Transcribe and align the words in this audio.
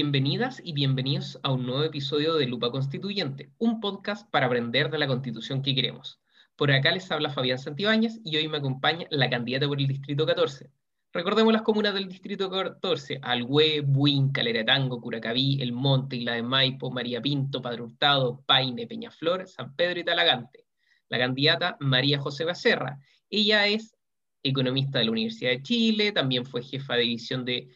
Bienvenidas 0.00 0.62
y 0.64 0.74
bienvenidos 0.74 1.40
a 1.42 1.50
un 1.50 1.66
nuevo 1.66 1.82
episodio 1.82 2.34
de 2.34 2.46
Lupa 2.46 2.70
Constituyente, 2.70 3.50
un 3.58 3.80
podcast 3.80 4.30
para 4.30 4.46
aprender 4.46 4.90
de 4.92 4.98
la 4.98 5.08
constitución 5.08 5.60
que 5.60 5.74
queremos. 5.74 6.20
Por 6.54 6.70
acá 6.70 6.92
les 6.92 7.10
habla 7.10 7.30
Fabián 7.30 7.58
Santibáñez 7.58 8.20
y 8.24 8.36
hoy 8.36 8.46
me 8.46 8.58
acompaña 8.58 9.08
la 9.10 9.28
candidata 9.28 9.66
por 9.66 9.80
el 9.80 9.88
Distrito 9.88 10.24
14. 10.24 10.70
Recordemos 11.12 11.52
las 11.52 11.62
comunas 11.62 11.94
del 11.94 12.08
Distrito 12.08 12.48
14, 12.48 13.18
Alhue, 13.22 13.80
Buin, 13.80 14.30
Calera 14.30 14.64
Tango, 14.64 15.00
Curacaví, 15.00 15.60
El 15.60 15.72
Monte, 15.72 16.14
Isla 16.14 16.34
de 16.34 16.44
Maipo, 16.44 16.92
María 16.92 17.20
Pinto, 17.20 17.60
Padre 17.60 17.82
Hurtado, 17.82 18.44
Paine, 18.46 18.86
Peñaflor, 18.86 19.48
San 19.48 19.74
Pedro 19.74 19.98
y 19.98 20.04
Talagante. 20.04 20.64
La 21.08 21.18
candidata 21.18 21.76
María 21.80 22.20
José 22.20 22.44
Becerra. 22.44 23.00
Ella 23.28 23.66
es 23.66 23.96
economista 24.44 25.00
de 25.00 25.06
la 25.06 25.10
Universidad 25.10 25.50
de 25.50 25.62
Chile, 25.62 26.12
también 26.12 26.46
fue 26.46 26.62
jefa 26.62 26.94
de 26.94 27.00
división 27.00 27.44
de 27.44 27.68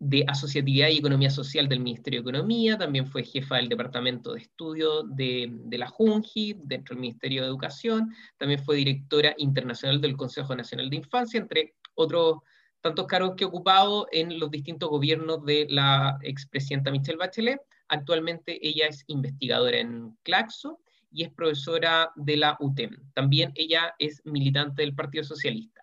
de 0.00 0.24
Asociatividad 0.26 0.88
y 0.88 0.96
Economía 0.96 1.28
Social 1.28 1.68
del 1.68 1.80
Ministerio 1.80 2.22
de 2.22 2.30
Economía, 2.30 2.78
también 2.78 3.06
fue 3.06 3.22
jefa 3.22 3.56
del 3.56 3.68
Departamento 3.68 4.32
de 4.32 4.40
Estudio 4.40 5.02
de, 5.02 5.52
la 5.72 5.88
JUNJI 5.88 6.56
dentro 6.64 6.94
del 6.94 7.02
Ministerio 7.02 7.42
de 7.42 7.48
Educación, 7.48 8.10
también 8.38 8.64
fue 8.64 8.76
directora 8.76 9.34
internacional 9.36 10.00
del 10.00 10.16
Consejo 10.16 10.56
Nacional 10.56 10.88
de 10.88 10.96
Infancia, 10.96 11.38
entre 11.38 11.74
otros 11.94 12.38
tantos 12.80 13.06
cargos 13.06 13.34
que 13.36 13.44
ha 13.44 13.48
ocupado 13.48 14.06
en 14.10 14.40
los 14.40 14.50
distintos 14.50 14.88
gobiernos 14.88 15.44
de 15.44 15.66
la 15.68 16.18
expresidenta 16.22 16.90
Michelle 16.90 17.18
Bachelet. 17.18 17.60
Actualmente 17.88 18.58
ella 18.66 18.86
es 18.86 19.04
investigadora 19.06 19.80
en 19.80 20.16
Claxo 20.22 20.80
y 21.12 21.24
es 21.24 21.30
profesora 21.30 22.10
de 22.16 22.38
la 22.38 22.56
UTEM. 22.58 22.96
También 23.12 23.52
ella 23.54 23.94
es 23.98 24.22
militante 24.24 24.80
del 24.80 24.94
Partido 24.94 25.24
Socialista. 25.24 25.82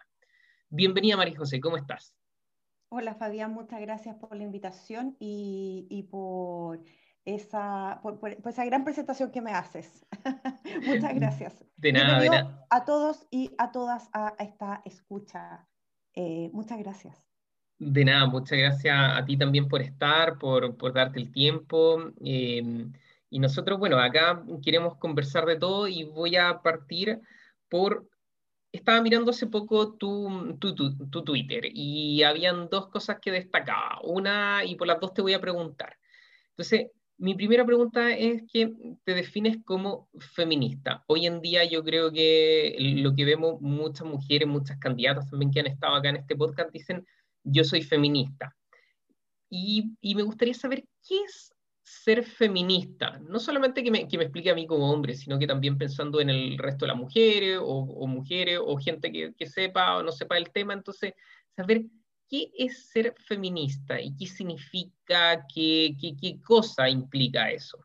Bienvenida 0.69 1.17
María 1.17 1.37
José, 1.37 1.59
¿cómo 1.59 1.77
estás? 1.77 2.16
Hola 2.89 3.15
Fabián, 3.15 3.53
muchas 3.53 3.81
gracias 3.81 4.15
por 4.15 4.33
la 4.35 4.43
invitación 4.43 5.17
y, 5.19 6.07
por, 6.09 6.81
esa, 7.25 8.01
esa 8.45 8.65
gran 8.65 8.85
presentación 8.85 9.29
que 9.29 9.41
me 9.41 9.51
haces. 9.51 10.05
muchas 10.87 11.13
gracias. 11.15 11.65
De 11.75 11.91
nada, 11.91 12.21
de 12.21 12.29
nada. 12.29 12.65
A 12.69 12.85
todos 12.85 13.27
y 13.29 13.51
a 13.57 13.73
todas 13.73 14.09
a, 14.13 14.35
esta 14.39 14.81
escucha. 14.85 15.67
Eh, 16.13 16.49
muchas 16.53 16.79
gracias. 16.79 17.27
De 17.77 18.05
nada, 18.05 18.25
muchas 18.25 18.57
gracias 18.57 18.95
a 18.97 19.23
ti 19.25 19.37
también 19.37 19.67
por 19.67 19.81
estar, 19.81 20.37
por, 20.37 20.77
por 20.77 20.93
darte 20.93 21.19
el 21.19 21.31
tiempo. 21.33 22.13
Em, 22.21 22.93
y 23.29 23.39
nosotros, 23.39 23.79
bueno, 23.79 23.99
acá 23.99 24.43
queremos 24.63 24.95
conversar 24.95 25.45
de 25.45 25.57
todo 25.57 25.89
y 25.89 26.05
voy 26.05 26.37
a 26.37 26.61
partir 26.61 27.19
por 27.67 28.07
estaba 28.71 29.01
mirando 29.01 29.31
hace 29.31 29.47
poco 29.47 29.93
tu, 29.93 30.57
tu, 30.59 30.75
tu, 30.75 31.23
Twitter 31.23 31.65
y 31.73 32.23
habían 32.23 32.69
dos 32.69 32.89
cosas 32.89 33.17
que 33.21 33.31
destacaba. 33.31 33.99
Una, 34.03 34.63
y 34.65 34.75
por 34.75 34.87
las 34.87 34.99
dos 34.99 35.13
te 35.13 35.21
voy 35.21 35.33
a 35.33 35.41
preguntar. 35.41 35.97
Entonces, 36.51 36.87
mi 37.17 37.33
primera 37.33 37.65
pregunta 37.65 38.11
es 38.11 38.43
que 38.51 38.71
te 39.03 39.13
defines 39.15 39.57
como 39.65 40.09
feminista. 40.19 41.03
Hoy 41.07 41.25
en 41.25 41.41
día 41.41 41.63
yo 41.65 41.83
creo 41.83 42.11
que 42.11 42.75
lo 42.79 43.15
que 43.15 43.25
vemos 43.25 43.59
muchas 43.61 44.05
mujeres, 44.05 44.47
muchas 44.47 44.77
candidatas 44.77 45.29
también 45.29 45.51
que 45.51 45.59
han 45.59 45.67
estado 45.67 45.95
acá 45.95 46.09
en 46.09 46.17
este 46.17 46.35
podcast 46.35 46.71
dicen, 46.71 47.05
yo 47.43 47.63
soy 47.63 47.81
feminista. 47.81 48.55
Y, 49.49 49.95
y 50.01 50.13
me 50.15 50.23
gustaría 50.23 50.53
saber 50.53 50.83
qué 51.07 51.21
es 51.21 51.51
ser 51.87 52.21
feminista, 52.23 53.17
no 53.29 53.39
solamente 53.39 53.81
que 53.81 53.89
me, 53.89 54.09
que 54.09 54.17
me, 54.17 54.25
explique 54.25 54.51
a 54.51 54.55
mí 54.55 54.67
como 54.67 54.91
hombre, 54.91 55.15
sino 55.15 55.39
que 55.39 55.47
también 55.47 55.77
pensando 55.77 56.19
en 56.19 56.29
el 56.29 56.57
resto 56.57 56.83
de 56.83 56.89
las 56.89 56.97
mujeres 56.97 57.59
o, 57.61 58.07
mujeres 58.07 58.59
o 58.61 58.75
gente 58.75 59.09
que, 59.09 59.33
que, 59.33 59.45
sepa 59.45 59.95
o 59.95 60.03
no 60.03 60.11
sepa 60.11 60.37
el 60.37 60.51
tema, 60.51 60.73
entonces 60.73 61.13
saber 61.55 61.85
qué 62.29 62.51
es 62.57 62.89
ser 62.89 63.15
feminista 63.17 64.01
y 64.01 64.13
qué 64.17 64.27
significa, 64.27 65.45
qué, 65.47 65.95
qué, 65.99 66.17
qué 66.19 66.41
cosa 66.41 66.89
implica 66.89 67.51
eso. 67.51 67.77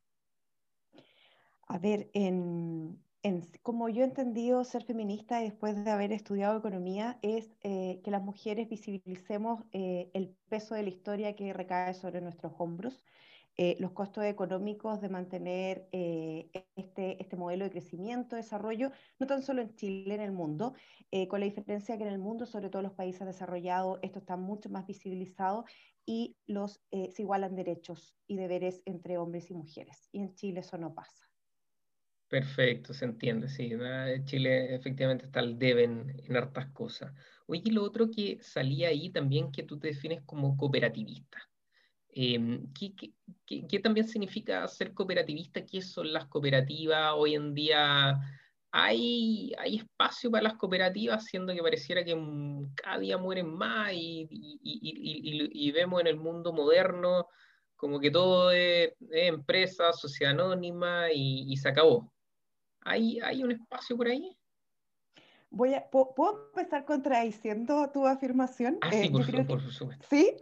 A 1.69 1.79
ver, 1.79 2.11
en, 2.12 3.01
en, 3.23 3.47
como 3.62 3.89
yo 3.89 4.03
he 4.03 4.07
entendido 4.07 4.65
ser 4.65 4.83
feminista 4.83 5.39
después 5.39 5.85
de 5.85 5.91
haber 5.93 6.11
estudiado 6.11 6.59
economía, 6.59 7.21
es 7.23 7.53
eh, 7.62 8.01
que 8.03 8.11
las 8.11 8.23
mujeres 8.23 8.69
visibilicemos 8.69 9.62
eh, 9.71 10.11
el 10.12 10.35
peso 10.49 10.75
de 10.75 10.83
la 10.83 10.89
historia 10.89 11.37
que 11.37 11.53
recae 11.53 11.95
sobre 11.95 12.21
nuestros 12.21 12.53
hombros 12.59 13.05
eh, 13.57 13.77
los 13.79 13.93
costos 13.93 14.25
económicos 14.25 15.01
de 15.03 15.11
mantener 15.11 15.87
eh, 15.93 16.51
este, 16.75 17.23
este, 17.23 17.37
modelo 17.37 17.65
de 17.65 17.71
crecimiento, 17.71 18.37
desarrollo, 18.37 18.93
no 19.19 19.27
tan 19.27 19.43
solo 19.43 19.61
en 19.61 19.75
Chile, 19.75 20.15
en 20.15 20.23
el 20.23 20.33
mundo, 20.33 20.75
eh, 21.11 21.29
con 21.29 21.41
la 21.41 21.47
diferencia 21.47 21.99
que 21.99 22.05
en 22.05 22.12
el 22.12 22.19
mundo, 22.19 22.47
sobre 22.47 22.71
todo 22.71 22.81
los 22.81 22.95
países 22.95 23.27
desarrollados, 23.27 23.99
esto 24.03 24.21
está 24.21 24.37
mucho 24.37 24.71
más 24.71 24.87
visibilizado 24.87 25.67
y 26.07 26.37
los, 26.47 26.83
se 26.91 27.23
igualan 27.23 27.55
derechos 27.55 28.17
y 28.27 28.37
deberes 28.37 28.83
entre 28.87 29.19
hombres 29.19 29.51
y 29.51 29.55
mujeres. 29.55 30.09
Y 30.11 30.21
en 30.21 30.35
Chile 30.35 30.61
eso 30.61 30.79
no 30.79 30.95
pasa. 30.95 31.31
Perfecto, 32.27 32.95
se 32.95 33.05
entiende, 33.05 33.49
sí. 33.49 33.71
En 33.73 34.25
Chile 34.25 34.75
efectivamente 34.75 35.27
está 35.27 35.41
el 35.41 35.59
deben 35.59 36.19
en 36.25 36.37
hartas 36.37 36.71
cosas. 36.73 37.12
Oye, 37.47 37.62
y 37.67 37.71
lo 37.71 37.85
otro 37.85 38.11
que 38.11 38.39
salía 38.41 38.89
ahí 38.89 39.11
también 39.11 39.53
que 39.53 39.62
tú 39.62 39.79
te 39.79 39.89
defines 39.89 40.23
como 40.25 40.57
cooperativista. 40.57 41.52
Em, 42.15 42.71
¿qué, 42.75 43.78
también 43.81 44.06
significa 44.06 44.69
ser 44.69 44.93
cooperativista? 44.93 45.65
¿Qué 45.65 45.81
son 45.81 46.12
las 46.12 46.27
cooperativas? 46.27 47.12
Hoy 47.17 47.34
en 47.34 47.55
día 47.55 48.21
hay, 48.71 49.53
hay 49.59 49.77
espacio 49.77 50.31
para 50.31 50.45
las 50.45 50.55
cooperativas, 50.55 51.25
siendo 51.25 51.55
que 51.55 51.62
pareciera 51.62 52.05
que 52.05 52.15
cada 52.75 52.99
día 52.99 53.17
mueren 53.17 53.49
más 53.55 53.93
y, 53.95 54.28
y, 54.31 55.71
vemos 55.73 56.03
en 56.03 56.06
el 56.06 56.17
mundo 56.17 56.53
moderno 56.53 57.28
como 57.77 57.99
que 57.99 58.11
todo 58.11 58.53
es, 58.53 58.93
empresa, 59.11 59.93
sociedad 59.93 60.34
anónima 60.34 61.06
y, 61.12 61.56
se 61.56 61.69
acabó. 61.69 62.12
¿Hay, 62.83 63.21
¿Hay 63.21 63.43
un 63.43 63.53
espacio 63.53 63.97
por 63.97 64.09
ahí? 64.09 64.37
Voy 65.50 65.75
a, 65.75 65.89
¿Puedo 65.91 66.50
empezar 66.55 66.84
contradiciendo 66.84 67.91
tu 67.93 68.06
afirmación? 68.06 68.79
Ah, 68.83 68.91
sí, 68.91 69.06
eh, 69.06 69.11
por, 69.11 69.25
supuesto. 69.25 70.06
¿Sí? 70.09 70.37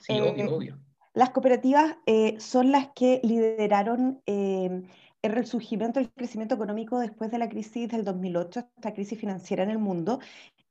Sí, 0.00 0.20
obvio, 0.20 0.44
eh, 0.44 0.48
obvio. 0.48 0.83
Las 1.14 1.30
cooperativas 1.30 1.96
eh, 2.06 2.34
son 2.40 2.72
las 2.72 2.88
que 2.88 3.20
lideraron 3.22 4.20
eh, 4.26 4.82
el 5.22 5.32
resurgimiento 5.32 6.00
del 6.00 6.10
crecimiento 6.10 6.56
económico 6.56 6.98
después 6.98 7.30
de 7.30 7.38
la 7.38 7.48
crisis 7.48 7.88
del 7.88 8.04
2008, 8.04 8.68
esta 8.76 8.92
crisis 8.92 9.18
financiera 9.18 9.62
en 9.62 9.70
el 9.70 9.78
mundo. 9.78 10.18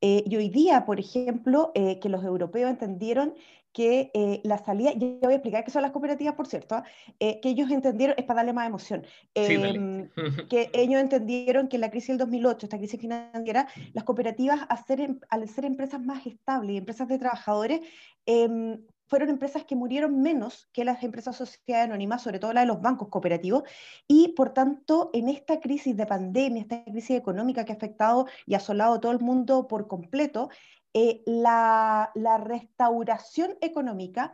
Eh, 0.01 0.21
y 0.27 0.35
hoy 0.35 0.49
día, 0.49 0.85
por 0.85 0.99
ejemplo, 0.99 1.71
que 1.73 2.09
los 2.09 2.25
europeos 2.25 2.69
entendieron 2.69 3.33
que 3.71 4.11
la 4.43 4.57
salida, 4.57 4.91
ya 4.91 5.07
voy 5.21 5.33
a 5.33 5.37
explicar 5.37 5.63
qué 5.63 5.71
son 5.71 5.81
las 5.81 5.91
cooperativas, 5.91 6.35
por 6.35 6.45
cierto, 6.45 6.75
¿ah? 6.75 6.83
que 7.19 7.41
ellos 7.45 7.71
entendieron, 7.71 8.15
es 8.19 8.25
para 8.25 8.39
darle 8.39 8.53
más 8.53 8.67
emoción, 8.67 9.03
em, 9.33 10.09
que 10.49 10.69
ellos 10.73 11.01
entendieron 11.01 11.69
que 11.69 11.77
en 11.77 11.81
la 11.81 11.89
crisis 11.89 12.09
del 12.09 12.17
2008, 12.17 12.65
esta 12.65 12.77
crisis 12.77 12.99
financiera, 12.99 13.67
las 13.93 14.03
cooperativas, 14.03 14.59
em, 14.89 15.19
al 15.29 15.47
ser 15.47 15.65
empresas 15.65 16.01
más 16.01 16.27
estables 16.27 16.75
y 16.75 16.77
empresas 16.77 17.07
de 17.07 17.17
trabajadores, 17.17 17.79
em, 18.25 18.77
fueron 19.07 19.29
empresas 19.29 19.65
que 19.65 19.75
murieron 19.75 20.21
menos 20.21 20.69
que 20.73 20.85
las 20.85 21.03
empresas 21.03 21.35
sociedades 21.35 21.85
anónimas, 21.85 22.21
sobre 22.21 22.39
todo 22.39 22.53
la 22.53 22.61
de 22.61 22.67
los 22.67 22.81
bancos 22.81 23.09
cooperativos, 23.09 23.63
y 24.07 24.29
por 24.29 24.53
tanto 24.53 25.09
en 25.13 25.29
esta 25.29 25.59
crisis 25.59 25.95
de 25.95 26.05
pandemia, 26.05 26.61
esta 26.61 26.83
crisis 26.83 27.17
económica 27.17 27.65
que 27.65 27.73
ha 27.73 27.75
afectado 27.75 28.25
y 28.45 28.55
asolado 28.55 28.99
todo 28.99 29.11
el 29.11 29.19
mundo 29.19 29.67
por 29.67 29.87
completo, 29.87 30.49
eh, 30.93 31.23
la, 31.25 32.11
restauración 32.45 33.57
económica 33.61 34.31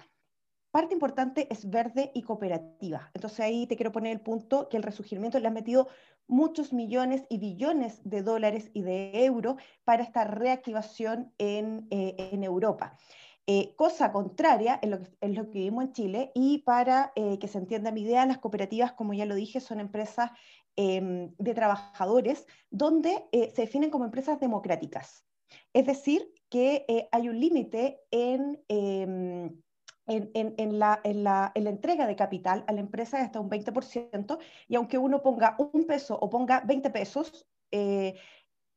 parte 0.72 0.94
importante 0.94 1.47
es 1.51 1.69
verde 1.69 2.12
y 2.13 2.22
cooperativa. 2.22 3.09
Entonces 3.13 3.40
ahí 3.40 3.66
te 3.66 3.75
quiero 3.75 3.91
poner 3.91 4.12
el 4.12 4.22
punto 4.22 4.69
que 4.69 4.78
el 4.78 4.84
resurgimiento 4.84 5.40
le 5.40 5.47
ha 5.47 5.51
metido 5.51 5.88
muchos 6.28 6.74
millones 6.74 7.25
y 7.30 7.40
billones 7.40 8.01
de 8.03 8.22
dólares 8.22 8.69
y 8.74 8.84
de 8.84 9.25
euros 9.25 9.56
para 9.83 10.04
esta 10.04 10.25
reactivación 10.25 11.33
en, 11.38 11.88
eh, 11.89 12.16
en 12.18 12.44
Europa. 12.44 12.95
Eh, 13.51 13.74
cosa 13.75 14.12
contraria 14.12 14.78
en 14.80 14.92
lo, 14.92 15.01
que, 15.01 15.28
lo, 15.28 15.46
que, 15.48 15.57
vivimos 15.57 15.86
en 15.86 15.94
Chile 15.94 16.31
y 16.36 16.60
para 16.60 17.12
eh, 17.16 17.40
que 17.40 17.48
se 17.48 17.57
entienda 17.57 17.92
mi 17.92 18.01
idea, 18.01 18.24
las 18.28 18.38
cooperativas, 18.38 18.92
como 18.92 19.16
ya 19.16 19.25
lo 19.25 19.34
dije, 19.34 19.60
son 19.60 19.80
empresas 19.80 20.30
em, 20.75 21.34
de 21.36 21.56
trabajadores 21.56 22.46
donde 22.69 23.25
eh, 23.31 23.51
se 23.56 23.63
definen 23.63 23.90
como 23.90 24.06
empresas 24.06 24.40
democráticas. 24.40 25.25
Es 25.74 25.88
decir, 25.88 26.31
que 26.48 26.86
hay 27.12 27.28
un 27.28 27.40
límite 27.40 28.01
en, 28.12 28.63
em, 28.68 29.60
en, 30.06 30.31
en, 30.36 30.78
la, 30.78 31.02
la, 31.04 31.52
entrega 31.56 32.06
de 32.06 32.16
capital 32.16 32.63
a 32.68 32.72
la 32.72 32.81
empresa 32.81 33.18
de 33.18 33.24
hasta 33.24 33.40
un 33.40 33.50
20%, 33.50 34.38
y 34.68 34.75
aunque 34.75 35.00
uno 35.00 35.24
ponga 35.24 35.56
un 35.57 35.88
peso 35.88 36.19
o 36.22 36.30
ponga 36.30 36.62
20 36.68 36.92
pesos, 36.92 37.48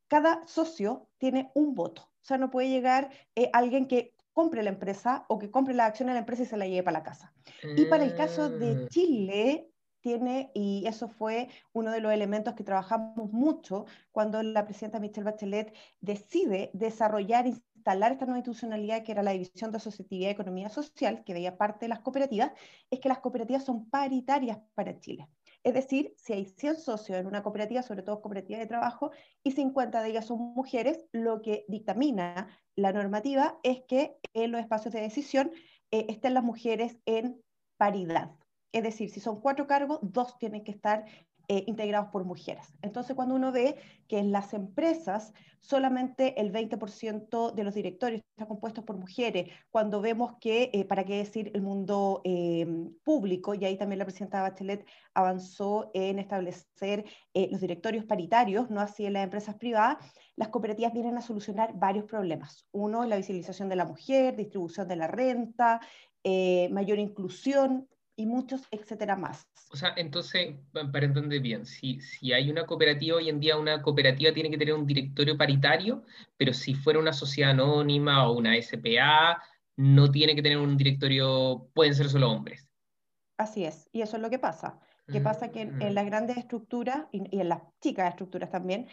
cada 0.08 0.46
socio 0.46 1.10
tiene 1.18 1.50
un 1.54 1.74
voto. 1.74 2.10
O 2.22 2.24
sea, 2.24 2.38
no 2.38 2.50
puede 2.50 2.70
llegar 2.70 3.10
alguien 3.52 3.86
que 3.86 4.14
compre 4.32 4.62
la 4.62 4.70
empresa 4.70 5.24
o 5.28 5.38
que 5.38 5.50
compre 5.50 5.74
la 5.74 5.86
acción 5.86 6.08
de 6.08 6.14
la 6.14 6.20
empresa 6.20 6.42
y 6.42 6.46
se 6.46 6.56
la 6.56 6.66
lleve 6.66 6.82
para 6.82 6.98
la 6.98 7.04
casa. 7.04 7.32
Y 7.76 7.84
para 7.86 8.04
el 8.04 8.14
caso 8.14 8.48
de 8.48 8.74
mm. 8.74 8.88
Chile, 8.88 9.72
tiene, 10.02 10.50
y 10.52 10.84
eso 10.86 11.08
fue 11.08 11.48
uno 11.72 11.92
de 11.92 12.00
los 12.00 12.12
elementos 12.12 12.54
que 12.54 12.64
trabajamos 12.64 13.32
mucho 13.32 13.86
cuando 14.10 14.42
la 14.42 14.64
presidenta 14.64 15.00
Michelle 15.00 15.24
Bachelet 15.24 15.74
decide 16.00 16.70
desarrollar 16.74 17.46
instalar 17.46 18.12
esta 18.12 18.26
nueva 18.26 18.38
institucionalidad 18.38 19.02
que 19.02 19.12
era 19.12 19.22
la 19.22 19.32
División 19.32 19.70
de 19.70 19.78
Asociatividad 19.78 20.28
y 20.28 20.32
Economía 20.32 20.68
Social, 20.68 21.24
que 21.24 21.34
veía 21.34 21.56
parte 21.56 21.86
de 21.86 21.88
las 21.88 22.00
cooperativas, 22.00 22.52
es 22.90 23.00
que 23.00 23.08
las 23.08 23.18
cooperativas 23.18 23.64
son 23.64 23.88
paritarias 23.90 24.58
para 24.74 25.00
Chile. 25.00 25.28
Es 25.64 25.74
decir, 25.74 26.12
si 26.16 26.32
hay 26.32 26.46
100 26.46 26.76
socios 26.76 27.18
en 27.18 27.26
una 27.26 27.42
cooperativa, 27.42 27.82
sobre 27.82 28.02
todo 28.02 28.20
cooperativas 28.20 28.60
de 28.60 28.66
trabajo, 28.66 29.12
y 29.44 29.52
50 29.52 30.02
de 30.02 30.10
ellas 30.10 30.26
son 30.26 30.38
mujeres, 30.54 31.06
lo 31.12 31.40
que 31.40 31.64
dictamina 31.68 32.48
la 32.74 32.92
normativa 32.92 33.58
es 33.62 33.82
que 33.86 34.16
en 34.34 34.50
los 34.50 34.60
espacios 34.60 34.92
de 34.92 35.00
decisión 35.00 35.52
eh, 35.90 36.06
estén 36.08 36.34
las 36.34 36.42
mujeres 36.42 36.98
en 37.06 37.40
paridad. 37.76 38.32
Es 38.72 38.82
decir, 38.82 39.10
si 39.10 39.20
son 39.20 39.40
cuatro 39.40 39.66
cargos, 39.66 40.00
dos 40.02 40.38
tienen 40.38 40.64
que 40.64 40.72
estar 40.72 41.04
eh, 41.52 41.64
integrados 41.66 42.08
por 42.08 42.24
mujeres. 42.24 42.64
Entonces, 42.80 43.14
cuando 43.14 43.34
uno 43.34 43.52
ve 43.52 43.76
que 44.08 44.18
en 44.18 44.32
las 44.32 44.54
empresas 44.54 45.34
solamente 45.60 46.40
el 46.40 46.50
20% 46.50 47.52
de 47.52 47.62
los 47.62 47.74
directorios 47.74 48.22
están 48.22 48.48
compuestos 48.48 48.84
por 48.84 48.96
mujeres, 48.96 49.50
cuando 49.70 50.00
vemos 50.00 50.32
que, 50.40 50.70
eh, 50.72 50.86
para 50.86 51.04
qué 51.04 51.18
decir, 51.18 51.50
el 51.52 51.60
mundo 51.60 52.22
eh, 52.24 52.66
público, 53.04 53.52
y 53.52 53.66
ahí 53.66 53.76
también 53.76 53.98
la 53.98 54.06
presidenta 54.06 54.40
Bachelet 54.40 54.86
avanzó 55.12 55.90
en 55.92 56.18
establecer 56.18 57.04
los 57.34 57.60
directorios 57.60 58.06
paritarios, 58.06 58.70
no 58.70 58.80
así 58.80 59.04
en 59.04 59.12
las 59.12 59.24
empresas 59.24 59.56
privadas, 59.56 59.98
las 60.36 60.48
cooperativas 60.48 60.94
vienen 60.94 61.18
a 61.18 61.20
solucionar 61.20 61.74
varios 61.74 62.06
problemas. 62.06 62.66
Uno, 62.72 63.04
la 63.04 63.18
visibilización 63.18 63.68
de 63.68 63.76
la 63.76 63.84
mujer, 63.84 64.36
distribución 64.36 64.88
de 64.88 64.96
la 64.96 65.06
renta, 65.06 65.80
mayor 66.70 66.98
inclusión, 66.98 67.88
y 68.16 68.26
muchos, 68.26 68.62
etcétera 68.70 69.16
más. 69.16 69.46
O 69.70 69.76
sea, 69.76 69.94
entonces, 69.96 70.54
para 70.72 71.06
entender 71.06 71.40
bien, 71.40 71.64
si, 71.66 72.00
si 72.00 72.32
hay 72.32 72.50
una 72.50 72.66
cooperativa 72.66 73.16
hoy 73.16 73.28
en 73.28 73.40
día, 73.40 73.56
una 73.56 73.82
cooperativa 73.82 74.32
tiene 74.32 74.50
que 74.50 74.58
tener 74.58 74.74
un 74.74 74.86
directorio 74.86 75.36
paritario, 75.36 76.04
pero 76.36 76.52
si 76.52 76.74
fuera 76.74 76.98
una 76.98 77.12
sociedad 77.12 77.50
anónima 77.50 78.28
o 78.28 78.36
una 78.36 78.60
SPA, 78.60 79.42
no 79.76 80.10
tiene 80.10 80.34
que 80.34 80.42
tener 80.42 80.58
un 80.58 80.76
directorio, 80.76 81.70
pueden 81.74 81.94
ser 81.94 82.08
solo 82.08 82.30
hombres. 82.30 82.68
Así 83.38 83.64
es, 83.64 83.88
y 83.92 84.02
eso 84.02 84.16
es 84.16 84.22
lo 84.22 84.30
que 84.30 84.38
pasa. 84.38 84.78
Que 85.10 85.20
pasa 85.20 85.50
que 85.50 85.62
en, 85.62 85.82
en, 85.82 85.94
las 85.94 86.06
grandes 86.06 86.38
estructuras 86.38 87.06
y, 87.10 87.24
y, 87.36 87.40
en 87.40 87.48
las 87.48 87.60
chicas 87.82 88.08
estructuras 88.08 88.50
también, 88.50 88.88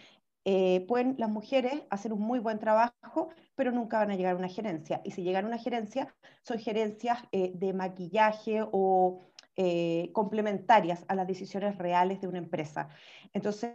eh, 0.45 0.86
pueden 0.88 1.15
las 1.18 1.30
mujeres 1.30 1.83
hacer 1.89 2.13
un 2.13 2.21
muy 2.21 2.39
buen 2.39 2.59
trabajo, 2.59 3.30
pero 3.56 3.71
nunca 3.71 4.00
van 4.00 4.12
a 4.12 4.15
llegar 4.15 4.33
a 4.33 4.38
una 4.38 4.47
gerencia. 4.47 5.01
Y 5.03 5.12
si 5.12 5.24
llegan 5.24 5.45
a 5.45 5.47
una 5.47 5.57
gerencia, 5.57 6.13
son 6.44 6.59
gerencias 6.59 7.19
eh, 7.31 7.51
de 7.56 7.74
maquillaje 7.74 8.62
o 8.71 9.21
eh, 9.56 10.12
complementarias 10.13 11.03
a 11.07 11.15
las 11.15 11.27
decisiones 11.27 11.77
reales 11.77 12.21
de 12.21 12.27
una 12.27 12.38
empresa. 12.38 12.88
Entonces, 13.33 13.74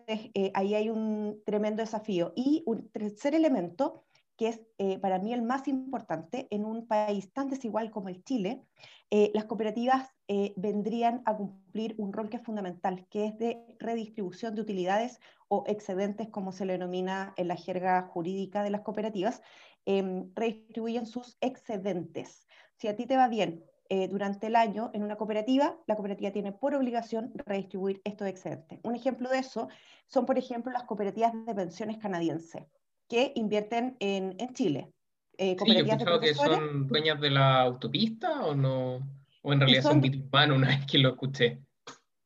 ahí 0.54 0.74
hay 0.74 0.88
un 0.88 1.42
tremendo 1.44 1.82
desafío. 1.82 2.32
Y 2.34 2.62
un 2.66 2.88
tercer 2.88 3.34
elemento 3.34 4.04
que 4.36 4.48
es 4.48 4.60
eh, 4.78 4.98
para 4.98 5.18
mí 5.18 5.32
el 5.32 5.42
más 5.42 5.68
importante 5.68 6.48
en 6.50 6.64
un 6.64 6.86
país 6.86 7.32
tan 7.32 7.48
desigual 7.48 7.90
como 7.90 8.08
el 8.08 8.24
Chile, 8.24 8.64
eh, 9.10 9.30
las 9.34 9.44
cooperativas 9.44 10.10
eh, 10.28 10.54
vendrían 10.56 11.22
a 11.26 11.36
cumplir 11.36 11.94
un 11.98 12.12
rol 12.12 12.28
que 12.28 12.38
es 12.38 12.42
fundamental, 12.42 13.06
que 13.10 13.26
es 13.26 13.38
de 13.38 13.64
redistribución 13.78 14.54
de 14.54 14.62
utilidades 14.62 15.20
o 15.48 15.64
excedentes, 15.66 16.28
como 16.28 16.52
se 16.52 16.64
le 16.64 16.72
denomina 16.72 17.32
en 17.36 17.48
la 17.48 17.56
jerga 17.56 18.02
jurídica 18.02 18.62
de 18.62 18.70
las 18.70 18.80
cooperativas, 18.80 19.42
em, 19.86 20.32
redistribuyen 20.34 21.06
sus 21.06 21.36
excedentes. 21.40 22.46
Si 22.76 22.88
a 22.88 22.96
ti 22.96 23.06
te 23.06 23.16
va 23.16 23.28
bien 23.28 23.64
durante 24.10 24.48
el 24.48 24.56
año 24.56 24.90
en 24.92 25.04
una 25.04 25.14
cooperativa, 25.14 25.78
la 25.86 25.94
cooperativa 25.94 26.32
tiene 26.32 26.50
por 26.50 26.74
obligación 26.74 27.32
redistribuir 27.46 28.00
estos 28.02 28.26
excedentes. 28.26 28.80
Un 28.82 28.96
ejemplo 28.96 29.28
de 29.28 29.38
eso 29.38 29.68
son, 30.08 30.26
por 30.26 30.36
ejemplo, 30.36 30.72
las 30.72 30.82
cooperativas 30.82 31.32
de 31.46 31.54
pensiones 31.54 31.98
canadienses 31.98 32.64
que 33.08 33.32
invierten 33.34 33.96
en, 34.00 34.34
en 34.38 34.54
Chile. 34.54 34.94
Eh, 35.36 35.56
sí, 35.64 35.74
yo 35.76 35.86
pensaba 35.86 36.20
que 36.20 36.34
son 36.34 36.86
dueñas 36.86 37.20
de 37.20 37.30
la 37.30 37.62
autopista 37.62 38.44
o 38.44 38.54
no, 38.54 39.00
o 39.42 39.52
en 39.52 39.60
realidad 39.60 39.82
son, 39.82 40.00
mito 40.00 40.18
urbano 40.18 40.54
una 40.56 40.68
vez 40.68 40.86
que 40.86 40.98
lo 40.98 41.10
escuché. 41.10 41.60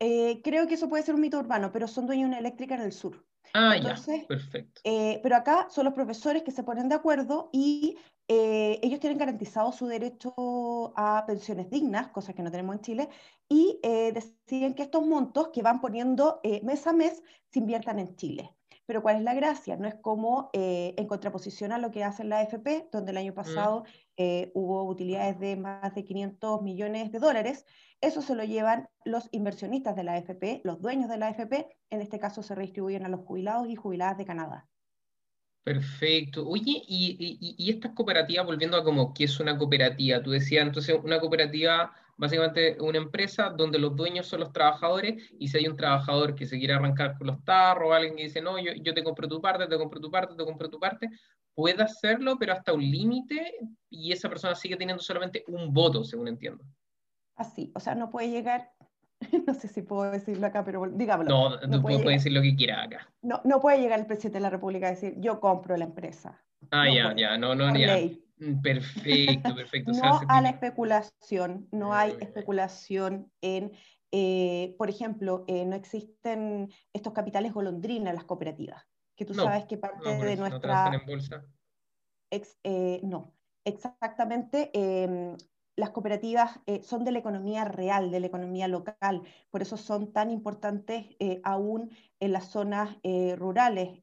Eh, 0.01 0.41
creo 0.43 0.67
que 0.67 0.75
eso 0.75 0.89
puede 0.89 1.03
ser 1.03 1.15
un 1.15 1.21
mito 1.21 1.39
urbano, 1.39 1.73
pero 1.73 1.89
son 1.89 2.07
dueños 2.07 2.27
de 2.27 2.29
una 2.29 2.39
eléctrica 2.39 2.75
en 2.75 2.83
el 2.83 2.93
sur. 2.93 3.25
Ah, 3.55 3.77
ya, 3.77 3.97
perfecto. 4.29 4.81
Eh, 4.85 5.21
pero 5.23 5.37
acá 5.37 5.69
son 5.71 5.87
los 5.87 5.95
profesores 5.95 6.43
que 6.43 6.51
se 6.51 6.63
ponen 6.63 6.91
de 6.91 6.97
acuerdo 6.97 7.49
y 7.51 7.97
eh, 8.29 8.79
ellos 8.83 9.01
tienen 9.01 9.19
garantizado 9.19 9.73
su 9.73 9.87
derecho 9.87 10.93
a 10.97 11.25
pensiones 11.27 11.71
dignas, 11.71 12.09
cosa 12.09 12.35
que 12.35 12.43
no 12.43 12.51
tenemos 12.51 12.77
en 12.77 12.83
Chile, 12.83 13.09
y 13.49 13.81
deciden 13.83 14.75
que 14.75 14.83
estos 14.83 15.07
montos 15.07 15.49
que 15.49 15.63
van 15.63 15.81
poniendo 15.81 16.43
mes 16.63 16.87
a 16.87 16.93
mes 16.93 17.23
se 17.51 17.59
inviertan 17.59 17.99
en 17.99 18.15
Chile. 18.17 18.55
Pero 18.89 19.03
¿cuál 19.03 19.17
es 19.17 19.23
la 19.23 19.35
gracia? 19.35 19.77
No 19.77 19.87
es 19.87 19.97
como 19.97 20.49
eh, 20.55 20.95
en 20.97 21.07
contraposición 21.07 21.73
a 21.73 21.79
lo 21.79 21.91
que 21.91 22.05
hace 22.05 22.25
la 22.25 22.39
AFP, 22.39 22.89
donde 22.91 23.11
el 23.11 23.19
año 23.19 23.33
mm. 23.33 23.35
pasado 23.35 23.85
eh, 24.17 24.51
hubo 24.55 24.83
utilidades 24.85 25.39
de 25.39 25.57
más 25.57 25.95
de 25.95 26.05
500 26.05 26.63
millones 26.63 27.13
de 27.13 27.19
dólares. 27.19 27.67
Eso 28.01 28.23
se 28.23 28.35
lo 28.35 28.45
llevan 28.45 28.89
los 29.05 29.29
inversionistas 29.31 29.95
de 29.95 30.05
la 30.05 30.15
AFP, 30.15 30.63
los 30.65 30.81
dueños 30.81 31.11
de 31.11 31.19
la 31.19 31.27
AFP, 31.27 31.69
en 31.91 32.01
este 32.01 32.19
caso 32.19 32.43
se 32.43 32.55
redistribuyen 32.55 33.05
a 33.05 33.11
los 33.11 33.21
jubilados 33.21 33.69
y 33.69 33.77
jubiladas 33.77 34.17
de 34.17 34.25
Canadá. 34.25 34.67
Perfecto. 35.65 36.49
Oye, 36.49 36.83
y, 36.89 37.57
y, 37.59 37.71
estas 37.71 37.93
cooperativas, 37.93 38.47
volviendo 38.47 38.79
a 38.79 38.85
como 38.85 39.13
qué 39.13 39.25
es 39.25 39.39
una 39.39 39.59
cooperativa, 39.59 40.23
tú 40.23 40.31
decías 40.31 40.67
entonces 40.67 40.97
una 41.05 41.21
cooperativa 41.21 41.93
básicamente 42.19 42.77
una 42.81 42.99
empresa 42.99 43.49
donde 43.49 43.79
los 43.79 43.97
dueños 43.97 44.27
son 44.27 44.41
los 44.41 44.53
trabajadores 44.53 45.33
y 45.39 45.49
si 45.49 45.57
hay 45.57 45.69
un 45.69 45.77
trabajador 45.77 46.35
que 46.35 46.45
se 46.45 46.59
quiere 46.59 46.75
arrancar 46.75 47.17
con 47.17 47.29
los 47.29 47.43
tarros, 47.45 47.95
alguien 47.95 48.17
que 48.17 48.25
dice, 48.25 48.43
no, 48.43 48.59
yo, 48.59 48.73
yo 48.73 48.93
te 48.93 49.05
compro 49.05 49.29
tu 49.29 49.41
parte, 49.41 49.67
te 49.67 49.79
compro 49.79 50.01
tu 50.01 50.11
parte, 50.11 50.35
te 50.35 50.45
compro 50.45 50.69
tu 50.69 50.79
parte, 50.79 51.09
puede 51.55 51.83
hacerlo, 51.83 52.37
pero 52.39 52.53
hasta 52.53 52.73
un 52.73 52.83
límite 52.83 53.55
y 53.89 54.13
esa 54.13 54.29
persona 54.29 54.55
sigue 54.55 54.77
teniendo 54.77 55.03
solamente 55.03 55.45
un 55.47 55.73
voto, 55.73 56.05
según 56.05 56.29
entiendo. 56.29 56.65
Así, 57.37 57.71
o 57.75 57.81
sea, 57.81 57.95
no 57.95 58.11
puede 58.11 58.31
llegar, 58.31 58.73
no 59.47 59.55
sé 59.55 59.69
si 59.69 59.83
puedo 59.83 60.11
decirlo 60.11 60.49
acá, 60.49 60.65
pero 60.65 60.85
digámoslo. 60.91 61.31
No, 61.31 61.61
no 61.69 61.77
tú 61.77 61.83
puedes 61.83 62.05
decir 62.05 62.33
lo 62.33 62.43
que 62.43 62.57
quieras 62.57 62.87
acá. 62.87 63.09
No, 63.23 63.41
no 63.45 63.61
puede 63.61 63.81
llegar 63.81 64.01
el 64.01 64.07
presidente 64.07 64.39
de 64.39 64.43
la 64.43 64.51
República 64.51 64.89
a 64.89 64.91
decir, 64.91 65.15
yo 65.19 65.39
compro 65.39 65.77
la 65.77 65.85
empresa. 65.85 66.43
Ah, 66.73 66.87
ya, 66.93 67.15
ya, 67.17 67.39
no, 67.39 67.55
no, 67.55 67.77
ya. 67.77 67.97
Mm, 67.97 68.28
perfecto, 68.63 69.55
perfecto. 69.55 69.93
no 69.93 70.21
a 70.29 70.41
la 70.41 70.51
especulación, 70.51 71.69
no 71.73 71.95
hay 71.95 72.17
especulación 72.21 73.31
en, 73.41 73.73
eh, 74.13 74.75
por 74.79 74.89
ejemplo, 74.89 75.45
eh, 75.49 75.65
no 75.65 75.77
existen 75.77 76.71
estos 76.93 77.13
capitales 77.13 77.53
golondrina 77.53 78.11
en 78.11 78.17
las 78.17 78.25
cooperativas, 78.25 78.85
que 79.17 79.25
tú 79.25 79.35
sabes 79.35 79.67
que 79.67 79.77
parte 79.77 80.09
de 80.09 80.37
nuestra... 80.37 80.91
No, 80.91 80.99
en 80.99 81.07
bolsa. 81.07 81.45
Eh, 82.31 83.01
no, 83.03 83.35
exactamente. 83.65 84.71
Em, 84.73 85.37
las 85.77 85.91
cooperativas 85.91 86.59
son 86.83 87.05
de 87.05 87.13
la 87.13 87.21
economía 87.21 87.65
real, 87.65 88.11
de 88.11 88.19
la 88.19 88.27
economía 88.27 88.67
local, 88.67 89.23
por 89.49 89.63
eso 89.63 89.77
son 89.77 90.13
tan 90.13 90.33
importantes 90.33 91.07
aún 91.45 91.91
en 92.19 92.33
las 92.33 92.49
zonas 92.49 92.97
rurales 93.37 94.01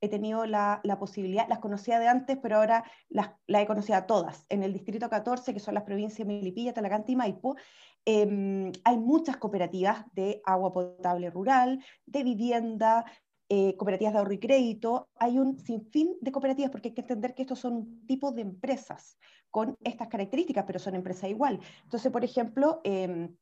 he 0.00 0.08
tenido 0.08 0.46
la, 0.46 0.80
posibilidad, 0.98 1.48
las 1.48 1.58
conocía 1.58 1.98
de 1.98 2.08
antes, 2.08 2.38
pero 2.40 2.56
ahora 2.56 2.84
las, 3.08 3.30
he 3.46 3.66
conocido 3.66 3.98
a 3.98 4.06
todas. 4.06 4.46
En 4.48 4.62
el 4.62 4.72
Distrito 4.72 5.08
14, 5.08 5.52
que 5.52 5.60
son 5.60 5.74
las 5.74 5.84
provincias 5.84 6.26
de 6.26 6.34
Melipilla, 6.34 6.72
Talagante 6.72 7.12
y 7.12 7.16
Maipo, 7.16 7.56
em, 8.04 8.72
hay 8.84 8.98
muchas 8.98 9.36
cooperativas 9.36 10.04
de 10.12 10.40
agua 10.44 10.72
potable 10.72 11.30
rural, 11.30 11.84
de 12.06 12.24
vivienda, 12.24 13.04
eh, 13.48 13.76
cooperativas 13.76 14.12
de 14.12 14.18
ahorro 14.18 14.32
y 14.32 14.38
crédito. 14.38 15.08
Hay 15.16 15.38
un 15.38 15.58
sinfín 15.58 16.16
de 16.20 16.32
cooperativas 16.32 16.70
porque 16.70 16.88
hay 16.88 16.94
que 16.94 17.00
entender 17.00 17.34
que 17.34 17.42
estos 17.42 17.58
son 17.58 17.74
un 17.74 18.06
tipo 18.06 18.30
de 18.30 18.42
empresas 18.42 19.18
con 19.50 19.76
estas 19.82 20.08
características, 20.08 20.64
pero 20.66 20.78
son 20.78 20.94
empresas 20.94 21.30
igual. 21.30 21.58
Entonces, 21.84 22.12
por 22.12 22.24
ejemplo, 22.24 22.80
em, 22.84 23.34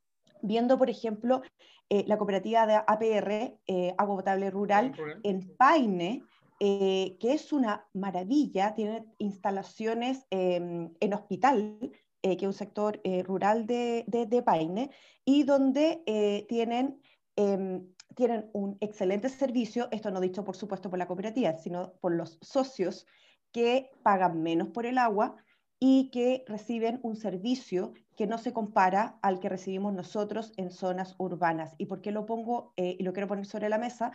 viendo, 0.43 0.79
por 0.79 0.91
ejemplo, 0.91 1.43
eh, 1.89 2.05
la 2.07 2.19
cooperativa 2.19 2.67
de 2.67 2.75
APR, 2.75 3.59
eh, 3.67 3.95
Agua 3.99 4.17
Potable 4.17 4.51
Rural, 4.51 4.93
en 5.23 5.57
Paine, 5.57 6.23
eh, 6.59 7.17
que 7.21 7.35
es 7.35 7.53
una 7.53 7.87
maravilla, 7.93 8.75
tiene 8.75 9.05
instalaciones 9.19 10.27
em, 10.31 10.93
en 11.01 11.15
hospital, 11.15 11.79
eh, 12.23 12.37
que 12.37 12.45
es 12.45 12.49
un 12.49 12.53
sector 12.53 13.01
eh, 13.05 13.23
rural 13.23 13.67
de, 13.67 14.05
de, 14.07 14.43
Paine, 14.43 14.91
y 15.25 15.45
donde 15.45 16.45
tienen, 16.49 17.01
em, 17.37 17.87
tienen 18.15 18.51
un 18.55 18.79
excelente 18.81 19.29
servicio, 19.29 19.89
esto 19.91 20.11
no 20.11 20.21
dicho 20.21 20.45
por 20.45 20.57
supuesto 20.57 20.89
por 20.89 20.99
la 20.99 21.07
cooperativa, 21.07 21.53
sino 21.55 21.93
por 22.01 22.15
los 22.15 22.39
socios 22.41 23.07
que 23.53 23.91
pagan 24.03 24.43
menos 24.43 24.69
por 24.69 24.87
el 24.87 24.99
agua 24.99 25.37
y 25.79 26.11
que 26.11 26.45
reciben 26.47 27.01
un 27.03 27.17
servicio 27.17 27.93
que 28.17 28.27
no 28.27 28.39
se 28.39 28.53
compara 28.53 29.19
al 29.21 29.41
que 29.41 29.51
recibimos 29.51 29.93
nosotros 29.93 30.53
en 30.57 30.71
zonas 30.71 31.15
urbanas. 31.19 31.75
¿Y 31.77 31.87
por 31.87 32.01
qué 32.01 32.13
lo 32.13 32.25
pongo 32.25 32.73
y 32.77 33.03
lo 33.03 33.13
quiero 33.13 33.29
poner 33.29 33.45
sobre 33.45 33.69
la 33.69 33.77
mesa? 33.77 34.13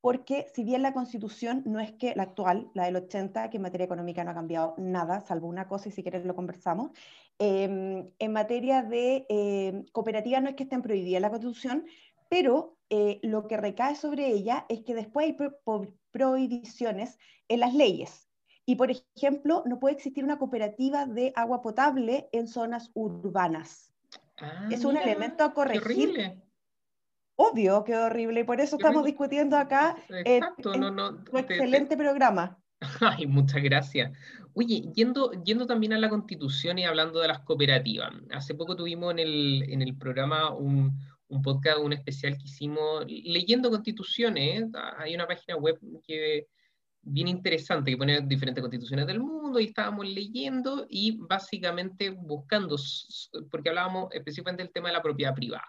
porque 0.00 0.46
si 0.54 0.64
bien 0.64 0.82
la 0.82 0.92
constitución 0.92 1.62
no 1.66 1.80
es 1.80 1.92
que 1.92 2.14
la 2.14 2.24
actual, 2.24 2.70
la 2.74 2.84
del 2.84 2.96
80, 2.96 3.50
que 3.50 3.56
en 3.56 3.62
materia 3.62 3.84
económica 3.84 4.24
no 4.24 4.30
ha 4.30 4.34
cambiado 4.34 4.74
nada, 4.78 5.20
salvo 5.20 5.48
una 5.48 5.68
cosa 5.68 5.88
y 5.88 5.92
si 5.92 6.02
quieres 6.02 6.24
lo 6.24 6.34
conversamos, 6.34 6.90
em, 7.38 8.10
en 8.18 8.32
materia 8.32 8.82
de 8.82 9.26
eh, 9.28 9.84
cooperativa 9.92 10.40
no 10.40 10.48
es 10.48 10.56
que 10.56 10.64
estén 10.64 10.82
prohibidas 10.82 11.22
la 11.22 11.30
constitución, 11.30 11.86
pero 12.28 12.76
eh, 12.90 13.20
lo 13.22 13.46
que 13.48 13.56
recae 13.56 13.96
sobre 13.96 14.28
ella 14.28 14.66
es 14.68 14.82
que 14.82 14.94
después 14.94 15.26
hay 15.26 15.36
prohibiciones 16.12 17.18
en 17.48 17.60
las 17.60 17.74
leyes. 17.74 18.29
Y, 18.70 18.76
por 18.76 18.88
ejemplo, 18.88 19.64
no 19.66 19.80
puede 19.80 19.96
existir 19.96 20.22
una 20.22 20.38
cooperativa 20.38 21.04
de 21.04 21.32
agua 21.34 21.60
potable 21.60 22.28
en 22.30 22.46
zonas 22.46 22.92
urbanas. 22.94 23.92
Ah, 24.38 24.68
es 24.70 24.84
un 24.84 24.96
elemento 24.96 25.42
a 25.42 25.52
corregir. 25.52 26.40
Obvio 27.34 27.82
que 27.82 27.96
horrible, 27.96 28.42
y 28.42 28.44
por 28.44 28.60
eso 28.60 28.76
estamos 28.76 29.04
discutiendo 29.04 29.56
acá 29.56 29.96
Exacto, 30.24 30.76
no, 30.76 30.92
no, 30.92 31.24
excelente 31.36 31.96
programa. 31.96 32.62
Ay, 33.00 33.26
muchas 33.26 33.60
gracias. 33.60 34.16
Oye, 34.54 34.82
yendo, 34.94 35.32
yendo 35.42 35.66
también 35.66 35.92
a 35.94 35.98
la 35.98 36.08
constitución 36.08 36.78
y 36.78 36.84
hablando 36.84 37.18
de 37.18 37.26
las 37.26 37.40
cooperativas, 37.40 38.12
hace 38.32 38.54
poco 38.54 38.76
tuvimos 38.76 39.10
en 39.10 39.18
el, 39.18 39.64
en 39.68 39.82
el 39.82 39.96
programa 39.96 40.54
un, 40.54 40.96
un 41.26 41.42
podcast, 41.42 41.78
un 41.78 41.92
especial 41.92 42.38
que 42.38 42.44
hicimos 42.44 43.04
leyendo 43.08 43.68
constituciones. 43.68 44.66
Hay 44.96 45.16
una 45.16 45.26
página 45.26 45.56
web 45.56 45.76
que 46.06 46.46
bien 47.02 47.28
interesante 47.28 47.90
que 47.90 47.96
pone 47.96 48.20
diferentes 48.22 48.62
constituciones 48.62 49.06
del 49.06 49.20
mundo 49.20 49.58
y 49.58 49.66
estábamos 49.66 50.06
leyendo 50.06 50.86
y 50.88 51.16
básicamente 51.16 52.10
buscando, 52.10 52.76
porque 53.50 53.70
hablábamos 53.70 54.12
específicamente 54.12 54.62
del 54.62 54.72
tema 54.72 54.88
de 54.88 54.94
la 54.94 55.02
propiedad 55.02 55.34
privada. 55.34 55.68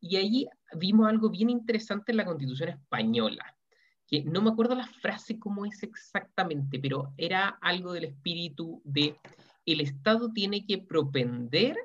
Y 0.00 0.16
ahí 0.16 0.46
vimos 0.76 1.08
algo 1.08 1.30
bien 1.30 1.50
interesante 1.50 2.12
en 2.12 2.18
la 2.18 2.24
constitución 2.24 2.68
española, 2.68 3.56
que 4.06 4.22
no 4.22 4.42
me 4.42 4.50
acuerdo 4.50 4.74
la 4.74 4.86
frase 4.86 5.38
cómo 5.38 5.64
es 5.64 5.82
exactamente, 5.82 6.78
pero 6.78 7.12
era 7.16 7.58
algo 7.60 7.92
del 7.92 8.04
espíritu 8.04 8.82
de 8.84 9.16
el 9.66 9.80
Estado 9.80 10.30
tiene 10.30 10.66
que 10.66 10.78
propender 10.78 11.76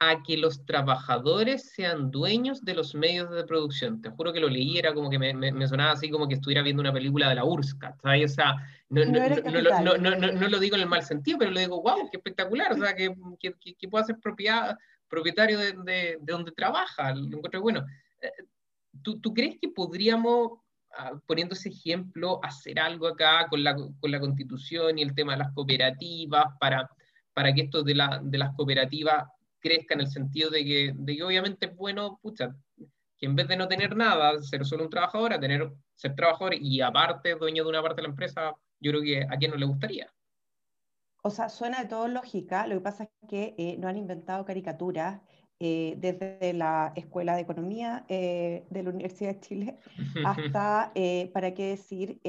a 0.00 0.22
que 0.22 0.36
los 0.36 0.64
trabajadores 0.64 1.70
sean 1.72 2.10
dueños 2.10 2.64
de 2.64 2.74
los 2.74 2.94
medios 2.94 3.30
de 3.30 3.44
producción. 3.44 4.00
Te 4.00 4.10
juro 4.10 4.32
que 4.32 4.38
lo 4.38 4.48
leí, 4.48 4.78
era 4.78 4.94
como 4.94 5.10
que 5.10 5.18
me, 5.18 5.34
me, 5.34 5.66
sonaba 5.66 5.92
así 5.92 6.08
como 6.08 6.28
que 6.28 6.34
estuviera 6.34 6.62
viendo 6.62 6.80
una 6.80 6.92
película 6.92 7.28
de 7.28 7.34
la 7.34 7.44
URSS, 7.44 7.74
O 7.74 8.28
sea, 8.28 8.54
no, 8.90 9.04
no, 9.04 9.98
no, 9.98 10.32
no, 10.32 10.48
lo 10.48 10.58
digo 10.60 10.76
en 10.76 10.82
el 10.82 10.88
mal 10.88 11.02
sentido, 11.02 11.38
pero 11.38 11.50
lo 11.50 11.58
digo, 11.58 11.82
wow, 11.82 12.08
qué 12.10 12.18
espectacular, 12.18 12.72
o 12.72 12.76
sea, 12.76 12.94
que, 12.94 13.12
que, 13.40 13.74
que 13.74 13.88
pueda 13.88 14.04
ser 14.04 14.18
propiedad, 14.20 14.78
propietario 15.08 15.58
de, 15.58 15.72
de, 15.72 16.18
de, 16.20 16.32
donde 16.32 16.52
trabaja, 16.52 17.12
lo 17.14 17.36
encuentro 17.36 17.60
bueno. 17.60 17.84
Eh, 18.20 18.30
¿Tú, 19.02 19.20
¿Tú 19.20 19.34
crees 19.34 19.56
que 19.60 19.68
podríamos, 19.68 20.60
ah, 20.96 21.18
poniendo 21.26 21.54
ese 21.54 21.70
ejemplo, 21.70 22.38
hacer 22.44 22.78
algo 22.78 23.08
acá 23.08 23.48
con 23.48 23.64
la, 23.64 23.74
con 23.74 24.10
la 24.12 24.20
constitución 24.20 24.98
y 24.98 25.02
el 25.02 25.14
tema 25.14 25.32
de 25.32 25.38
las 25.40 25.52
cooperativas 25.54 26.46
para, 26.60 26.88
para 27.34 27.52
que 27.52 27.62
esto 27.62 27.82
de, 27.82 27.96
la, 27.96 28.20
de 28.22 28.38
las 28.38 28.54
cooperativas 28.54 29.24
crezca 29.60 29.94
en 29.94 30.00
el 30.00 30.08
sentido 30.08 30.50
de 30.50 30.64
que, 30.64 30.92
de 30.94 31.16
que 31.16 31.22
obviamente 31.22 31.66
es 31.66 31.76
bueno, 31.76 32.18
pucha, 32.22 32.54
que 33.18 33.26
en 33.26 33.34
vez 33.34 33.48
de 33.48 33.56
no 33.56 33.68
tener 33.68 33.96
nada, 33.96 34.40
ser 34.42 34.64
solo 34.64 34.84
un 34.84 34.90
trabajador, 34.90 35.32
a 35.32 35.40
tener, 35.40 35.72
ser 35.94 36.14
trabajador 36.14 36.54
y 36.54 36.80
aparte 36.80 37.34
dueño 37.34 37.64
de 37.64 37.70
una 37.70 37.82
parte 37.82 37.96
de 37.96 38.02
la 38.02 38.10
empresa, 38.10 38.54
yo 38.80 38.92
creo 38.92 39.02
que 39.02 39.22
a 39.22 39.36
quién 39.36 39.50
no 39.50 39.56
le 39.56 39.66
gustaría. 39.66 40.12
O 41.22 41.30
sea, 41.30 41.48
suena 41.48 41.82
de 41.82 41.88
todo 41.88 42.06
lógica, 42.06 42.66
lo 42.66 42.76
que 42.76 42.80
pasa 42.80 43.04
es 43.04 43.10
que 43.28 43.54
eh, 43.58 43.76
no 43.78 43.88
han 43.88 43.96
inventado 43.96 44.44
caricaturas 44.44 45.20
eh, 45.58 45.96
desde 45.98 46.52
la 46.52 46.92
Escuela 46.94 47.34
de 47.34 47.42
Economía 47.42 48.04
eh, 48.08 48.64
de 48.70 48.82
la 48.84 48.90
Universidad 48.90 49.34
de 49.34 49.40
Chile 49.40 49.78
hasta, 50.24 50.92
para 51.32 51.54
qué 51.54 51.70
decir, 51.70 52.20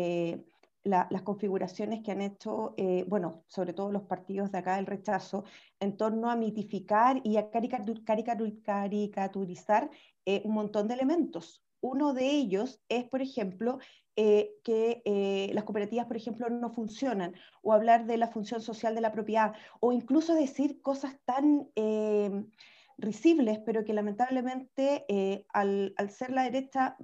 las 0.83 1.21
configuraciones 1.23 2.01
que 2.03 2.11
han 2.11 2.21
hecho, 2.21 2.75
eh, 2.77 3.03
bueno, 3.07 3.43
sobre 3.47 3.73
todo 3.73 3.91
los 3.91 4.03
partidos 4.03 4.51
de 4.51 4.59
acá 4.59 4.75
del 4.77 4.85
rechazo, 4.85 5.43
en 5.79 5.97
torno 5.97 6.29
a 6.31 6.35
mitificar 6.35 7.19
y 7.23 7.37
a 7.37 7.49
caricaturizar 7.49 9.89
eh, 10.25 10.41
un 10.45 10.53
montón 10.53 10.87
de 10.87 10.93
elementos. 10.93 11.63
Uno 11.81 12.13
de 12.13 12.29
ellos 12.29 12.81
es, 12.89 13.05
por 13.05 13.21
ejemplo, 13.21 13.79
eh, 14.15 14.51
que 14.63 15.49
las 15.53 15.63
cooperativas, 15.63 16.07
por 16.07 16.17
ejemplo, 16.17 16.49
no 16.49 16.69
funcionan, 16.69 17.33
o 17.61 17.73
hablar 17.73 18.05
de 18.05 18.17
la 18.17 18.27
función 18.27 18.61
social 18.61 18.95
de 18.95 19.01
la 19.01 19.13
propiedad, 19.13 19.53
o 19.79 19.93
incluso 19.93 20.35
decir 20.35 20.81
cosas 20.81 21.15
tan 21.23 21.69
risibles, 22.97 23.59
pero 23.65 23.85
que 23.85 23.93
lamentablemente 23.93 25.45
al, 25.53 25.93
al, 25.95 26.09
ser 26.09 26.31
la 26.31 26.43
derecha 26.43 26.97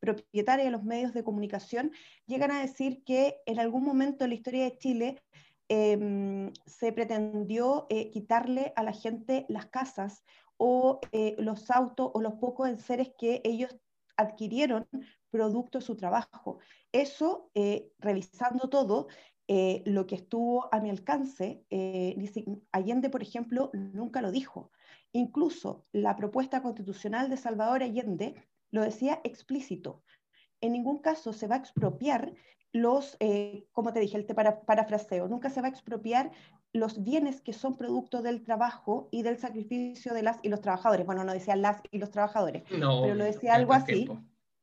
propietaria 0.00 0.64
de 0.64 0.70
los 0.70 0.82
medios 0.82 1.12
de 1.14 1.22
comunicación, 1.22 1.92
llegan 2.26 2.50
a 2.50 2.60
decir 2.60 3.04
que 3.04 3.36
en 3.46 3.60
algún 3.60 3.84
momento 3.84 4.24
en 4.24 4.30
la 4.30 4.36
historia 4.36 4.64
de 4.64 4.78
Chile 4.78 5.22
em, 5.68 6.52
se 6.66 6.92
pretendió 6.92 7.86
eh, 7.90 8.10
quitarle 8.10 8.72
a 8.74 8.82
la 8.82 8.92
gente 8.92 9.46
las 9.48 9.66
casas 9.66 10.24
o 10.56 11.00
eh, 11.12 11.36
los 11.38 11.70
autos 11.70 12.10
o 12.12 12.20
los 12.20 12.34
pocos 12.34 12.68
enseres 12.68 13.12
que 13.18 13.40
ellos 13.44 13.76
adquirieron 14.16 14.88
producto 15.30 15.78
de 15.78 15.84
su 15.84 15.96
trabajo. 15.96 16.58
Eso, 16.92 17.50
eh, 17.54 17.92
revisando 17.98 18.68
todo, 18.68 19.06
lo 19.84 20.06
que 20.06 20.14
estuvo 20.14 20.72
a 20.72 20.78
mi 20.78 20.90
alcance, 20.90 21.64
Allende, 22.70 23.10
por 23.10 23.20
ejemplo, 23.20 23.72
nunca 23.72 24.22
lo 24.22 24.30
dijo. 24.30 24.70
Incluso 25.10 25.86
la 25.90 26.14
propuesta 26.14 26.62
constitucional 26.62 27.28
de 27.28 27.36
Salvador 27.36 27.82
Allende 27.82 28.36
lo 28.70 28.82
decía 28.82 29.20
explícito. 29.24 30.02
En 30.60 30.72
ningún 30.72 30.98
caso 30.98 31.32
se 31.32 31.46
va 31.46 31.56
a 31.56 31.58
expropiar 31.58 32.34
los, 32.72 33.16
eh, 33.20 33.66
como 33.72 33.92
te 33.92 34.00
dije, 34.00 34.16
el 34.16 34.24
para, 34.26 34.60
parafraseo, 34.62 35.28
nunca 35.28 35.50
se 35.50 35.60
va 35.60 35.68
a 35.68 35.70
expropiar 35.70 36.30
los 36.72 37.02
bienes 37.02 37.40
que 37.40 37.52
son 37.52 37.76
producto 37.76 38.22
del 38.22 38.42
trabajo 38.44 39.08
y 39.10 39.22
del 39.22 39.38
sacrificio 39.38 40.14
de 40.14 40.22
las 40.22 40.38
y 40.42 40.48
los 40.48 40.60
trabajadores. 40.60 41.04
Bueno, 41.04 41.24
no 41.24 41.32
decía 41.32 41.56
las 41.56 41.82
y 41.90 41.98
los 41.98 42.10
trabajadores, 42.10 42.62
pero 42.68 43.14
lo 43.14 43.24
decía 43.24 43.54
algo 43.54 43.72
así. 43.72 44.08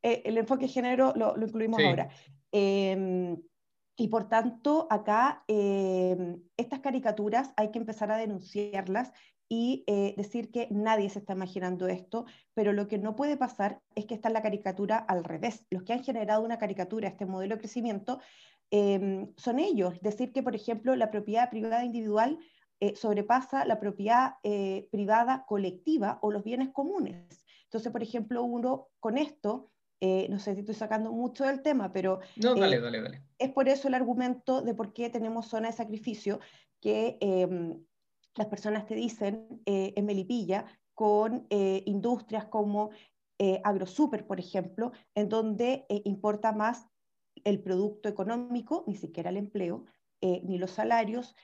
Eh, 0.03 0.21
el 0.25 0.37
enfoque 0.37 0.67
de 0.67 0.71
género 0.71 1.13
lo, 1.15 1.35
incluimos 1.37 1.83
ahora. 1.83 2.09
Em, 2.51 3.41
y 3.97 4.07
por 4.07 4.29
tanto, 4.29 4.87
acá 4.89 5.43
em, 5.47 6.41
estas 6.55 6.79
caricaturas 6.79 7.51
hay 7.57 7.71
que 7.71 7.79
empezar 7.79 8.11
a 8.11 8.17
denunciarlas 8.17 9.11
y 9.49 9.83
eh, 9.87 10.13
decir 10.17 10.51
que 10.51 10.67
nadie 10.71 11.09
se 11.09 11.19
está 11.19 11.33
imaginando 11.33 11.87
esto, 11.87 12.25
pero 12.53 12.73
lo 12.73 12.87
que 12.87 12.97
no 12.97 13.15
puede 13.15 13.37
pasar 13.37 13.81
es 13.95 14.05
que 14.05 14.13
está 14.13 14.29
la 14.29 14.41
caricatura 14.41 14.97
al 14.97 15.23
revés. 15.23 15.65
Los 15.69 15.83
que 15.83 15.93
han 15.93 16.03
generado 16.03 16.43
una 16.43 16.57
caricatura, 16.57 17.07
este 17.07 17.25
modelo 17.25 17.55
de 17.55 17.59
crecimiento, 17.59 18.19
em, 18.71 19.33
son 19.37 19.59
ellos. 19.59 20.01
Decir 20.01 20.33
que, 20.33 20.43
por 20.43 20.55
ejemplo, 20.55 20.95
la 20.95 21.11
propiedad 21.11 21.49
privada 21.49 21.85
individual 21.85 22.37
eh, 22.79 22.95
sobrepasa 22.95 23.65
la 23.65 23.79
propiedad 23.79 24.35
eh, 24.43 24.87
privada 24.91 25.45
colectiva 25.47 26.19
o 26.21 26.31
los 26.31 26.43
bienes 26.43 26.69
comunes. 26.69 27.45
Entonces, 27.63 27.91
por 27.91 28.03
ejemplo, 28.03 28.43
uno 28.43 28.89
con 28.99 29.17
esto, 29.17 29.71
no 29.99 30.37
sé 30.37 30.53
si 30.53 30.59
estoy 30.59 30.75
sacando 30.75 31.11
mucho 31.11 31.43
del 31.43 31.63
tema, 31.63 31.91
pero 31.91 32.19
no, 32.35 32.53
dale, 32.53 32.79
dale, 32.79 33.01
dale. 33.01 33.23
es 33.39 33.49
por 33.49 33.67
eso 33.67 33.87
el 33.87 33.95
argumento 33.95 34.61
de 34.61 34.75
por 34.75 34.93
qué 34.93 35.09
tenemos 35.09 35.47
zona 35.47 35.69
de 35.69 35.73
sacrificio 35.73 36.39
que 36.79 37.17
em, 37.19 37.83
las 38.37 38.47
personas 38.47 38.85
te 38.85 38.95
dicen 38.95 39.61
eh, 39.65 39.93
en 39.95 40.05
Melipilla, 40.05 40.65
con 40.93 41.45
eh, 41.49 41.83
industrias 41.85 42.45
como 42.45 42.89
eh, 43.39 43.61
AgroSuper, 43.63 44.25
por 44.25 44.39
ejemplo, 44.39 44.91
en 45.13 45.29
donde 45.29 45.85
importa 46.05 46.51
más 46.53 46.87
el 47.43 47.61
producto 47.61 48.09
económico, 48.09 48.83
ni 48.87 48.95
siquiera 48.95 49.29
el 49.29 49.37
empleo, 49.37 49.85
ni 50.19 50.57
los 50.57 50.71
salarios, 50.71 51.35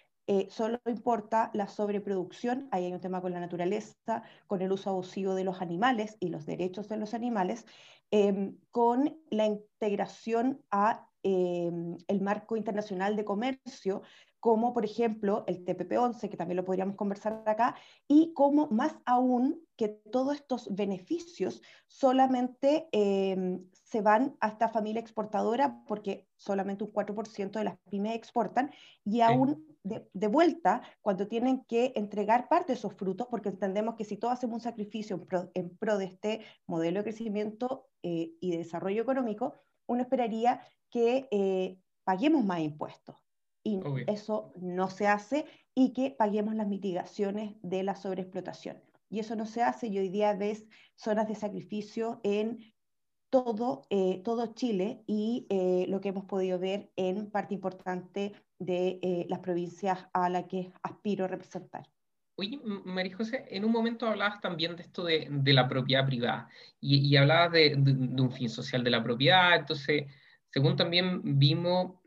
solo 0.50 0.79
importa 0.88 1.51
la 1.53 1.67
sobreproducción, 1.67 2.67
ahí 2.71 2.85
hay 2.85 2.93
un 2.93 3.00
tema 3.00 3.21
con 3.21 3.31
la 3.31 3.39
naturaleza, 3.39 4.23
con 4.47 4.63
el 4.63 4.71
uso 4.71 4.89
abusivo 4.89 5.35
de 5.35 5.43
los 5.43 5.62
animales 5.62 6.17
y 6.19 6.29
los 6.29 6.47
derechos 6.47 6.89
de 6.89 6.97
los 6.97 7.13
animales, 7.13 7.67
em, 8.09 8.57
con 8.71 9.21
la 9.29 9.45
integración 9.45 10.65
a 10.71 11.07
em, 11.21 11.95
el 12.07 12.21
marco 12.21 12.57
internacional 12.57 13.15
de 13.15 13.23
comercio, 13.23 14.01
como 14.43 14.73
por 14.73 14.83
ejemplo 14.83 15.45
el 15.47 15.63
TPP-11, 15.63 16.27
que 16.27 16.35
también 16.35 16.57
lo 16.57 16.65
podríamos 16.65 16.97
conversar 16.97 17.43
acá, 17.45 17.77
y 18.09 18.33
como 18.33 18.67
más 18.67 18.93
aún 19.05 19.65
que 19.77 19.88
todos 19.88 20.35
estos 20.35 20.67
beneficios 20.75 21.62
solamente 21.88 22.89
em, 22.91 23.63
se 23.71 24.01
van 24.01 24.35
a 24.41 24.50
esta 24.50 24.67
familia 24.67 25.00
exportadora 25.00 25.81
porque 25.88 26.27
solamente 26.35 26.83
un 26.83 26.91
4% 26.91 27.51
de 27.51 27.63
las 27.63 27.77
pymes 27.89 28.17
exportan 28.17 28.69
y 29.05 29.21
aún 29.21 29.65
de, 29.81 30.27
vuelta 30.27 30.81
cuando 31.01 31.29
tienen 31.29 31.63
que 31.63 31.93
entregar 31.95 32.50
parte 32.50 32.73
de 32.73 32.79
esos 32.79 32.95
frutos, 32.95 33.27
porque 33.31 33.47
entendemos 33.47 33.95
que 33.95 34.03
si 34.03 34.17
todos 34.17 34.33
hacemos 34.33 34.55
un 34.55 34.62
sacrificio 34.62 35.25
en 35.53 35.77
pro, 35.77 35.97
de 35.97 36.03
este 36.03 36.41
modelo 36.67 37.00
de 37.00 37.03
crecimiento 37.03 37.88
eh, 38.01 38.33
y 38.41 38.51
de 38.51 38.57
desarrollo 38.57 39.03
económico, 39.03 39.53
uno 39.88 40.01
esperaría 40.01 40.59
que 40.89 41.29
eh, 41.31 41.77
paguemos 42.03 42.43
más 42.43 42.59
impuestos 42.59 43.23
y 43.63 43.79
eso 44.08 44.51
no 44.60 44.89
se 44.89 45.08
hace 45.08 45.46
y 45.74 45.93
que 45.93 46.12
paguemos 46.12 46.55
las 46.55 46.67
mitigaciones 46.67 47.55
de 47.62 47.84
la 47.84 47.96
sobreexplotación. 47.96 48.82
Y 49.10 49.20
eso 49.20 49.36
no 49.36 49.46
se 49.46 49.62
hace 49.62 49.88
y 49.88 50.00
hoy 50.00 50.10
día 50.10 50.34
ves 50.34 50.65
zonas 50.96 51.27
de 51.27 51.36
sacrificio 51.36 52.20
en 52.24 52.74
todo, 53.29 53.88
eh, 53.89 54.22
todo 54.24 54.53
Chile 54.53 55.03
y 55.08 55.48
eh, 55.50 55.86
lo 55.88 56.01
que 56.01 56.10
hemos 56.10 56.25
podido 56.25 56.60
ver 56.60 56.91
en 56.96 57.32
parte 57.32 57.55
importante 57.55 58.34
de 58.60 59.00
eh, 59.01 59.25
las 59.29 59.39
provincias 59.39 60.05
a 60.13 60.29
las 60.29 60.46
que 60.46 60.72
aspiro 60.84 61.27
representar. 61.27 61.88
Oye, 62.36 62.60
María 62.63 63.15
José, 63.15 63.46
en 63.50 63.65
un 63.65 63.72
momento 63.72 64.08
hablabas 64.08 64.41
también 64.41 64.75
de 64.75 64.84
esto 64.84 65.03
de, 65.03 65.27
de 65.29 65.53
la 65.53 65.67
propiedad 65.67 66.05
privada 66.05 66.50
y, 66.79 67.15
hablabas 67.15 67.51
de, 67.51 67.75
de, 67.77 68.22
un 68.22 68.32
fin 68.32 68.50
social 68.50 68.84
de 68.84 68.89
la 68.89 69.03
propiedad. 69.03 69.55
Entonces, 69.55 70.05
según 70.50 70.75
también 70.75 71.22
vimos, 71.39 72.00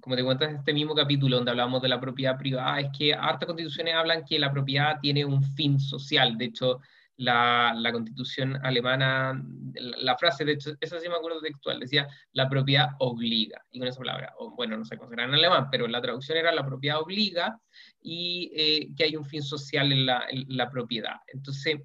como 0.00 0.16
te 0.16 0.24
cuentas 0.24 0.50
en 0.50 0.56
este 0.56 0.72
mismo 0.72 0.94
capítulo 0.94 1.36
donde 1.36 1.50
hablamos 1.50 1.82
de 1.82 1.88
la 1.88 2.00
propiedad 2.00 2.38
privada, 2.38 2.80
es 2.80 2.88
que 2.96 3.14
hartas 3.14 3.46
constituciones 3.46 3.94
hablan 3.94 4.24
que 4.24 4.38
la 4.38 4.50
propiedad 4.50 4.98
tiene 5.00 5.24
un 5.24 5.42
fin 5.42 5.78
social. 5.78 6.38
De 6.38 6.46
hecho, 6.46 6.80
la, 7.18 7.74
la, 7.76 7.92
constitución 7.92 8.58
alemana, 8.64 9.42
la, 9.74 10.16
frase, 10.16 10.44
de 10.44 10.52
hecho, 10.52 10.72
esa 10.80 11.00
sí 11.00 11.08
me 11.08 11.14
acuerdo 11.14 11.40
textual, 11.40 11.80
decía, 11.80 12.06
la 12.32 12.48
propiedad 12.48 12.90
obliga, 12.98 13.64
y 13.70 13.78
con 13.78 13.88
esa 13.88 13.98
palabra, 13.98 14.34
o, 14.38 14.54
bueno, 14.54 14.76
no 14.76 14.84
sé 14.84 14.98
cómo 14.98 15.10
será 15.10 15.24
en 15.24 15.34
alemán, 15.34 15.68
pero 15.70 15.86
la 15.88 16.02
traducción 16.02 16.36
era 16.36 16.52
la 16.52 16.66
propiedad 16.66 17.00
obliga 17.00 17.58
y 18.02 18.50
eh, 18.54 18.88
que 18.96 19.04
hay 19.04 19.16
un 19.16 19.24
fin 19.24 19.42
social 19.42 19.92
en 19.92 20.06
la, 20.06 20.24
en 20.28 20.44
la 20.48 20.70
propiedad. 20.70 21.16
Entonces, 21.28 21.80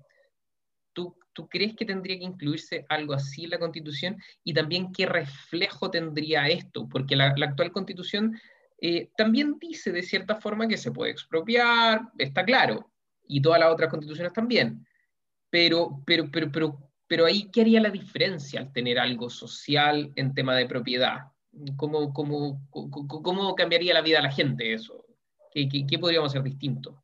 ¿tú, 1.33 1.43
¿tú 1.43 1.49
crees 1.49 1.75
que 1.75 1.85
tendría 1.85 2.17
que 2.17 2.25
incluirse 2.25 2.85
algo 2.89 3.13
así 3.13 3.45
en 3.45 3.51
la 3.51 3.59
constitución? 3.59 4.17
Y 4.43 4.53
también, 4.53 4.91
¿qué 4.91 5.05
reflejo 5.05 5.91
tendría 5.91 6.47
esto? 6.47 6.87
Porque 6.87 7.15
la, 7.15 7.27
actual 7.27 7.71
constitución 7.71 8.39
eh, 8.79 9.09
también 9.17 9.57
dice 9.59 9.91
de 9.91 10.03
cierta 10.03 10.35
forma 10.35 10.67
que 10.67 10.77
se 10.77 10.91
puede 10.91 11.11
expropiar, 11.11 12.01
está 12.17 12.43
claro, 12.43 12.91
y 13.27 13.41
todas 13.41 13.59
las 13.59 13.71
otras 13.71 13.89
constituciones 13.89 14.33
también 14.33 14.85
pero, 15.51 16.01
pero, 16.05 16.31
pero, 16.31 16.51
pero, 16.51 16.91
pero 17.05 17.25
ahí, 17.25 17.51
¿qué 17.51 17.61
haría 17.61 17.81
la 17.81 17.91
diferencia 17.91 18.59
al 18.59 18.71
tener 18.71 18.97
algo 18.97 19.29
social 19.29 20.11
en 20.15 20.33
tema 20.33 20.55
de 20.55 20.65
propiedad? 20.65 21.25
¿Cómo, 21.75 22.13
cómo, 22.13 22.65
cómo, 22.71 23.53
cambiaría 23.53 23.93
la 23.93 24.01
vida 24.01 24.17
de 24.17 24.23
la 24.23 24.31
gente 24.31 24.73
eso? 24.73 25.05
¿Qué, 25.53 25.67
qué, 25.67 25.85
qué 25.85 25.99
podríamos 25.99 26.31
hacer 26.31 26.41
distinto? 26.41 27.03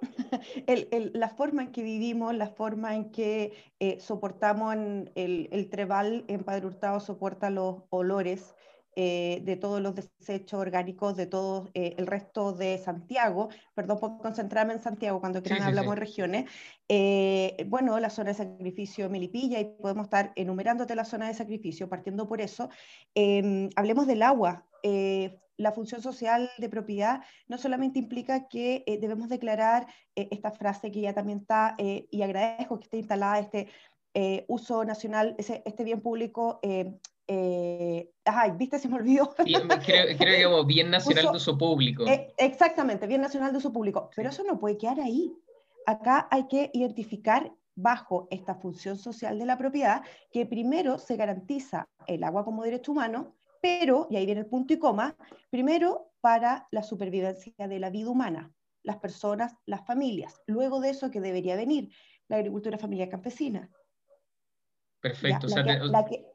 El, 0.66 0.88
el, 0.90 1.10
la 1.14 1.28
forma 1.28 1.62
en 1.62 1.72
que 1.72 1.82
vivimos, 1.82 2.34
la 2.34 2.48
forma 2.48 2.94
en 2.94 3.10
que 3.10 3.52
eh, 3.80 3.98
soportamos 4.00 4.74
en 4.74 5.10
el, 5.14 5.48
el, 5.52 5.68
trebal 5.68 6.24
en 6.28 6.44
Padre 6.44 6.66
Hurtado 6.66 7.00
soporta 7.00 7.50
los 7.50 7.82
olores, 7.90 8.54
eh, 8.98 9.42
de 9.44 9.56
todos 9.56 9.82
los 9.82 9.94
desechos 9.94 10.58
orgánicos 10.58 11.18
de 11.18 11.26
todo 11.26 11.68
eh, 11.74 11.94
el 11.98 12.06
resto 12.06 12.54
de 12.54 12.78
Santiago, 12.78 13.50
perdón 13.74 14.00
por 14.00 14.16
concentrarme 14.16 14.72
en 14.72 14.80
Santiago 14.80 15.20
cuando 15.20 15.42
quieran 15.42 15.64
sí, 15.64 15.68
hablamos 15.68 15.92
sí. 15.92 16.00
de 16.00 16.00
regiones, 16.00 16.50
eh, 16.88 17.66
bueno, 17.68 18.00
la 18.00 18.08
zona 18.08 18.30
de 18.30 18.36
sacrificio 18.36 19.10
Melipilla, 19.10 19.60
y 19.60 19.66
podemos 19.66 20.04
estar 20.04 20.32
enumerándote 20.34 20.94
la 20.94 21.04
zona 21.04 21.28
de 21.28 21.34
sacrificio, 21.34 21.90
partiendo 21.90 22.26
por 22.26 22.40
eso, 22.40 22.70
em, 23.14 23.68
hablemos 23.76 24.06
del 24.06 24.22
agua. 24.22 24.64
Eh, 25.56 25.62
la 25.62 25.72
función 25.72 26.02
social 26.02 26.50
de 26.58 26.68
propiedad 26.68 27.22
no 27.48 27.58
solamente 27.58 27.98
implica 27.98 28.48
que 28.48 28.84
eh, 28.86 28.98
debemos 28.98 29.28
declarar 29.28 29.86
eh, 30.14 30.28
esta 30.30 30.50
frase 30.50 30.90
que 30.90 31.00
ya 31.00 31.14
también 31.14 31.40
está, 31.40 31.76
y 31.78 32.22
agradezco 32.22 32.78
que 32.78 32.84
esté 32.84 32.98
instalada 32.98 33.38
este 33.38 33.68
uso 34.48 34.82
nacional, 34.84 35.34
ese, 35.38 35.62
este 35.66 35.84
bien 35.84 36.00
público 36.00 36.60
eh, 37.28 38.12
ay, 38.24 38.52
viste, 38.52 38.78
se 38.78 38.88
me 38.88 38.96
olvidó. 38.96 39.34
Bien, 39.44 39.66
creo, 39.68 40.16
creo 40.16 40.36
que 40.36 40.44
como 40.44 40.64
bien 40.64 40.90
nacional 40.90 41.24
uso, 41.24 41.32
de 41.32 41.36
uso 41.36 41.58
público. 41.58 42.06
Eh, 42.06 42.32
exactamente, 42.38 43.06
bien 43.06 43.20
nacional 43.20 43.52
de 43.52 43.58
uso 43.58 43.72
público. 43.72 44.10
Pero 44.14 44.28
eso 44.28 44.44
no 44.44 44.58
puede 44.58 44.78
quedar 44.78 45.00
ahí. 45.00 45.32
Acá 45.86 46.28
hay 46.30 46.46
que 46.46 46.70
identificar 46.72 47.52
bajo 47.74 48.26
esta 48.30 48.54
función 48.54 48.96
social 48.96 49.38
de 49.38 49.46
la 49.46 49.58
propiedad 49.58 50.02
que 50.30 50.46
primero 50.46 50.98
se 50.98 51.16
garantiza 51.16 51.88
el 52.06 52.24
agua 52.24 52.44
como 52.44 52.62
derecho 52.62 52.92
humano, 52.92 53.34
pero, 53.66 54.06
y 54.08 54.16
ahí 54.16 54.26
viene 54.26 54.42
el 54.42 54.46
punto 54.46 54.72
y 54.74 54.78
coma, 54.78 55.16
primero 55.50 56.12
para 56.20 56.68
la 56.70 56.84
supervivencia 56.84 57.66
de 57.66 57.80
la 57.80 57.90
vida 57.90 58.10
humana, 58.10 58.52
las 58.84 58.98
personas, 58.98 59.56
las 59.66 59.84
familias. 59.84 60.40
Luego 60.46 60.80
de 60.80 60.90
eso, 60.90 61.10
que 61.10 61.20
debería 61.20 61.56
venir? 61.56 61.90
La 62.28 62.36
agricultura 62.36 62.78
familiar 62.78 63.08
campesina. 63.08 63.68
Perfecto. 65.00 65.48
Ya, 65.48 65.56
la, 65.56 65.62
o 65.62 65.64
sea, 65.64 65.64
que, 65.64 65.84
la, 65.84 66.04
que, 66.04 66.26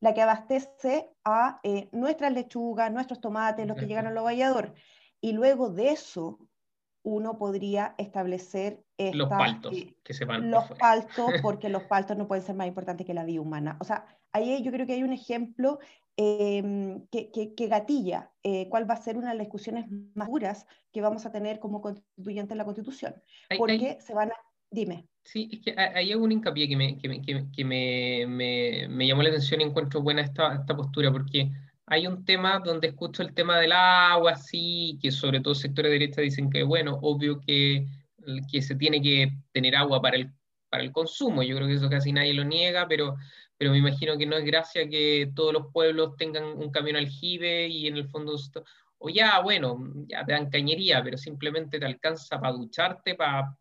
la 0.00 0.14
que 0.14 0.22
abastece 0.22 1.10
a 1.24 1.58
eh, 1.64 1.88
nuestras 1.90 2.32
lechugas, 2.32 2.92
nuestros 2.92 3.20
tomates, 3.20 3.66
los 3.66 3.76
que 3.76 3.86
llegan 3.86 4.06
al 4.06 4.14
vallador. 4.14 4.72
Y 5.20 5.32
luego 5.32 5.70
de 5.70 5.90
eso, 5.90 6.38
uno 7.02 7.36
podría 7.36 7.96
establecer 7.98 8.84
esta, 8.96 9.16
los 9.16 9.28
paltos, 9.28 9.74
que 10.04 10.14
se 10.14 10.24
van 10.24 10.52
los 10.52 10.66
por 10.66 10.78
paltos, 10.78 11.32
porque 11.42 11.68
los 11.68 11.82
paltos 11.84 12.16
no 12.16 12.28
pueden 12.28 12.44
ser 12.44 12.54
más 12.54 12.68
importantes 12.68 13.04
que 13.04 13.14
la 13.14 13.24
vida 13.24 13.40
humana. 13.40 13.76
O 13.80 13.84
sea, 13.84 14.06
ahí 14.36 14.62
yo 14.62 14.72
creo 14.72 14.86
que 14.86 14.94
hay 14.94 15.02
un 15.02 15.12
ejemplo 15.12 15.78
eh, 16.16 16.98
que, 17.10 17.30
que, 17.30 17.54
que, 17.54 17.68
gatilla 17.68 18.30
eh, 18.42 18.68
cuál 18.70 18.88
va 18.88 18.94
a 18.94 19.02
ser 19.02 19.18
una 19.18 19.30
de 19.30 19.34
las 19.34 19.46
discusiones 19.46 19.86
más 20.14 20.28
duras 20.28 20.66
que 20.92 21.02
vamos 21.02 21.26
a 21.26 21.32
tener 21.32 21.58
como 21.58 21.82
constituyente 21.82 22.54
en 22.54 22.58
la 22.58 22.64
Constitución, 22.64 23.14
porque 23.58 23.98
se 24.00 24.14
van 24.14 24.30
a 24.30 24.34
Dime. 24.70 25.06
Sí, 25.22 25.48
es 25.52 25.60
que 25.60 25.74
hay 25.78 26.12
algún 26.12 26.32
hincapié 26.32 26.68
que, 26.68 26.76
me, 26.76 26.98
que, 26.98 27.08
me, 27.08 27.22
que 27.22 27.64
me, 27.64 28.26
me, 28.26 28.88
me, 28.88 29.06
llamó 29.06 29.22
la 29.22 29.28
atención 29.30 29.60
y 29.60 29.64
encuentro 29.64 30.02
buena 30.02 30.22
esta, 30.22 30.54
esta 30.54 30.76
postura, 30.76 31.10
porque 31.10 31.50
hay 31.86 32.06
un 32.06 32.24
tema 32.24 32.60
donde 32.64 32.88
escucho 32.88 33.22
el 33.22 33.32
tema 33.32 33.58
del 33.58 33.72
agua, 33.72 34.36
sí, 34.36 34.98
que 35.00 35.10
sobre 35.10 35.40
todo 35.40 35.54
sectores 35.54 35.90
de 35.90 35.98
derecha 35.98 36.20
dicen 36.20 36.50
que, 36.50 36.62
bueno, 36.62 36.98
obvio 37.02 37.40
que, 37.40 37.86
que 38.50 38.62
se 38.62 38.74
tiene 38.74 39.00
que 39.00 39.32
tener 39.52 39.76
agua 39.76 40.00
para 40.02 40.16
el, 40.16 40.32
para 40.68 40.82
el 40.82 40.92
consumo, 40.92 41.42
yo 41.42 41.56
creo 41.56 41.68
que 41.68 41.74
eso 41.74 41.88
casi 41.88 42.12
nadie 42.12 42.34
lo 42.34 42.44
niega, 42.44 42.86
pero, 42.88 43.16
pero 43.58 43.70
me 43.70 43.78
imagino 43.78 44.18
que 44.18 44.26
no 44.26 44.36
es 44.36 44.44
gracia 44.44 44.88
que 44.88 45.30
todos 45.34 45.52
los 45.52 45.72
pueblos 45.72 46.16
tengan 46.16 46.44
un 46.44 46.70
camión 46.70 46.96
aljibe 46.96 47.68
y 47.68 47.86
en 47.86 47.96
el 47.96 48.08
fondo, 48.08 48.36
o 48.98 49.08
ya, 49.08 49.40
bueno, 49.40 49.78
ya 50.08 50.24
te 50.24 50.32
dan 50.32 50.50
cañería, 50.50 51.02
pero 51.02 51.16
simplemente 51.16 51.78
te 51.78 51.86
alcanza 51.86 52.40
para 52.40 52.52
ducharte, 52.52 53.14
para 53.14 53.56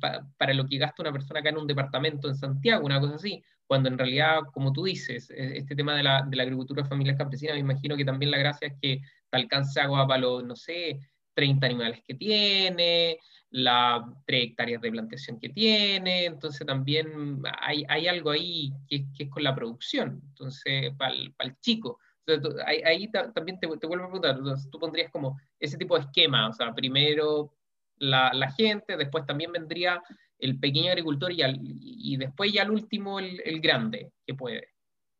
para, 0.00 0.26
para, 0.36 0.54
lo 0.54 0.66
que 0.66 0.78
gasta 0.78 1.02
una 1.02 1.12
persona 1.12 1.40
acá 1.40 1.50
en 1.50 1.58
un 1.58 1.66
departamento 1.66 2.28
en 2.28 2.36
Santiago, 2.36 2.84
una 2.84 3.00
cosa 3.00 3.16
así, 3.16 3.42
cuando 3.66 3.88
en 3.88 3.98
realidad, 3.98 4.40
como 4.52 4.72
tú 4.72 4.84
dices, 4.84 5.30
e, 5.30 5.58
este 5.58 5.76
tema 5.76 5.94
de 5.94 6.02
la, 6.02 6.22
de 6.22 6.36
la 6.36 6.42
agricultura 6.42 6.84
familiar 6.84 7.16
campesina, 7.16 7.52
me 7.52 7.60
imagino 7.60 7.96
que 7.96 8.04
también 8.04 8.30
la 8.30 8.38
gracia 8.38 8.68
es 8.68 8.74
que 8.80 9.00
te 9.30 9.36
alcance 9.36 9.80
agua 9.80 10.06
para 10.06 10.20
los, 10.20 10.44
no 10.44 10.56
sé, 10.56 11.00
30 11.38 11.66
animales 11.66 12.02
que 12.04 12.14
tiene, 12.14 13.16
las 13.50 14.02
3 14.26 14.42
hectáreas 14.42 14.82
de 14.82 14.90
plantación 14.90 15.38
que 15.38 15.50
tiene, 15.50 16.24
entonces 16.24 16.66
también 16.66 17.40
hay, 17.60 17.84
hay 17.88 18.08
algo 18.08 18.30
ahí 18.30 18.72
que, 18.88 19.04
que, 19.16 19.24
es 19.24 19.30
con 19.30 19.44
la 19.44 19.54
producción, 19.54 20.20
entonces 20.30 20.92
para 20.98 21.14
el, 21.14 21.32
el 21.38 21.56
chico. 21.60 22.00
Entonces, 22.26 22.60
ahí, 22.66 22.82
ahí 22.84 23.10
también 23.12 23.60
te, 23.60 23.68
te, 23.68 23.86
vuelvo 23.86 24.06
a 24.06 24.08
preguntar, 24.08 24.36
entonces, 24.36 24.68
tú 24.68 24.80
pondrías 24.80 25.12
como 25.12 25.38
ese 25.60 25.78
tipo 25.78 25.96
de 25.96 26.06
esquema, 26.06 26.48
o 26.48 26.52
sea, 26.52 26.74
primero 26.74 27.54
la, 27.98 28.32
la, 28.34 28.50
gente, 28.50 28.96
después 28.96 29.24
también 29.24 29.52
vendría 29.52 30.02
el 30.40 30.58
pequeño 30.58 30.90
agricultor 30.90 31.30
y, 31.30 31.42
al, 31.42 31.56
y 31.62 32.16
después 32.16 32.52
ya 32.52 32.62
al 32.62 32.72
último 32.72 33.20
el, 33.20 33.40
el, 33.44 33.60
grande 33.60 34.10
que 34.26 34.34
puede. 34.34 34.70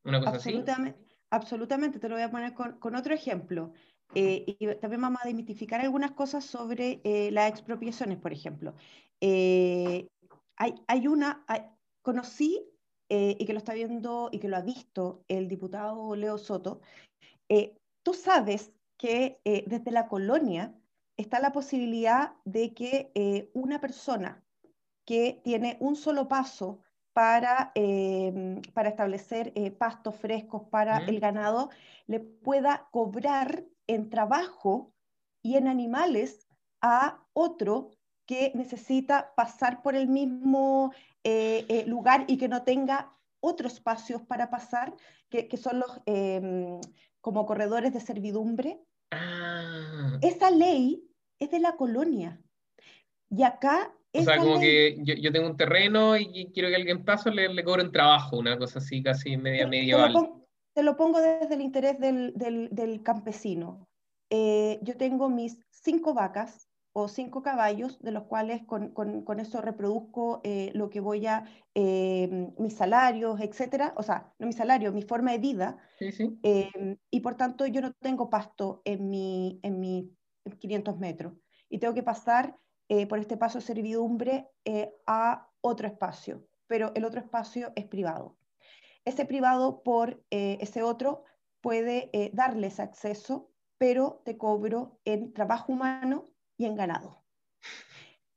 Una 0.02 0.18
cosa 0.18 0.32
absolutamente, 0.32 0.98
así. 0.98 1.16
Absolutamente, 1.30 2.00
te 2.00 2.08
lo 2.08 2.16
voy 2.16 2.24
a 2.24 2.30
poner 2.30 2.54
con, 2.54 2.80
con 2.80 2.96
otro 2.96 3.14
ejemplo. 3.14 3.72
Eh, 4.14 4.44
y 4.46 4.74
también 4.76 5.02
vamos 5.02 5.20
a 5.22 5.28
demitificar 5.28 5.80
algunas 5.80 6.12
cosas 6.12 6.44
sobre 6.44 7.00
eh, 7.04 7.30
las 7.30 7.50
expropiaciones, 7.50 8.18
por 8.18 8.32
ejemplo. 8.32 8.74
Eh, 9.20 10.08
hay, 10.56 10.74
hay, 10.86 11.06
una, 11.06 11.44
hay, 11.46 11.62
conocí 12.02 12.64
y 13.10 13.46
que 13.46 13.54
lo 13.54 13.58
está 13.58 13.72
viendo 13.72 14.28
y 14.30 14.38
que 14.38 14.48
lo 14.48 14.58
ha 14.58 14.60
visto 14.60 15.24
el 15.28 15.48
diputado 15.48 16.14
Leo 16.14 16.36
Soto. 16.36 16.82
Tú 18.02 18.12
sabes 18.12 18.70
que 18.98 19.40
desde 19.44 19.90
la 19.90 20.08
colonia 20.08 20.74
está 21.16 21.40
la 21.40 21.50
posibilidad 21.50 22.34
de 22.44 22.74
que 22.74 23.50
una 23.54 23.80
persona 23.80 24.44
que 25.06 25.40
tiene 25.42 25.78
un 25.80 25.96
solo 25.96 26.28
paso 26.28 26.82
para, 27.14 27.72
eh, 27.74 28.60
para 28.74 28.90
establecer 28.90 29.54
pastos 29.78 30.14
frescos 30.16 30.64
para 30.70 31.00
mm. 31.00 31.08
el 31.08 31.20
ganado, 31.20 31.70
le 32.06 32.20
pueda 32.20 32.88
cobrar 32.90 33.64
en 33.88 34.10
trabajo 34.10 34.92
y 35.42 35.56
en 35.56 35.66
animales 35.66 36.46
a 36.80 37.24
otro 37.32 37.90
que 38.26 38.52
necesita 38.54 39.32
pasar 39.34 39.82
por 39.82 39.96
el 39.96 40.06
mismo 40.06 40.92
eh, 41.24 41.64
eh, 41.68 41.84
lugar 41.86 42.24
y 42.28 42.36
que 42.36 42.46
no 42.46 42.62
tenga 42.62 43.12
otros 43.40 43.74
espacios 43.74 44.22
para 44.22 44.50
pasar, 44.50 44.94
que, 45.30 45.48
que 45.48 45.56
son 45.56 45.80
los 45.80 46.00
em, 46.06 46.80
como 47.20 47.46
corredores 47.46 47.92
de 47.94 48.00
servidumbre. 48.00 48.80
Ah. 49.10 50.18
Esa 50.20 50.50
ley 50.50 51.02
es 51.38 51.50
de 51.50 51.60
la 51.60 51.76
colonia. 51.76 52.40
Y 53.30 53.42
acá... 53.42 53.94
O 54.12 54.22
sea, 54.22 54.38
como 54.38 54.56
ley, 54.56 54.60
que 54.60 54.96
yo, 55.04 55.14
yo, 55.14 55.32
tengo 55.32 55.48
un 55.48 55.56
terreno 55.56 56.16
y 56.16 56.50
quiero 56.52 56.68
que 56.68 56.76
alguien 56.76 57.04
pase, 57.04 57.30
le, 57.30 57.48
le 57.52 57.64
cobre 57.64 57.84
un 57.84 57.92
trabajo, 57.92 58.38
una 58.38 58.58
cosa 58.58 58.78
así 58.78 59.02
casi 59.02 59.36
media 59.36 59.66
medieval. 59.66 60.12
Te 60.12 60.18
lo, 60.18 60.47
te 60.78 60.84
lo, 60.84 60.96
pongo, 60.96 61.20
desde 61.20 61.56
el 61.56 61.60
interés 61.60 61.98
del, 61.98 62.34
del, 62.36 62.68
del 62.70 63.02
campesino. 63.02 63.88
Eh, 64.30 64.78
yo 64.82 64.96
tengo 64.96 65.28
mis 65.28 65.58
cinco 65.70 66.14
vacas 66.14 66.68
o 66.92 67.08
cinco 67.08 67.42
caballos, 67.42 67.98
de 68.00 68.12
los 68.12 68.26
cuales 68.26 68.62
con, 68.64 68.92
con, 68.92 69.22
con 69.22 69.40
eso 69.40 69.60
reproduzco 69.60 70.40
eh, 70.44 70.70
lo 70.74 70.88
que 70.88 71.00
voy 71.00 71.26
a, 71.26 71.42
eh, 71.74 72.52
mis 72.58 72.74
salarios, 72.74 73.40
etcétera, 73.40 73.92
o 73.96 74.04
sea, 74.04 74.32
no 74.38 74.46
mi 74.46 74.52
salario, 74.52 74.92
mi 74.92 75.02
forma 75.02 75.32
de 75.32 75.38
vida, 75.38 75.78
sí, 75.98 76.12
sí. 76.12 76.38
Eh, 76.44 76.96
y 77.10 77.20
por 77.22 77.34
tanto 77.34 77.66
yo 77.66 77.80
no 77.80 77.92
tengo 77.94 78.30
pasto 78.30 78.80
en 78.84 79.10
mi, 79.10 79.58
en 79.64 79.80
mi 79.80 80.16
500 80.60 80.96
metros 81.00 81.32
y 81.68 81.78
tengo 81.78 81.92
que 81.92 82.04
pasar 82.04 82.56
eh, 82.88 83.08
por 83.08 83.18
este 83.18 83.36
paso 83.36 83.58
de 83.58 83.64
servidumbre 83.64 84.48
eh, 84.64 84.94
a 85.08 85.50
otro 85.60 85.88
espacio, 85.88 86.46
pero 86.68 86.92
el 86.94 87.04
otro 87.04 87.18
espacio 87.18 87.72
es 87.74 87.86
privado. 87.86 88.38
Ese 89.08 89.24
privado 89.24 89.82
por 89.82 90.22
eh, 90.30 90.58
ese 90.60 90.82
otro 90.82 91.24
puede 91.62 92.10
eh, 92.12 92.30
darles 92.34 92.78
acceso, 92.78 93.50
pero 93.78 94.22
te 94.24 94.36
cobro 94.36 95.00
en 95.04 95.32
trabajo 95.32 95.72
humano 95.72 96.30
y 96.58 96.66
en 96.66 96.76
ganado. 96.76 97.24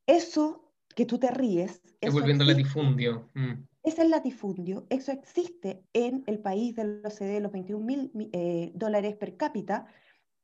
Eso 0.08 0.74
que 0.96 1.06
tú 1.06 1.20
te 1.20 1.30
ríes. 1.32 1.82
volviendo 2.12 2.46
latifundio. 2.46 3.30
Mm. 3.34 3.64
Es 3.84 4.00
el 4.00 4.12
latifundio. 4.12 4.86
Eso 4.90 5.12
existe 5.12 5.84
en 5.94 6.24
el 6.28 6.40
país 6.40 6.76
de 6.76 7.02
los 7.02 7.16
OCDE, 7.16 7.42
los 7.42 7.52
21 7.52 7.86
mil 7.86 8.12
eh, 8.32 8.72
dólares 8.76 9.16
per 9.16 9.36
cápita, 9.36 9.88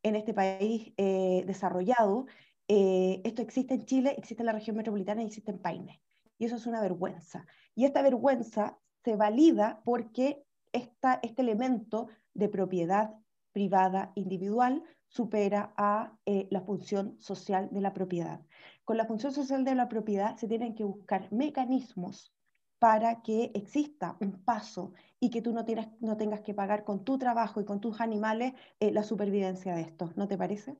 en 0.03 0.15
este 0.15 0.33
país 0.33 0.93
eh, 0.97 1.43
desarrollado. 1.45 2.25
Eh, 2.67 3.21
esto 3.23 3.41
existe 3.41 3.75
en 3.75 3.85
Chile, 3.85 4.15
existe 4.17 4.41
en 4.41 4.47
la 4.47 4.53
región 4.53 4.75
metropolitana 4.75 5.21
y 5.21 5.27
existe 5.27 5.51
en 5.51 5.59
Paine. 5.59 6.01
Y 6.37 6.45
eso 6.45 6.57
es 6.57 6.65
una 6.65 6.81
vergüenza. 6.81 7.45
Y 7.75 7.85
esta 7.85 8.01
vergüenza 8.01 8.77
se 9.07 9.15
valida 9.15 9.79
porque 9.85 10.43
esta, 10.73 11.21
este 11.23 11.41
elemento 11.41 12.09
de 12.33 12.49
propiedad 12.49 13.15
privada 13.53 14.11
individual 14.15 14.83
supera 15.07 15.73
a 15.77 16.11
la 16.25 16.59
función 16.59 17.15
social 17.21 17.69
de 17.71 17.79
la 17.79 17.93
propiedad. 17.93 18.41
Con 18.83 18.97
la 18.97 19.05
función 19.05 19.31
social 19.31 19.63
de 19.63 19.75
la 19.75 19.87
propiedad 19.87 20.35
se 20.35 20.49
tienen 20.49 20.75
que 20.75 20.83
buscar 20.83 21.31
mecanismos 21.31 22.33
para 22.79 23.21
que 23.21 23.51
exista 23.55 24.17
un 24.19 24.43
paso 24.43 24.91
y 25.21 25.29
que 25.29 25.41
tú 25.41 25.53
no, 25.53 25.63
tienes, 25.63 25.87
no 26.01 26.17
tengas 26.17 26.41
que 26.41 26.53
pagar 26.53 26.83
con 26.83 27.05
tu 27.05 27.17
trabajo 27.17 27.61
y 27.61 27.65
con 27.65 27.79
tus 27.79 28.01
animales 28.01 28.55
eh, 28.81 28.91
la 28.91 29.03
supervivencia 29.03 29.73
de 29.73 29.83
estos. 29.83 30.17
¿No 30.17 30.27
te 30.27 30.37
parece? 30.37 30.75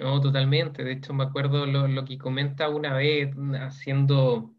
No, 0.00 0.18
totalmente. 0.22 0.82
De 0.82 0.92
hecho, 0.92 1.12
me 1.12 1.24
acuerdo 1.24 1.66
lo, 1.66 1.88
lo 1.88 2.06
que 2.06 2.16
comenta 2.16 2.70
una 2.70 2.94
vez 2.94 3.34
haciendo 3.60 4.55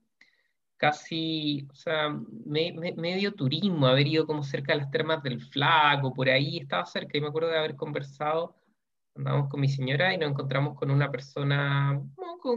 casi, 0.77 1.67
o 1.71 1.75
sea, 1.75 2.09
medio 2.45 3.33
turismo, 3.33 3.87
haber 3.87 4.07
ido 4.07 4.25
como 4.25 4.43
cerca 4.43 4.73
de 4.73 4.79
las 4.79 4.91
termas 4.91 5.23
del 5.23 5.41
Flaco, 5.41 6.13
por 6.13 6.29
ahí 6.29 6.59
estaba 6.59 6.85
cerca 6.85 7.17
y 7.17 7.21
me 7.21 7.27
acuerdo 7.27 7.49
de 7.49 7.57
haber 7.57 7.75
conversado 7.75 8.55
andábamos 9.17 9.49
con 9.49 9.59
mi 9.59 9.67
señora 9.67 10.13
y 10.13 10.17
nos 10.17 10.31
encontramos 10.31 10.75
con 10.75 10.91
una 10.91 11.11
persona, 11.11 12.01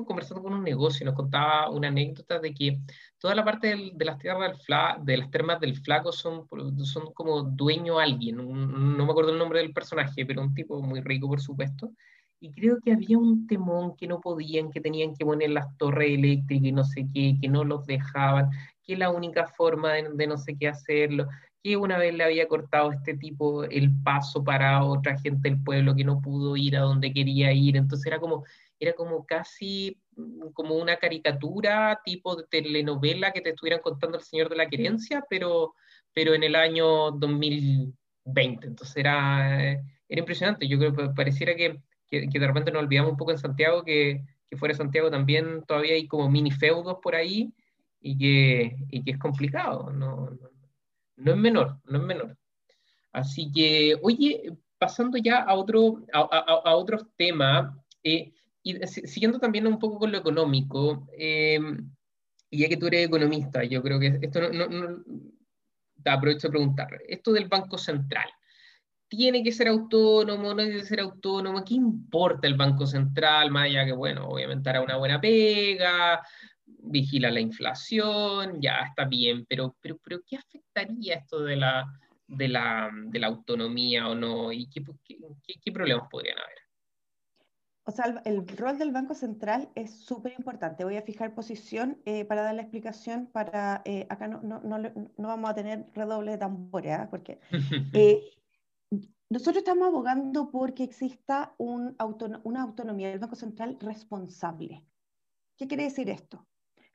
conversando 0.07 0.43
con 0.43 0.53
un 0.53 0.63
negocio, 0.63 1.05
y 1.05 1.07
nos 1.07 1.15
contaba 1.15 1.71
una 1.71 1.89
anécdota 1.89 2.39
de 2.39 2.55
que 2.55 2.81
toda 3.19 3.35
la 3.35 3.45
parte 3.45 3.93
de 3.95 4.05
las 4.05 4.19
tierras 4.19 4.53
del 4.53 4.61
Fla, 4.61 4.99
de 5.03 5.17
las 5.17 5.31
termas 5.31 5.61
del 5.61 5.77
Flaco 5.77 6.13
son, 6.13 6.47
son 6.85 7.13
como 7.13 7.43
dueño 7.43 7.99
alguien, 7.99 8.37
no 8.37 9.05
me 9.05 9.11
acuerdo 9.11 9.33
el 9.33 9.39
nombre 9.39 9.61
del 9.61 9.73
personaje, 9.73 10.25
pero 10.27 10.43
un 10.43 10.55
tipo 10.55 10.81
muy 10.83 11.01
rico, 11.01 11.29
por 11.29 11.41
supuesto. 11.41 11.93
Y 12.41 12.51
creo 12.53 12.79
que 12.81 12.93
había 12.93 13.19
un 13.19 13.47
temón 13.47 13.97
que 13.97 14.07
no 14.07 14.21
podían, 14.21 14.71
que 14.71 14.81
tenían 14.81 15.15
que 15.15 15.25
poner 15.25 15.51
las 15.51 15.77
torres 15.77 16.11
eléctricas 16.11 16.67
y 16.67 16.73
no 16.73 16.85
sé 16.85 17.07
qué, 17.13 17.37
que 17.41 17.49
no 17.49 17.65
los 17.65 17.87
dejaban, 17.87 18.51
que 18.83 18.97
la 18.97 19.11
única 19.11 19.47
forma 19.47 19.93
de, 19.93 20.09
de 20.15 20.27
no 20.27 20.39
sé 20.39 20.57
qué 20.59 20.69
hacerlo 20.69 21.29
que 21.63 21.77
una 21.77 21.99
vez 21.99 22.15
le 22.15 22.25
había 22.25 22.49
cortado 22.49 22.93
este 22.93 23.17
tipo 23.17 23.65
el 23.65 23.91
paso 24.03 24.43
para 24.43 24.83
otra 24.85 25.19
gente 25.19 25.49
del 25.51 25.63
pueblo 25.63 25.95
que 25.95 26.05
no 26.05 26.21
pudo 26.21 26.57
ir 26.57 26.77
a 26.77 26.81
donde 26.81 27.13
quería 27.13 27.53
ir. 27.53 27.77
Entonces 27.77 28.07
era 28.07 28.19
como, 28.19 28.45
era 28.79 28.95
como 28.95 29.27
casi 29.27 30.01
mm, 30.17 30.49
como 30.55 30.77
una 30.77 30.97
caricatura 30.97 32.01
tipo 32.05 32.37
de 32.37 32.45
telenovela 32.51 33.33
que 33.33 33.43
te 33.43 33.51
estuvieran 33.51 33.81
contando 33.83 34.19
el 34.19 34.25
Señor 34.25 34.49
de 34.49 34.57
la 34.57 34.69
Querencia, 34.69 35.25
pero, 35.29 35.75
pero 36.15 36.35
en 36.35 36.45
el 36.45 36.57
año 36.57 37.11
2020. 37.13 38.67
Entonces 38.67 38.97
era, 38.97 39.73
era 39.73 39.83
impresionante. 40.09 40.67
Yo 40.67 40.79
creo 40.79 40.95
que 40.97 41.09
pareciera 41.11 41.55
que, 41.55 41.83
que, 42.11 42.27
de 42.27 42.47
repente 42.47 42.73
nos 42.73 42.83
olvidamos 42.83 43.13
un 43.13 43.17
poco 43.17 43.31
en 43.31 43.39
Santiago, 43.39 43.85
que, 43.85 44.23
que 44.49 44.57
fuera 44.57 44.75
Santiago 44.75 45.11
también 45.11 45.65
todavía 45.67 45.95
hay 45.95 46.07
como 46.09 46.29
mini 46.29 46.51
feudos 46.51 46.99
por 47.03 47.15
ahí 47.15 47.53
y 48.01 48.19
que, 48.19 48.77
y 48.91 49.03
que 49.03 49.13
es 49.13 49.19
complicado. 49.19 49.91
No, 49.93 50.31
no 50.31 50.51
no 51.21 51.33
es 51.33 51.39
menor, 51.39 51.79
no 51.85 51.99
es 51.99 52.05
menor. 52.05 52.37
Así 53.13 53.51
que, 53.53 53.97
oye, 54.03 54.53
pasando 54.79 55.19
ya 55.19 55.39
a, 55.39 55.55
otro, 55.55 56.05
a, 56.13 56.75
otros 56.75 57.07
temas, 57.17 57.75
eh, 58.03 58.33
y 58.63 58.75
siguiendo 58.87 59.39
también 59.39 59.67
un 59.67 59.79
poco 59.79 59.99
con 59.99 60.13
lo 60.13 60.19
económico, 60.19 61.07
em, 61.17 61.91
y 62.51 62.59
ya 62.61 62.69
que 62.69 62.77
tú 62.77 62.87
eres 62.87 63.07
economista, 63.07 63.65
yo 63.65 63.83
creo 63.83 63.99
que 64.01 64.19
esto 64.21 64.41
no, 64.41 64.67
no, 64.69 65.05
te 66.03 66.11
aprovecho 66.11 66.49
de 66.49 66.53
preguntar, 66.53 66.99
esto 67.09 67.33
del 67.33 67.49
Banco 67.49 67.79
Central, 67.79 68.29
¿tiene 69.11 69.43
que 69.43 69.51
ser 69.51 69.67
autónomo, 69.69 70.55
no 70.55 70.63
debe 70.63 70.85
ser 70.85 71.01
autónomo? 71.01 71.65
¿Qué 71.65 71.75
importa 71.75 72.47
el 72.47 72.55
Banco 72.55 72.87
Central? 72.87 73.51
Más 73.51 73.65
allá 73.65 73.85
que, 73.85 73.93
bueno, 73.93 74.29
obviamente 74.29 74.71
hará 74.71 74.81
una 74.81 74.97
buena 74.97 75.21
pega, 75.21 76.23
vigila 76.65 77.31
la 77.31 77.41
inflación, 77.41 78.61
ya 78.63 78.85
está 78.89 79.05
bien, 79.05 79.45
pero, 79.47 79.77
pero, 79.81 79.99
pero 80.03 80.21
¿qué 80.25 80.37
afectaría 80.37 81.17
esto 81.17 81.43
de 81.43 81.57
la, 81.57 81.87
de 82.29 82.49
la, 82.49 82.89
de 83.07 83.19
la 83.19 83.27
autonomía 83.27 84.09
o 84.09 84.15
no? 84.15 84.53
¿Y 84.53 84.69
qué, 84.71 84.81
qué, 85.05 85.73
problemas 85.73 86.09
podrían 86.09 86.39
haber? 86.39 86.59
O 87.83 87.91
sea, 87.91 88.23
el, 88.25 88.47
rol 88.47 88.79
del 88.79 88.93
Banco 88.93 89.15
Central 89.15 89.71
es 89.75 90.05
súper 90.05 90.35
importante. 90.39 90.85
Voy 90.85 90.97
a 90.97 91.03
fijar 91.03 91.35
posición 91.35 92.01
eh, 92.05 92.25
para 92.25 92.43
dar 92.43 92.55
la 92.55 92.63
explicación. 92.63 93.27
Para, 93.27 93.83
eh, 93.85 94.07
acá 94.09 94.29
no, 94.29 94.41
no, 94.43 94.61
no, 94.61 94.79
no, 94.79 95.29
vamos 95.29 95.51
a 95.51 95.55
tener 95.55 95.87
redoble 95.95 96.31
de 96.31 96.39
tambores, 96.39 96.93
¿ah? 96.93 97.09
porque 97.11 97.41
eh, 97.93 98.21
nosotros 99.31 99.59
estamos 99.59 99.89
abogando 99.89 100.51
porque 100.51 100.85
exista 100.85 101.55
un 101.57 101.97
una 102.45 102.63
autonomía 102.63 103.09
del 103.09 103.19
Banco 103.19 103.37
Central 103.37 103.79
responsable. 103.81 104.85
¿Qué 105.57 105.67
quiere 105.67 105.85
decir 105.85 106.11
esto? 106.11 106.47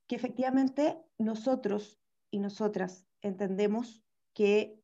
que 0.07 0.15
efectivamente 0.15 0.97
nosotros 1.17 1.99
y 2.31 2.39
nosotras 2.39 3.07
entendemos 3.21 4.03
que 4.33 4.81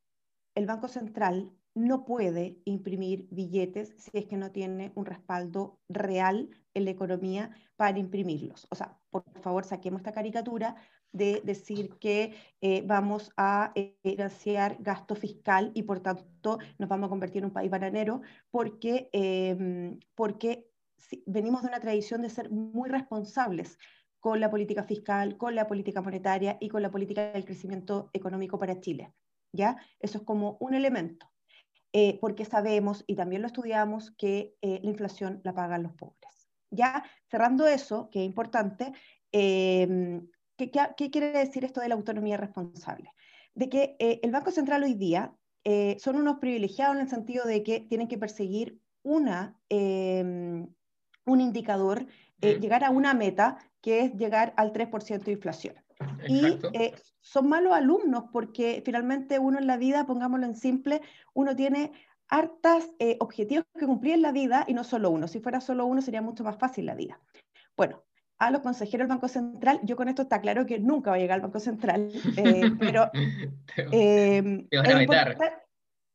el 0.56 0.66
Banco 0.66 0.88
Central 0.88 1.52
no 1.74 2.06
puede 2.06 2.60
imprimir 2.66 3.28
billetes 3.32 3.94
si 3.98 4.12
es 4.14 4.26
que 4.26 4.36
no 4.36 4.52
tiene 4.52 4.92
un 4.96 5.06
respaldo 5.06 5.80
real 5.88 6.50
en 6.74 6.86
la 6.86 6.92
economía 6.92 7.56
para 7.78 8.00
imprimirlos. 8.00 8.68
O 8.70 8.76
sea, 8.76 9.00
por 9.10 9.24
favor, 9.42 9.64
saquemos 9.64 10.02
esta 10.02 10.12
caricatura 10.12 10.76
de 11.12 11.42
decir 11.44 11.98
que 12.00 12.34
eh, 12.62 12.84
vamos 12.86 13.32
a 13.38 13.72
eh, 13.76 13.98
financiar 14.02 14.78
gasto 14.80 15.16
fiscal 15.16 15.72
y 15.74 15.84
por 15.84 16.00
tanto 16.00 16.60
nos 16.78 16.90
vamos 16.90 17.08
a 17.08 17.10
convertir 17.10 17.40
en 17.40 17.46
un 17.46 17.54
país 17.54 17.70
bananero 17.70 18.22
porque, 18.50 19.10
em, 19.12 20.00
porque 20.16 20.68
venimos 21.26 21.62
de 21.62 21.68
una 21.68 21.80
tradición 21.80 22.22
de 22.22 22.30
ser 22.30 22.50
muy 22.50 22.90
responsables 22.90 23.78
con 24.22 24.40
la 24.40 24.50
política 24.50 24.84
fiscal, 24.84 25.36
con 25.36 25.56
la 25.56 25.68
política 25.68 26.02
monetaria 26.02 26.58
y 26.62 26.70
con 26.70 26.82
la 26.82 26.92
política 26.92 27.32
del 27.32 27.44
crecimiento 27.44 28.10
económico 28.14 28.58
para 28.58 28.80
Chile. 28.80 29.14
¿ya? 29.52 29.78
Eso 30.00 30.20
es 30.20 30.24
como 30.24 30.58
un 30.60 30.74
elemento, 30.74 31.30
eh, 31.92 32.20
porque 32.22 32.46
sabemos 32.46 33.04
y 33.08 33.16
también 33.16 33.42
lo 33.42 33.48
estudiamos 33.48 34.12
que 34.12 34.56
eh, 34.62 34.80
la 34.82 34.90
inflación 34.90 35.42
la 35.44 35.54
pagan 35.54 35.84
los 35.84 35.94
pobres. 35.94 36.50
Ya 36.70 37.04
cerrando 37.30 37.68
eso, 37.68 38.10
que 38.12 38.20
es 38.20 38.26
importante, 38.26 38.94
em, 39.32 40.28
¿qué, 40.70 41.10
quiere 41.10 41.32
decir 41.32 41.66
esto 41.66 41.82
de 41.82 41.90
la 41.90 41.96
autonomía 41.96 42.38
responsable? 42.38 43.12
De 43.56 43.70
que 43.70 43.96
eh, 44.00 44.20
el 44.22 44.32
Banco 44.32 44.52
Central 44.52 44.84
hoy 44.84 44.94
día 44.94 45.34
son 46.00 46.16
unos 46.16 46.40
privilegiados 46.40 46.96
en 46.96 47.02
el 47.04 47.08
sentido 47.10 47.46
de 47.46 47.62
que 47.62 47.82
tienen 47.82 48.08
que 48.08 48.18
perseguir 48.18 48.80
una, 49.04 49.56
em, 49.70 50.68
un 51.26 51.40
indicador, 51.40 52.08
llegar 52.40 52.84
a 52.84 52.90
una 52.90 53.14
meta 53.14 53.60
que 53.80 54.02
es 54.02 54.14
llegar 54.16 54.56
al 54.58 54.74
3% 54.74 55.26
de 55.26 55.34
inflación. 55.34 55.76
Y 56.28 56.58
eh, 56.74 56.94
son 57.20 57.50
malos 57.50 57.74
alumnos 57.74 58.26
porque 58.32 58.82
finalmente 58.86 59.40
uno 59.40 59.60
en 59.60 59.68
la 59.68 59.78
vida, 59.78 60.06
pongámoslo 60.06 60.46
en 60.46 60.56
simple, 60.56 61.02
uno 61.34 61.56
tiene 61.56 61.92
hartas 62.28 62.90
eh, 63.00 63.18
objetivos 63.20 63.66
que 63.78 63.86
cumplir 63.86 64.14
en 64.14 64.22
la 64.22 64.32
vida 64.32 64.66
y 64.68 64.74
no 64.74 64.84
solo 64.84 65.10
uno. 65.10 65.28
Si 65.28 65.40
fuera 65.40 65.62
solo 65.62 65.86
uno 65.86 66.02
sería 66.02 66.22
mucho 66.22 66.44
más 66.44 66.58
fácil 66.58 66.86
la 66.86 66.96
vida. 66.96 67.20
Bueno, 67.76 68.04
a 68.42 68.50
los 68.50 68.62
consejeros 68.62 69.08
del 69.08 69.16
Banco 69.16 69.28
Central, 69.28 69.80
yo 69.84 69.96
con 69.96 70.10
esto 70.10 70.24
está 70.24 70.42
claro 70.42 70.66
que 70.66 70.80
nunca 70.80 71.12
va 71.12 71.18
a 71.18 71.20
llegar 71.20 71.36
al 71.36 71.42
Banco 71.42 71.60
Central, 71.60 72.12
eh, 72.38 72.72
pero 72.80 73.12
es, 73.14 74.44
importante, 75.02 75.46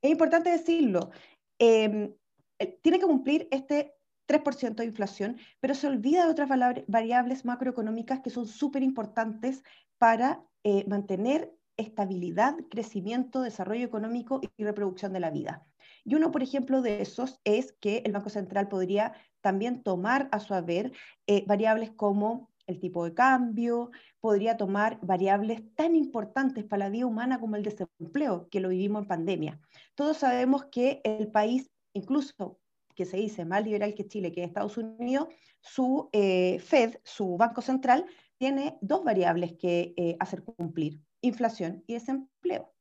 es, 0.02 0.10
importante, 0.10 0.50
decirlo. 0.50 1.10
tiene 1.56 2.98
que 2.98 3.06
cumplir 3.06 3.46
este 3.52 3.94
3% 4.26 4.74
de 4.74 4.84
inflación, 4.86 5.36
pero 5.60 5.74
se 5.74 5.86
olvida 5.86 6.24
de 6.24 6.32
otras 6.32 6.48
variables 6.88 7.44
macroeconómicas 7.44 8.20
que 8.20 8.30
son 8.30 8.48
súper 8.48 8.82
importantes 8.82 9.62
para 9.98 10.42
eh, 10.64 10.84
mantener 10.88 11.54
estabilidad, 11.76 12.56
crecimiento, 12.70 13.40
desarrollo 13.42 13.84
económico 13.84 14.40
y 14.56 14.64
reproducción 14.64 15.12
de 15.12 15.20
la 15.20 15.30
vida. 15.30 15.64
Y 16.04 16.14
uno, 16.14 16.32
por 16.32 16.42
ejemplo, 16.42 16.82
de 16.82 17.02
esos 17.02 17.40
es 17.44 17.72
que 17.80 18.02
el 18.04 18.12
Banco 18.12 18.30
Central 18.30 18.68
podría 18.68 19.12
también 19.46 19.84
tomar 19.84 20.28
a 20.32 20.40
su 20.40 20.54
haber 20.54 20.90
eh, 21.28 21.44
variables 21.46 21.92
como 21.92 22.50
el 22.66 22.80
tipo 22.80 23.04
de 23.04 23.14
cambio, 23.14 23.92
podría 24.18 24.56
tomar 24.56 24.98
variables 25.02 25.62
tan 25.76 25.94
importantes 25.94 26.64
para 26.64 26.86
la 26.86 26.90
vida 26.90 27.06
humana 27.06 27.38
como 27.38 27.54
el 27.54 27.62
desempleo, 27.62 28.48
que 28.50 28.58
lo 28.58 28.70
vivimos 28.70 29.02
en 29.02 29.08
pandemia. 29.08 29.60
Todos 29.94 30.16
sabemos 30.16 30.64
que 30.64 31.00
el 31.04 31.30
país, 31.30 31.70
incluso 31.92 32.58
que 32.96 33.04
se 33.04 33.18
dice 33.18 33.44
más 33.44 33.62
liberal 33.62 33.94
que 33.94 34.08
Chile, 34.08 34.32
que 34.32 34.42
Estados 34.42 34.78
Unidos, 34.78 35.28
su 35.60 36.08
eh, 36.12 36.58
Fed, 36.58 36.96
su 37.04 37.36
Banco 37.36 37.62
Central, 37.62 38.04
tiene 38.38 38.76
dos 38.80 39.04
variables 39.04 39.52
que 39.52 39.94
eh, 39.96 40.16
hacer 40.18 40.42
cumplir, 40.42 40.98
inflación 41.20 41.84
y 41.86 41.94
desempleo. 41.94 42.74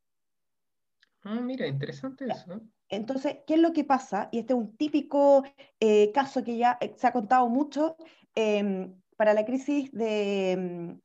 Ah, 1.22 1.40
mira, 1.42 1.68
interesante 1.68 2.26
eso. 2.26 2.60
Entonces, 2.90 3.38
¿qué 3.48 3.56
es 3.56 3.60
lo 3.60 3.74
que 3.74 3.84
pasa? 3.84 4.30
Y 4.32 4.40
este 4.40 4.54
es 4.54 4.60
un 4.60 4.76
típico 4.78 5.44
eh, 5.80 6.12
caso 6.14 6.44
que 6.44 6.58
ya 6.58 6.78
se 6.98 7.08
ha 7.08 7.14
contado 7.14 7.50
mucho 7.50 7.98
em, 8.36 9.02
para 9.18 9.34
la 9.34 9.46
crisis 9.46 9.92
de, 9.92 10.52
em, 10.52 11.00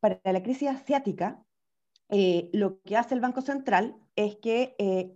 para 0.00 0.20
la 0.24 0.42
crisis 0.42 0.68
asiática. 0.68 1.44
Eh, 2.08 2.50
lo 2.52 2.80
que 2.82 2.96
hace 2.96 3.14
el 3.14 3.20
Banco 3.20 3.40
Central 3.42 3.96
es 4.16 4.36
que 4.36 4.74
eh, 4.78 5.12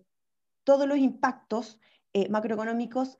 todos 0.64 0.86
los 0.86 0.98
impactos 0.98 1.78
macroeconómicos 2.30 3.18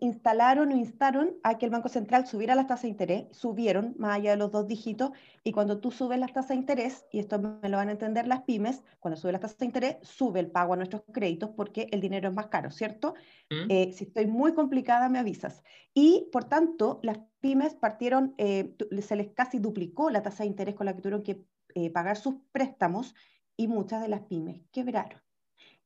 instalaron 0.00 0.72
o 0.72 0.76
instaron 0.76 1.36
a 1.42 1.58
que 1.58 1.66
el 1.66 1.70
Banco 1.70 1.88
Central 1.88 2.26
subiera 2.26 2.54
las 2.54 2.66
tasas 2.66 2.82
de 2.82 2.88
interés, 2.88 3.26
subieron 3.30 3.94
más 3.98 4.16
allá 4.16 4.30
de 4.30 4.36
los 4.36 4.50
dos 4.50 4.66
dígitos, 4.66 5.10
y 5.44 5.52
cuando 5.52 5.80
tú 5.80 5.90
subes 5.90 6.18
las 6.18 6.32
tasas 6.32 6.50
de 6.50 6.54
interés, 6.56 7.06
y 7.12 7.18
esto 7.18 7.38
me 7.38 7.68
lo 7.68 7.76
van 7.76 7.88
a 7.88 7.92
entender 7.92 8.26
las 8.26 8.42
pymes, 8.42 8.82
cuando 9.00 9.16
sube 9.16 9.32
las 9.32 9.40
tasas 9.40 9.58
de 9.58 9.66
interés, 9.66 9.96
sube 10.02 10.40
el 10.40 10.50
pago 10.50 10.74
a 10.74 10.76
nuestros 10.76 11.02
créditos 11.12 11.50
porque 11.56 11.88
el 11.92 12.00
dinero 12.00 12.28
es 12.28 12.34
más 12.34 12.46
caro, 12.46 12.70
¿cierto? 12.70 13.14
Mm. 13.50 13.70
Eh, 13.70 13.92
si 13.92 14.04
estoy 14.04 14.26
muy 14.26 14.54
complicada, 14.54 15.08
me 15.08 15.18
avisas. 15.18 15.62
Y 15.94 16.28
por 16.32 16.44
tanto, 16.44 17.00
las 17.02 17.18
pymes 17.40 17.74
partieron, 17.74 18.34
eh, 18.38 18.74
se 19.00 19.16
les 19.16 19.28
casi 19.34 19.58
duplicó 19.58 20.10
la 20.10 20.22
tasa 20.22 20.42
de 20.42 20.48
interés 20.48 20.74
con 20.74 20.86
la 20.86 20.94
que 20.94 21.02
tuvieron 21.02 21.22
que 21.22 21.44
eh, 21.74 21.90
pagar 21.90 22.16
sus 22.16 22.36
préstamos, 22.52 23.14
y 23.56 23.68
muchas 23.68 24.02
de 24.02 24.08
las 24.08 24.22
pymes 24.22 24.60
quebraron. 24.70 25.25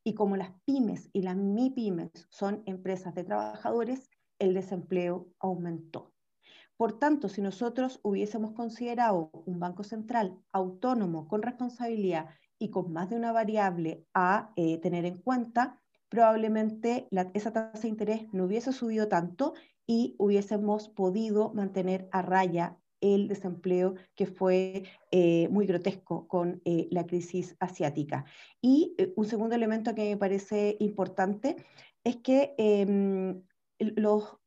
Y 0.03 0.13
como 0.15 0.35
las 0.35 0.51
pymes 0.65 1.09
y 1.13 1.21
las 1.21 1.35
MIPYMES 1.35 2.27
son 2.29 2.63
empresas 2.65 3.13
de 3.13 3.23
trabajadores, 3.23 4.09
el 4.39 4.53
desempleo 4.53 5.27
aumentó. 5.39 6.11
Por 6.75 6.97
tanto, 6.97 7.29
si 7.29 7.41
nosotros 7.41 7.99
hubiésemos 8.01 8.53
considerado 8.53 9.29
un 9.45 9.59
banco 9.59 9.83
central 9.83 10.39
autónomo, 10.51 11.27
con 11.27 11.43
responsabilidad 11.43 12.29
y 12.57 12.71
con 12.71 12.91
más 12.91 13.11
de 13.11 13.17
una 13.17 13.31
variable 13.31 14.07
a 14.15 14.51
eh, 14.55 14.79
tener 14.79 15.05
en 15.05 15.21
cuenta, 15.21 15.79
probablemente 16.09 17.07
esa 17.35 17.53
tasa 17.53 17.81
de 17.83 17.87
interés 17.87 18.33
no 18.33 18.45
hubiese 18.45 18.73
subido 18.73 19.07
tanto 19.07 19.53
y 19.85 20.15
hubiésemos 20.17 20.89
podido 20.89 21.53
mantener 21.53 22.09
a 22.11 22.21
raya 22.21 22.80
el 23.01 23.27
desempleo 23.27 23.95
que 24.15 24.27
fue 24.27 24.83
eh, 25.11 25.47
muy 25.49 25.65
grotesco 25.65 26.27
con 26.27 26.61
eh, 26.65 26.87
la 26.91 27.05
crisis 27.05 27.55
asiática. 27.59 28.25
Y 28.61 28.95
eh, 28.97 29.11
un 29.15 29.25
segundo 29.25 29.55
elemento 29.55 29.93
que 29.93 30.11
me 30.11 30.17
parece 30.17 30.77
importante 30.79 31.57
es 32.03 32.17
que 32.17 32.55
em, 32.57 33.43
los 33.79 34.37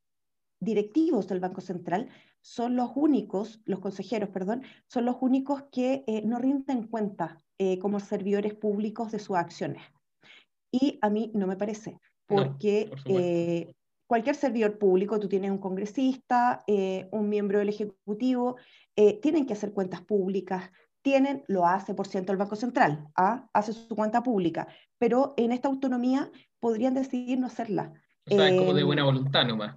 directivos 0.60 1.28
del 1.28 1.40
Banco 1.40 1.60
Central 1.60 2.08
son 2.40 2.76
los 2.76 2.92
únicos, 2.94 3.60
los 3.64 3.80
consejeros, 3.80 4.30
perdón, 4.30 4.62
son 4.86 5.04
los 5.04 5.16
únicos 5.20 5.64
que 5.72 6.04
no 6.26 6.38
rinden 6.38 6.86
cuenta 6.88 7.42
como 7.80 8.00
servidores 8.00 8.52
públicos 8.54 9.12
de 9.12 9.18
sus 9.18 9.36
acciones. 9.36 9.82
Y 10.70 10.98
a 11.00 11.08
mí 11.08 11.30
no 11.34 11.46
me 11.46 11.56
parece, 11.56 11.98
porque 12.26 12.90
cualquier 14.06 14.36
servidor 14.36 14.78
público, 14.78 15.18
tú 15.18 15.28
tienes 15.28 15.50
un 15.50 15.58
congresista, 15.58 16.62
eh, 16.66 17.08
un 17.12 17.28
miembro 17.28 17.58
del 17.58 17.68
Ejecutivo, 17.68 18.56
eh, 18.96 19.20
tienen 19.20 19.46
que 19.46 19.54
hacer 19.54 19.72
cuentas 19.72 20.02
públicas, 20.02 20.70
tienen, 21.02 21.44
lo 21.48 21.66
hace 21.66 21.94
por 21.94 22.06
ciento 22.06 22.32
el 22.32 22.38
Banco 22.38 22.56
Central, 22.56 23.08
¿ah? 23.16 23.48
hace 23.52 23.72
su 23.72 23.94
cuenta 23.94 24.22
pública, 24.22 24.68
pero 24.98 25.34
en 25.36 25.52
esta 25.52 25.68
autonomía 25.68 26.30
podrían 26.60 26.94
decidir 26.94 27.38
no 27.38 27.46
hacerla. 27.46 27.92
O 28.30 28.34
sea, 28.34 28.48
es 28.48 28.58
como 28.58 28.72
de 28.72 28.80
em, 28.80 28.86
buena 28.86 29.04
voluntad 29.04 29.44
nomás. 29.46 29.76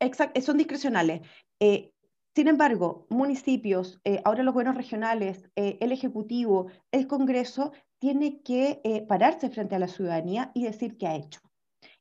Exacto, 0.00 0.40
son 0.40 0.58
discrecionales. 0.58 1.22
Eh, 1.60 1.92
sin 2.34 2.48
embargo, 2.48 3.06
municipios, 3.10 4.00
ahora 4.24 4.44
los 4.44 4.54
gobiernos 4.54 4.76
regionales, 4.76 5.50
el 5.56 5.90
Ejecutivo, 5.90 6.68
el 6.92 7.08
Congreso, 7.08 7.72
tiene 7.98 8.40
que 8.42 9.04
pararse 9.08 9.50
frente 9.50 9.74
a 9.74 9.80
la 9.80 9.88
ciudadanía 9.88 10.52
y 10.54 10.62
decir 10.62 10.96
qué 10.96 11.08
ha 11.08 11.16
hecho 11.16 11.40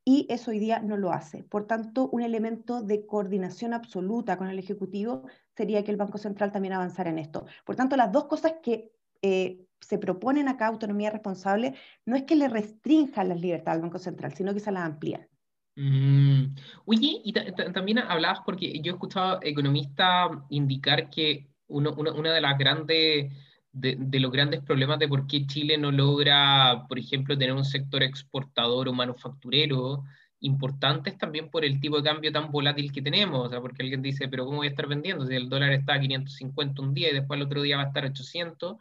y 0.09 0.25
eso 0.27 0.49
hoy 0.49 0.57
día 0.57 0.79
no 0.79 0.97
lo 0.97 1.11
hace. 1.11 1.43
Por 1.43 1.67
tanto, 1.67 2.09
un 2.09 2.23
elemento 2.23 2.81
de 2.81 3.05
coordinación 3.05 3.75
absoluta 3.75 4.37
con 4.37 4.47
el 4.47 4.57
Ejecutivo 4.57 5.27
sería 5.55 5.83
que 5.83 5.91
el 5.91 5.97
Banco 5.97 6.17
Central 6.17 6.51
también 6.51 6.73
avanzara 6.73 7.11
en 7.11 7.19
esto. 7.19 7.45
Por 7.63 7.75
tanto, 7.75 7.95
las 7.95 8.11
dos 8.11 8.25
cosas 8.25 8.53
que 8.63 8.91
eh, 9.21 9.67
se 9.79 9.99
proponen 9.99 10.47
acá, 10.47 10.65
autonomía 10.65 11.11
responsable, 11.11 11.75
no 12.07 12.15
es 12.15 12.23
que 12.23 12.35
le 12.35 12.47
restrinjan 12.47 13.29
las 13.29 13.39
libertades 13.39 13.75
al 13.75 13.83
Banco 13.83 13.99
Central, 13.99 14.33
sino 14.33 14.51
que 14.51 14.59
se 14.59 14.71
las 14.71 14.81
amplían. 14.81 15.27
Mm. 15.75 16.55
Oye, 16.85 17.21
y 17.23 17.31
también 17.31 17.99
hablabas, 17.99 18.39
porque 18.43 18.81
yo 18.81 18.93
he 18.93 18.95
escuchado 18.95 19.37
economistas 19.43 20.31
indicar 20.49 21.11
que 21.11 21.51
una 21.67 22.33
de 22.33 22.41
las 22.41 22.57
grandes 22.57 23.31
de, 23.71 24.19
los 24.19 24.31
grandes 24.31 24.61
problemas 24.63 24.99
de 24.99 25.07
por 25.07 25.27
qué 25.27 25.45
Chile 25.45 25.77
no 25.77 25.91
logra, 25.91 26.85
por 26.87 26.99
ejemplo, 26.99 27.37
tener 27.37 27.53
un 27.53 27.65
sector 27.65 28.03
exportador 28.03 28.87
o 28.87 28.93
manufacturero 28.93 30.03
importantes 30.41 31.17
también 31.17 31.49
por 31.49 31.65
el 31.65 31.79
tipo 31.79 31.97
de 31.97 32.09
cambio 32.09 32.31
tan 32.31 32.51
volátil 32.51 32.91
que 32.91 33.01
tenemos, 33.01 33.47
o 33.47 33.49
sea, 33.49 33.59
porque 33.59 33.83
alguien 33.83 34.01
dice, 34.01 34.27
pero 34.29 34.45
¿cómo 34.45 34.57
voy 34.57 34.67
a 34.67 34.69
estar 34.69 34.87
vendiendo? 34.87 35.25
Si 35.25 35.35
el 35.35 35.49
dólar 35.49 35.73
está 35.73 35.95
a 35.95 35.99
550 35.99 36.81
un 36.81 36.93
día 36.93 37.09
y 37.09 37.13
después 37.13 37.37
el 37.37 37.45
otro 37.45 37.61
día 37.61 37.77
va 37.77 37.83
a 37.83 37.87
estar 37.87 38.05
a 38.05 38.07
800, 38.07 38.77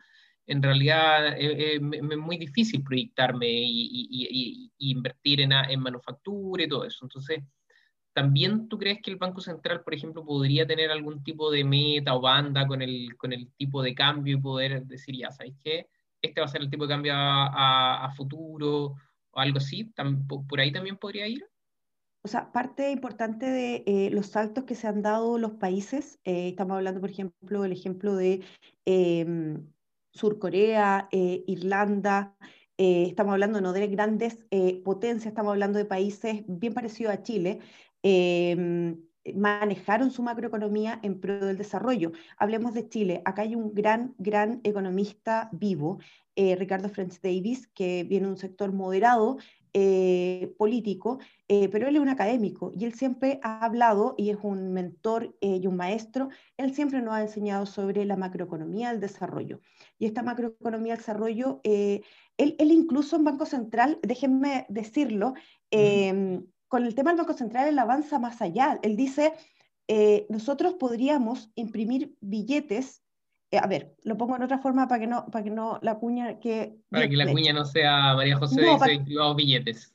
en 0.47 0.63
realidad 0.63 1.37
eh, 1.37 1.75
eh, 1.75 1.81
es 1.81 2.19
muy 2.19 2.39
difícil 2.39 2.83
proyectarme 2.83 3.49
y, 3.51 4.71
invertir 4.79 5.41
en, 5.41 5.53
en 5.53 5.81
manufactura 5.81 6.63
y 6.63 6.69
todo 6.69 6.85
eso. 6.85 7.05
Entonces, 7.05 7.43
¿También 8.13 8.69
tú 8.69 8.79
crees 8.79 9.01
que 9.03 9.11
el 9.11 9.17
Banco 9.17 9.41
Central, 9.41 9.83
por 9.83 9.95
ejemplo, 9.95 10.25
podría 10.25 10.67
tener 10.67 10.91
algún 10.91 11.23
tipo 11.23 11.51
de 11.51 11.65
meta 11.65 12.15
o 12.15 12.21
banda 12.21 12.67
con 12.67 12.83
el, 12.83 13.17
con 13.17 13.33
el 13.33 13.53
tipo 13.53 13.83
de 13.83 13.95
cambio 13.95 14.37
y 14.37 14.41
poder 14.41 14.85
decir, 14.87 15.17
ya, 15.17 15.31
¿sabéis 15.31 15.57
qué? 15.63 15.89
Este 16.21 16.41
va 16.41 16.47
a 16.47 16.51
ser 16.51 16.63
el 16.63 16.71
tipo 16.71 16.85
de 16.85 16.95
cambio 16.95 17.13
a, 17.15 18.13
futuro 18.17 18.95
o 19.31 19.41
algo 19.41 19.59
así? 19.59 19.93
¿Por 20.49 20.61
ahí 20.61 20.73
también 20.73 20.97
podría 20.97 21.29
ir? 21.29 21.45
O 22.25 22.29
sea, 22.29 22.51
parte 22.51 22.91
importante 22.91 23.47
de 23.47 23.85
eh, 23.87 24.11
los 24.11 24.27
saltos 24.27 24.65
que 24.65 24.75
se 24.75 24.89
han 24.89 25.03
dado 25.03 25.39
los 25.39 25.53
países, 25.53 26.19
eh, 26.25 26.49
estamos 26.49 26.77
hablando, 26.77 27.01
por 27.01 27.11
ejemplo, 27.11 27.63
del 27.63 27.73
ejemplo 27.73 28.17
de 28.17 28.45
eh, 28.85 29.57
Sur 30.13 30.39
Corea, 30.39 31.09
Irlanda, 31.13 32.37
estamos 32.77 33.33
hablando 33.33 33.61
no 33.61 33.73
de 33.73 33.87
grandes 33.87 34.47
potencias, 34.85 35.27
estamos 35.27 35.53
hablando 35.53 35.79
de 35.79 35.85
países 35.85 36.43
bien 36.49 36.75
parecidos 36.75 37.13
a 37.13 37.23
Chile, 37.23 37.61
Em, 38.03 38.97
manejaron 39.35 40.11
su 40.11 40.23
macroeconomía 40.23 41.01
en 41.03 41.21
pro 41.21 41.45
del 41.45 41.59
desarrollo. 41.59 42.13
Hablemos 42.37 42.75
de 42.75 42.89
Chile. 42.89 43.23
Acá 43.25 43.43
hay 43.43 43.55
un 43.55 43.75
gran, 43.75 44.15
gran 44.19 44.61
economista 44.65 45.49
vivo, 45.53 45.99
eh, 46.37 46.57
Ricardo 46.57 46.89
French 46.89 47.21
Davis, 47.21 47.67
que 47.69 48.05
viene 48.05 48.27
de 48.27 48.33
un 48.33 48.39
sector 48.39 48.73
moderado 48.73 49.39
eh, 49.75 50.55
político, 50.57 51.19
eh, 51.47 51.69
pero 51.69 51.89
él 51.89 51.97
es 51.97 52.03
un 52.03 52.09
académico 52.09 52.73
y 52.75 52.87
él 52.87 52.95
siempre 52.95 53.39
ha 53.43 53.65
hablado 53.65 54.15
y 54.17 54.31
es 54.31 54.39
un 54.43 54.73
mentor 54.73 55.37
y 55.41 55.67
un 55.67 55.77
maestro, 55.77 56.31
él 56.57 56.75
siempre 56.75 57.03
nos 57.03 57.15
ha 57.15 57.23
enseñado 57.23 57.67
sobre 57.67 58.07
la 58.07 58.17
macroeconomía 58.17 58.91
del 58.91 59.01
desarrollo. 59.01 59.61
Y 59.99 60.07
esta 60.07 60.23
macroeconomía 60.23 60.95
del 60.95 61.01
desarrollo, 61.01 61.61
él, 61.65 62.03
él, 62.39 62.73
incluso 62.73 63.17
en 63.17 63.25
Banco 63.25 63.45
Central, 63.45 63.99
déjenme 64.03 64.65
decirlo, 64.71 65.35
con 66.69 66.85
el 66.85 66.95
tema 66.95 67.11
del 67.11 67.19
Banco 67.19 67.33
Central 67.33 67.69
él 67.69 67.79
avanza 67.79 68.19
más 68.19 68.41
allá. 68.41 68.79
Él 68.83 68.97
dice, 68.97 69.33
eh, 69.89 70.27
nosotros 70.29 70.75
podríamos 70.75 71.51
imprimir 71.55 72.15
billetes, 72.21 73.03
eh, 73.51 73.59
a 73.59 73.67
ver, 73.67 73.97
lo 74.05 74.17
pongo 74.17 74.37
en 74.37 74.43
otra 74.43 74.59
forma 74.59 74.87
para 74.87 75.01
que 75.01 75.07
no, 75.07 75.27
para 75.27 75.43
que 75.43 75.51
no 75.51 75.79
la 75.83 75.99
cuña 75.99 76.39
que... 76.39 76.77
Para 76.91 77.09
que 77.09 77.17
la 77.17 77.27
cuña 77.27 77.53
no 77.53 77.65
sea 77.65 78.15
María 78.15 78.37
José 78.37 78.61
no, 78.61 78.79
dice 78.85 79.35
billetes. 79.37 79.95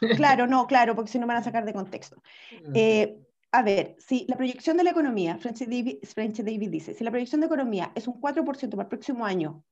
Claro, 0.16 0.46
no, 0.46 0.66
claro, 0.66 0.94
porque 0.94 1.10
si 1.10 1.18
no 1.18 1.26
me 1.26 1.32
van 1.32 1.40
a 1.40 1.44
sacar 1.44 1.64
de 1.64 1.72
contexto. 1.72 2.20
Eh, 2.74 3.16
a 3.52 3.62
ver, 3.62 3.94
si 3.98 4.26
la 4.28 4.36
proyección 4.36 4.76
de 4.76 4.84
la 4.84 4.90
economía, 4.90 5.38
Francis 5.38 5.68
David, 5.68 5.98
David 6.44 6.70
dice, 6.70 6.94
si 6.94 7.04
la 7.04 7.10
proyección 7.10 7.40
de 7.40 7.46
economía 7.46 7.92
es 7.94 8.08
un 8.08 8.20
4% 8.20 8.70
para 8.70 8.82
el 8.82 8.88
próximo 8.88 9.24
año 9.24 9.64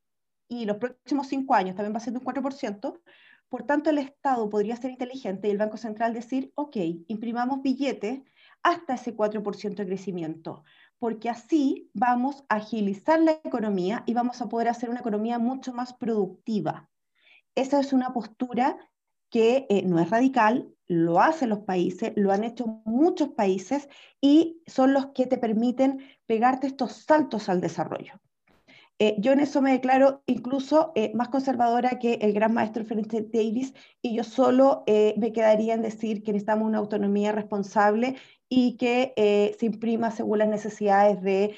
y 0.47 0.65
los 0.65 0.77
próximos 0.77 1.27
cinco 1.27 1.53
años 1.53 1.75
también 1.75 1.93
va 1.93 1.97
a 1.97 1.99
ser 1.99 2.13
un 2.13 2.21
4%, 2.21 2.99
por 3.49 3.63
tanto, 3.63 3.89
el 3.89 3.99
Estado 3.99 4.49
podría 4.49 4.75
ser 4.75 4.91
inteligente 4.91 5.47
y 5.47 5.51
el 5.51 5.57
Banco 5.57 5.77
Central 5.77 6.13
decir, 6.13 6.51
ok, 6.55 6.75
imprimamos 7.07 7.61
billetes 7.61 8.21
hasta 8.63 8.95
ese 8.95 9.15
4% 9.15 9.75
de 9.75 9.85
crecimiento, 9.85 10.63
porque 10.97 11.29
así 11.29 11.91
vamos 11.93 12.45
a 12.49 12.55
agilizar 12.55 13.19
la 13.19 13.39
economía 13.43 14.03
y 14.05 14.13
vamos 14.13 14.41
a 14.41 14.49
poder 14.49 14.69
hacer 14.69 14.89
una 14.89 15.01
economía 15.01 15.37
mucho 15.37 15.73
más 15.73 15.93
productiva. 15.93 16.89
Esa 17.55 17.79
es 17.79 17.93
una 17.93 18.13
postura 18.13 18.77
que 19.29 19.67
eh, 19.69 19.83
no 19.83 19.99
es 19.99 20.09
radical, 20.09 20.73
lo 20.87 21.19
hacen 21.19 21.49
los 21.49 21.59
países, 21.59 22.13
lo 22.15 22.31
han 22.31 22.43
hecho 22.43 22.81
muchos 22.85 23.29
países 23.29 23.89
y 24.21 24.61
son 24.67 24.93
los 24.93 25.07
que 25.07 25.25
te 25.25 25.37
permiten 25.37 25.99
pegarte 26.25 26.67
estos 26.67 26.93
saltos 26.93 27.49
al 27.49 27.61
desarrollo. 27.61 28.22
Eh, 29.05 29.15
yo 29.17 29.33
en 29.33 29.41
eso 29.41 29.61
me 29.61 29.73
declaro 29.73 30.23
incluso 30.27 30.93
eh, 30.95 31.11
más 31.13 31.27
conservadora 31.27 31.99
que 31.99 32.13
el 32.21 32.31
gran 32.31 32.53
maestro 32.53 32.85
Ferenc 32.85 33.11
Davis 33.11 33.73
y 34.01 34.15
yo 34.15 34.23
solo 34.23 34.85
eh, 34.87 35.13
me 35.17 35.33
quedaría 35.33 35.73
en 35.73 35.81
decir 35.81 36.23
que 36.23 36.31
necesitamos 36.31 36.69
una 36.69 36.77
autonomía 36.77 37.33
responsable 37.33 38.15
y 38.47 38.77
que 38.77 39.13
se 39.59 39.65
imprima 39.65 40.11
según 40.11 40.37
las 40.37 40.47
necesidades 40.47 41.21
de, 41.21 41.55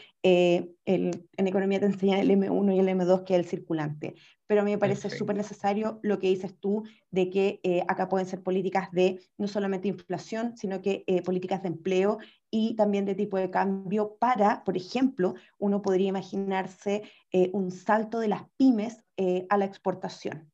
el, 0.85 1.27
en 1.35 1.47
economía 1.47 1.79
te 1.79 1.87
enseñan 1.87 2.19
el 2.19 2.29
M1 2.31 2.75
y 2.75 2.79
el 2.79 2.87
M2 2.87 3.23
que 3.25 3.33
es 3.33 3.39
el 3.39 3.45
circulante. 3.45 4.15
pero 4.47 4.61
a 4.61 4.63
mí 4.63 4.71
me 4.71 4.77
parece 4.77 5.09
súper 5.09 5.35
necesario 5.35 5.99
lo 6.03 6.19
que 6.19 6.29
dices 6.29 6.55
tú 6.59 6.83
de 7.09 7.29
que 7.29 7.59
eh, 7.63 7.83
acá 7.87 8.07
pueden 8.07 8.27
ser 8.27 8.43
políticas 8.43 8.91
de 8.91 9.19
no 9.37 9.47
solamente 9.47 9.87
inflación, 9.87 10.55
sino 10.57 10.81
que 10.81 11.03
eh, 11.07 11.21
políticas 11.21 11.63
de 11.63 11.69
empleo 11.69 12.19
y 12.51 12.75
también 12.75 13.05
de 13.05 13.15
tipo 13.15 13.37
de 13.37 13.49
cambio 13.49 14.17
para, 14.19 14.63
por 14.63 14.77
ejemplo, 14.77 15.35
uno 15.57 15.81
podría 15.81 16.09
imaginarse 16.09 17.03
eh, 17.35 17.49
un 17.53 17.71
salto 17.71 18.19
de 18.19 18.29
las 18.29 18.43
pymes 18.57 19.01
a 19.49 19.57
la 19.57 19.65
exportación. 19.65 20.51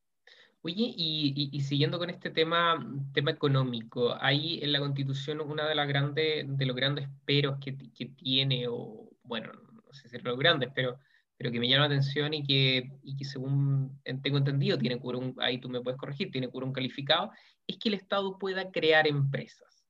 Oye, 0.62 0.94
y, 0.96 1.60
siguiendo 1.60 1.98
con 1.98 2.10
este 2.10 2.30
tema, 2.30 2.78
tema 3.12 3.32
económico, 3.32 4.14
hay 4.20 4.62
en 4.62 4.70
la 4.70 4.78
Constitución 4.78 5.40
una 5.40 5.66
de 5.66 5.74
las 5.74 5.88
grandes, 5.88 6.44
de 6.46 6.66
los 6.66 6.76
grandes 6.76 7.08
peros 7.24 7.58
que, 7.60 7.72
tiene, 8.16 8.68
o 8.68 9.10
bueno, 9.24 9.52
no 9.52 9.92
sé 9.92 10.08
si 10.08 10.18
los 10.18 10.38
grandes, 10.38 10.70
pero 10.74 10.98
pero 11.42 11.50
que 11.50 11.58
me 11.58 11.68
llama 11.68 11.88
la 11.88 11.94
atención 11.94 12.32
y 12.34 12.44
que, 12.44 12.92
y 13.02 13.16
que 13.16 13.24
según 13.24 14.00
tengo 14.22 14.38
entendido, 14.38 14.78
tiene 14.78 14.94
un, 15.02 15.34
ahí 15.40 15.58
tú 15.58 15.68
me 15.68 15.80
puedes 15.80 15.98
corregir, 15.98 16.30
tiene 16.30 16.48
un 16.52 16.72
calificado, 16.72 17.32
es 17.66 17.78
que 17.78 17.88
el 17.88 17.96
Estado 17.96 18.38
pueda 18.38 18.70
crear 18.70 19.08
empresas. 19.08 19.84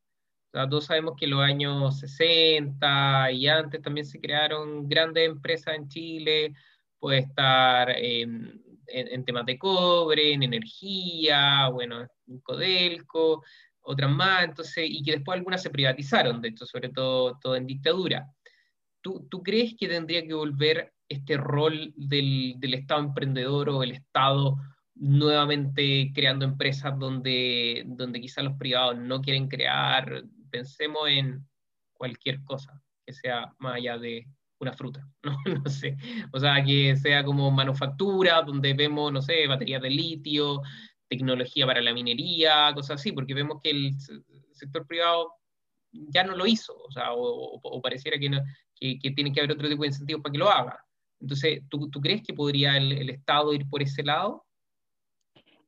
O 0.49 0.57
sea, 0.57 0.67
todos 0.67 0.87
sabemos 0.87 1.15
que 1.15 1.27
en 1.27 1.33
los 1.33 1.43
años 1.43 2.01
60 2.01 3.33
y 3.33 3.49
antes 3.49 3.83
también 3.83 4.07
se 4.07 4.19
crearon 4.19 4.89
grandes 4.89 5.29
empresas 5.29 5.77
en 5.77 5.89
Chile, 5.91 6.55
puede 7.03 7.19
estar 7.19 7.91
en, 7.91 8.63
en, 8.87 9.25
temas 9.25 9.45
de 9.45 9.59
cobre, 9.59 10.35
en 10.35 10.45
energía, 10.45 11.69
bueno, 11.69 12.07
en 12.29 12.39
Codelco, 12.39 13.43
otras 13.81 14.09
más, 14.09 14.45
entonces, 14.45 14.85
y 14.89 15.03
que 15.03 15.11
después 15.11 15.37
algunas 15.37 15.61
se 15.61 15.71
privatizaron, 15.71 16.41
de 16.41 16.51
hecho, 16.51 16.65
sobre 16.65 16.91
todo, 16.91 17.41
todo 17.41 17.57
en 17.57 17.67
dictadura. 17.67 18.33
¿Tú, 19.01 19.27
¿Tú 19.29 19.43
crees 19.43 19.75
que 19.77 19.89
tendría 19.89 20.25
que 20.25 20.33
volver 20.33 20.93
este 21.09 21.37
rol 21.37 21.93
del, 21.97 22.55
del, 22.59 22.75
Estado 22.75 23.01
emprendedor 23.01 23.69
o 23.71 23.83
el 23.83 23.91
Estado 23.91 24.57
nuevamente 24.95 26.13
creando 26.15 26.45
empresas 26.45 26.97
donde, 26.97 27.83
donde 27.85 28.21
quizás 28.21 28.45
los 28.45 28.57
privados 28.57 28.97
no 28.97 29.21
quieren 29.21 29.49
crear. 29.49 30.23
Pensemos 30.53 31.09
en 31.09 31.45
cualquier 31.95 32.45
cosa 32.45 32.81
que 33.05 33.13
sea 33.13 33.53
más 33.59 33.75
allá 33.75 33.99
de 33.99 34.25
una 34.63 34.73
fruta, 34.73 35.07
¿no? 35.23 35.37
no 35.47 35.71
sé. 35.71 35.97
O 36.33 36.39
sea, 36.39 36.65
que 36.65 36.97
sea 36.97 37.25
como 37.25 37.51
manufactura, 37.51 38.43
donde 38.43 38.75
vemos, 38.75 39.13
no 39.13 39.21
sé, 39.21 39.47
baterías 39.47 39.83
de 39.83 39.91
litio, 39.91 40.63
tecnología 41.09 41.67
para 41.67 41.83
la 41.83 41.93
minería, 41.93 42.73
cosas 42.75 43.01
así, 43.01 43.13
porque 43.13 43.35
vemos 43.35 43.61
que 43.63 43.71
el 43.71 43.95
sector 44.53 44.87
privado 44.87 45.35
ya 45.93 46.25
no 46.25 46.35
lo 46.35 46.47
hizo, 46.47 46.75
o 46.75 46.91
sea, 46.91 47.09
o, 47.13 47.81
pareciera 47.83 48.19
que, 48.19 48.31
tiene 49.15 49.33
que 49.33 49.41
haber 49.41 49.53
otro 49.53 49.69
tipo 49.69 49.83
de 49.83 49.89
incentivos 49.89 50.23
para 50.23 50.33
que 50.33 50.39
lo 50.39 50.51
haga. 50.51 50.85
Entonces, 51.21 51.63
¿tú, 51.69 51.91
crees 52.01 52.23
que 52.23 52.33
podría 52.33 52.77
el, 52.77 53.11
Estado 53.11 53.53
ir 53.53 53.69
por 53.69 53.83
ese 53.83 54.03
lado? 54.03 54.47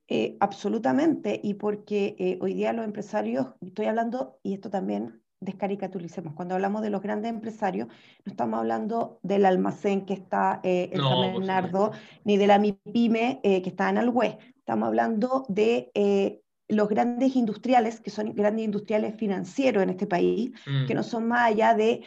Eh, 0.08 0.36
absolutamente, 0.40 1.40
y 1.42 1.54
porque 1.54 2.16
eh, 2.18 2.38
hoy 2.40 2.54
día 2.54 2.72
los 2.72 2.84
empresarios, 2.84 3.48
estoy 3.60 3.86
hablando, 3.86 4.38
y 4.42 4.54
esto 4.54 4.70
también 4.70 5.23
descaricaturicemos, 5.44 6.34
cuando 6.34 6.54
hablamos 6.54 6.82
de 6.82 6.90
los 6.90 7.02
grandes 7.02 7.30
empresarios, 7.30 7.88
no 7.88 8.30
estamos 8.30 8.60
hablando 8.60 9.18
del 9.22 9.46
almacén 9.46 10.06
que 10.06 10.14
está 10.14 10.60
eh, 10.62 10.90
en 10.92 11.00
San 11.00 11.32
Bernardo, 11.32 11.92
ni 12.24 12.36
de 12.36 12.46
la 12.46 12.58
MIPYME 12.58 13.40
que 13.42 13.62
está 13.68 13.90
en 13.90 13.98
Alhué, 13.98 14.38
estamos 14.56 14.86
hablando 14.88 15.44
de 15.48 16.40
los 16.68 16.88
grandes 16.88 17.36
industriales, 17.36 18.00
que 18.00 18.10
son 18.10 18.34
grandes 18.34 18.64
industriales 18.64 19.14
financieros 19.16 19.82
en 19.82 19.90
este 19.90 20.06
país, 20.06 20.52
que 20.86 20.94
mm. 20.94 20.96
no 20.96 21.02
son 21.02 21.28
más 21.28 21.48
allá 21.48 21.74
de 21.74 22.02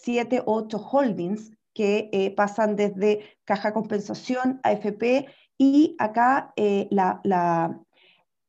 siete 0.00 0.40
o 0.40 0.54
ocho 0.54 0.78
holdings 0.78 1.52
que 1.74 2.10
eh, 2.12 2.30
pasan 2.34 2.76
desde 2.76 3.38
caja 3.44 3.72
compensación, 3.72 4.60
AFP, 4.62 5.26
y 5.56 5.94
acá, 5.98 6.52
eh, 6.56 6.88
la, 6.90 7.20
la, 7.22 7.78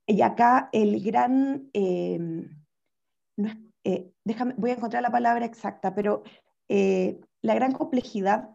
y 0.08 0.22
acá 0.22 0.70
el 0.72 1.02
gran, 1.04 1.70
em, 3.46 3.72
eh, 3.84 4.12
déjame, 4.24 4.54
voy 4.58 4.72
a 4.72 4.76
encontrar 4.76 5.02
la 5.02 5.12
palabra 5.12 5.46
exacta, 5.46 5.94
pero 5.94 6.24
la 6.70 7.54
gran 7.54 7.74
complejidad 7.74 8.52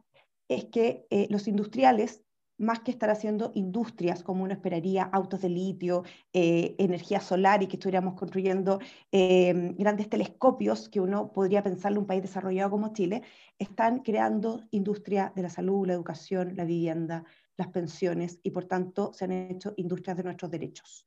es 0.48 0.64
que 0.66 1.06
los 1.28 1.48
industriales 1.48 2.24
más 2.58 2.80
que 2.80 2.90
estar 2.90 3.10
haciendo 3.10 3.52
industrias 3.54 4.22
como 4.22 4.44
uno 4.44 4.52
esperaría, 4.52 5.04
autos 5.04 5.42
de 5.42 5.48
litio, 5.48 6.04
eh, 6.32 6.74
energía 6.78 7.20
solar 7.20 7.62
y 7.62 7.66
que 7.66 7.76
estuviéramos 7.76 8.14
construyendo 8.14 8.80
eh, 9.12 9.74
grandes 9.76 10.08
telescopios 10.08 10.88
que 10.88 11.00
uno 11.00 11.32
podría 11.32 11.62
pensar 11.62 11.92
en 11.92 11.98
un 11.98 12.06
país 12.06 12.22
desarrollado 12.22 12.70
como 12.70 12.92
Chile, 12.92 13.22
están 13.58 14.00
creando 14.00 14.62
industria 14.70 15.32
de 15.34 15.42
la 15.42 15.50
salud, 15.50 15.86
la 15.86 15.94
educación, 15.94 16.56
la 16.56 16.64
vivienda, 16.64 17.24
las 17.56 17.68
pensiones 17.68 18.40
y 18.42 18.50
por 18.50 18.64
tanto 18.64 19.12
se 19.12 19.24
han 19.24 19.32
hecho 19.32 19.74
industrias 19.76 20.16
de 20.16 20.24
nuestros 20.24 20.50
derechos. 20.50 21.06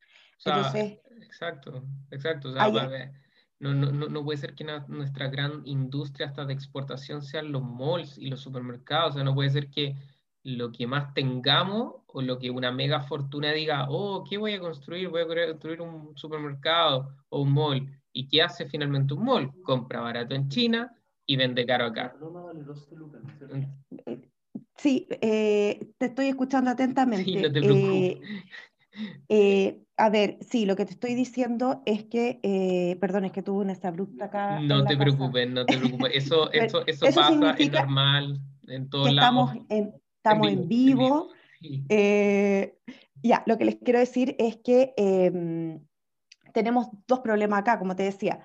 exacto, 1.22 1.84
exacto. 2.12 2.54
No, 3.60 3.74
no, 3.74 3.92
no, 3.92 4.24
puede 4.24 4.38
ser 4.38 4.56
que 4.56 4.66
nuestra 4.88 5.28
gran 5.28 5.62
industria 5.66 6.28
hasta 6.28 6.46
de 6.46 6.54
exportación 6.54 7.22
sean 7.22 7.52
los 7.52 7.62
malls 7.62 8.18
y 8.18 8.30
los 8.30 8.40
supermercados, 8.40 9.12
o 9.12 9.14
sea, 9.16 9.24
no 9.24 9.36
puede 9.36 9.50
ser 9.50 9.70
que 9.70 9.96
lo 10.44 10.72
que 10.72 10.88
más 10.88 11.14
tengamos 11.14 11.96
o 12.08 12.22
lo 12.22 12.40
que 12.40 12.50
una 12.50 12.72
mega 12.72 13.02
fortuna 13.02 13.52
diga, 13.52 13.88
oh, 13.90 14.24
¿qué 14.28 14.38
voy 14.38 14.54
a 14.54 14.60
construir? 14.60 15.10
Voy 15.10 15.22
a 15.22 15.28
construir 15.28 15.82
un 15.82 16.18
supermercado 16.18 17.14
o 17.30 17.42
un 17.42 17.52
mall. 17.52 18.02
¿Y 18.14 18.28
qué 18.28 18.42
hace 18.42 18.66
finalmente 18.66 19.14
un 19.14 19.26
mall? 19.26 19.52
Compra 19.62 20.02
barato 20.02 20.34
en 20.34 20.48
China 20.50 20.96
y 21.26 21.36
vende 21.36 21.66
caro 21.66 21.86
acá. 21.86 22.16
Sí, 24.78 25.08
eh, 25.22 25.92
te 25.98 26.06
estoy 26.06 26.28
escuchando 26.28 26.72
atentamente. 26.72 27.26
Sí, 27.26 27.36
no 27.36 27.52
te 27.52 27.62
preocupes. 27.62 27.84
Eh, 27.84 28.22
eh, 29.28 29.82
a 29.98 30.10
ver, 30.10 30.38
sí, 30.42 30.66
lo 30.66 30.76
que 30.76 30.86
te 30.86 30.92
estoy 30.92 31.14
diciendo 31.14 31.82
es 31.86 32.06
que, 32.06 32.98
perdón, 33.00 33.26
es 33.26 33.32
que 33.32 33.44
tuve 33.44 33.64
una 33.64 33.78
abrupta 33.84 34.26
acá. 34.26 34.60
No 34.60 34.86
te 34.86 34.96
preocupes, 34.96 35.50
no 35.50 35.66
te 35.66 35.78
preocupes. 35.78 36.12
Eso, 36.14 36.52
eso, 36.54 36.86
eso, 36.88 37.06
pasa, 37.06 37.56
es 37.58 37.72
normal 37.72 38.40
en 38.68 38.90
todos 38.90 39.12
lados. 39.12 39.52
Estamos 39.52 39.66
en, 39.70 39.94
estamos 40.18 40.48
en 40.48 40.68
vivo. 40.68 41.30
Eh, 41.90 42.78
ya, 43.22 43.44
lo 43.46 43.58
que 43.58 43.66
les 43.66 43.76
quiero 43.76 44.00
decir 44.00 44.38
es 44.40 44.56
que 44.58 44.94
em, 44.98 45.80
tenemos 46.54 46.88
dos 47.08 47.20
problemas 47.20 47.60
acá, 47.60 47.78
como 47.80 47.96
te 47.96 48.04
decía. 48.04 48.40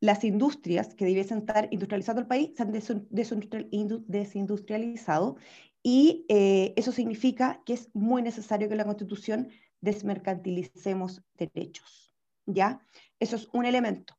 Las 0.00 0.24
industrias 0.24 0.94
que 0.94 1.04
debiesen 1.04 1.38
estar 1.38 1.68
industrializando 1.70 2.20
el 2.20 2.26
país 2.26 2.50
se 2.56 2.64
han 2.64 2.72
desindustrializado 2.72 5.36
y 5.80 6.26
eh, 6.28 6.74
eso 6.76 6.90
significa 6.90 7.62
que 7.64 7.74
es 7.74 7.88
muy 7.94 8.20
necesario 8.20 8.68
que 8.68 8.74
la 8.74 8.84
Constitución 8.84 9.50
desmercantilicemos 9.82 11.22
derechos. 11.34 12.16
¿Ya? 12.46 12.80
Eso 13.20 13.36
es 13.36 13.48
un 13.52 13.66
elemento. 13.66 14.16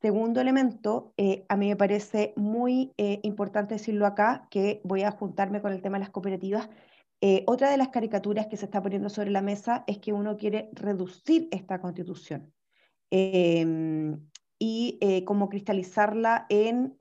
Segundo 0.00 0.40
elemento, 0.40 1.12
eh, 1.18 1.44
a 1.50 1.56
mí 1.56 1.68
me 1.68 1.76
parece 1.76 2.32
muy 2.34 2.94
eh, 2.96 3.20
importante 3.22 3.74
decirlo 3.74 4.06
acá, 4.06 4.48
que 4.50 4.80
voy 4.82 5.02
a 5.02 5.10
juntarme 5.10 5.60
con 5.60 5.72
el 5.72 5.82
tema 5.82 5.98
de 5.98 6.04
las 6.04 6.10
cooperativas. 6.10 6.70
Eh, 7.20 7.44
otra 7.46 7.70
de 7.70 7.76
las 7.76 7.88
caricaturas 7.88 8.46
que 8.46 8.56
se 8.56 8.64
está 8.64 8.82
poniendo 8.82 9.10
sobre 9.10 9.30
la 9.30 9.42
mesa 9.42 9.84
es 9.86 9.98
que 9.98 10.14
uno 10.14 10.38
quiere 10.38 10.70
reducir 10.72 11.48
esta 11.50 11.82
constitución 11.82 12.50
em, 13.10 14.26
y 14.58 14.98
como 15.26 15.50
cristalizarla 15.50 16.46
en 16.48 16.98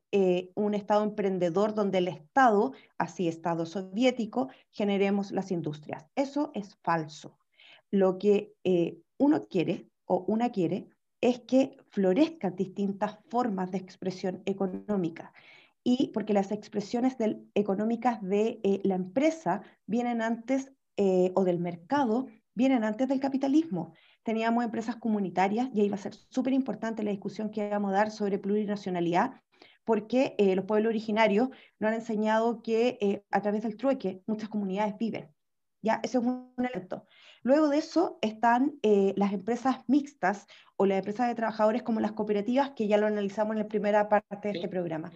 un 0.55 0.73
Estado 0.73 1.03
emprendedor 1.03 1.73
donde 1.73 1.99
el 1.99 2.07
Estado, 2.07 2.73
así 2.97 3.27
Estado 3.27 3.65
soviético, 3.65 4.49
generemos 4.71 5.31
las 5.31 5.51
industrias. 5.51 6.05
Eso 6.15 6.51
es 6.53 6.75
falso. 6.83 7.38
Lo 7.91 8.17
que 8.17 8.53
uno 9.17 9.47
quiere 9.47 9.89
o 10.05 10.25
una 10.27 10.49
quiere 10.51 10.89
es 11.21 11.39
que 11.41 11.77
florezcan 11.89 12.55
distintas 12.55 13.17
formas 13.29 13.71
de 13.71 13.77
expresión 13.77 14.41
económica. 14.45 15.33
Y 15.83 16.07
porque 16.13 16.33
las 16.33 16.51
expresiones 16.51 17.15
económicas 17.53 18.21
de 18.21 18.59
eh, 18.63 18.81
la 18.83 18.95
empresa 18.95 19.61
vienen 19.85 20.21
antes, 20.21 20.71
eh, 20.97 21.31
o 21.35 21.43
del 21.43 21.59
mercado, 21.59 22.27
vienen 22.53 22.83
antes 22.83 23.07
del 23.07 23.19
capitalismo. 23.19 23.93
Teníamos 24.23 24.63
empresas 24.63 24.97
comunitarias 24.97 25.69
y 25.73 25.81
ahí 25.81 25.89
va 25.89 25.95
a 25.95 25.99
ser 25.99 26.13
súper 26.13 26.53
importante 26.53 27.03
la 27.03 27.11
discusión 27.11 27.49
que 27.49 27.69
vamos 27.69 27.91
a 27.91 27.95
dar 27.95 28.11
sobre 28.11 28.37
plurinacionalidad, 28.37 29.41
porque 29.85 30.35
eh, 30.37 30.55
los 30.55 30.65
pueblos 30.65 30.89
originarios 30.89 31.49
nos 31.79 31.89
han 31.89 31.95
enseñado 31.95 32.61
que 32.61 33.23
a 33.31 33.41
través 33.41 33.63
del 33.63 33.77
trueque 33.77 34.21
muchas 34.27 34.49
comunidades 34.49 34.97
viven. 34.97 35.33
¿ya? 35.81 35.99
Ese 36.03 36.17
es 36.17 36.23
un 36.23 36.53
elemento. 36.57 37.05
Luego 37.43 37.69
de 37.69 37.77
eso 37.77 38.19
están 38.21 38.79
eh, 38.83 39.13
las 39.17 39.33
empresas 39.33 39.77
mixtas 39.87 40.47
o 40.77 40.85
las 40.85 40.99
empresas 40.99 41.27
de 41.27 41.35
trabajadores 41.35 41.83
como 41.83 41.99
las 41.99 42.13
cooperativas, 42.13 42.71
que 42.71 42.87
ya 42.87 42.97
lo 42.97 43.07
analizamos 43.07 43.53
en 43.53 43.59
la 43.59 43.67
primera 43.67 44.09
parte 44.09 44.49
de 44.49 44.51
este 44.51 44.67
programa. 44.69 45.11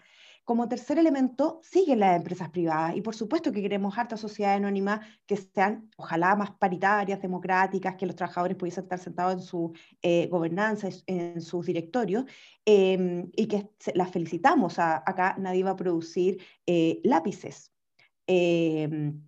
Como 0.45 0.67
tercer 0.67 0.97
elemento, 0.99 1.61
siguen 1.63 1.99
las 1.99 2.17
empresas 2.17 2.49
privadas 2.49 2.97
y 2.97 3.01
por 3.01 3.15
supuesto 3.15 3.51
que 3.53 3.61
queremos 3.61 3.97
harta 3.97 4.17
sociedades 4.17 4.57
anónimas 4.57 4.99
que 5.25 5.37
sean, 5.37 5.89
ojalá, 5.95 6.35
más 6.35 6.51
paritarias, 6.51 7.21
democráticas, 7.21 7.95
que 7.95 8.05
los 8.05 8.15
trabajadores 8.15 8.57
pudiesen 8.57 8.83
estar 8.83 8.99
sentados 8.99 9.33
en 9.35 9.41
su 9.41 9.73
eh, 10.01 10.27
gobernanza, 10.27 10.89
en 11.07 11.41
sus 11.41 11.65
directorios 11.65 12.25
em, 12.65 13.29
y 13.35 13.47
que 13.47 13.69
las 13.95 14.11
felicitamos. 14.11 14.79
acá 14.79 15.35
nadie 15.39 15.63
va 15.63 15.71
a 15.71 15.75
producir 15.77 16.41
eh, 16.65 16.99
lápices. 17.03 17.71
Em, 18.27 19.21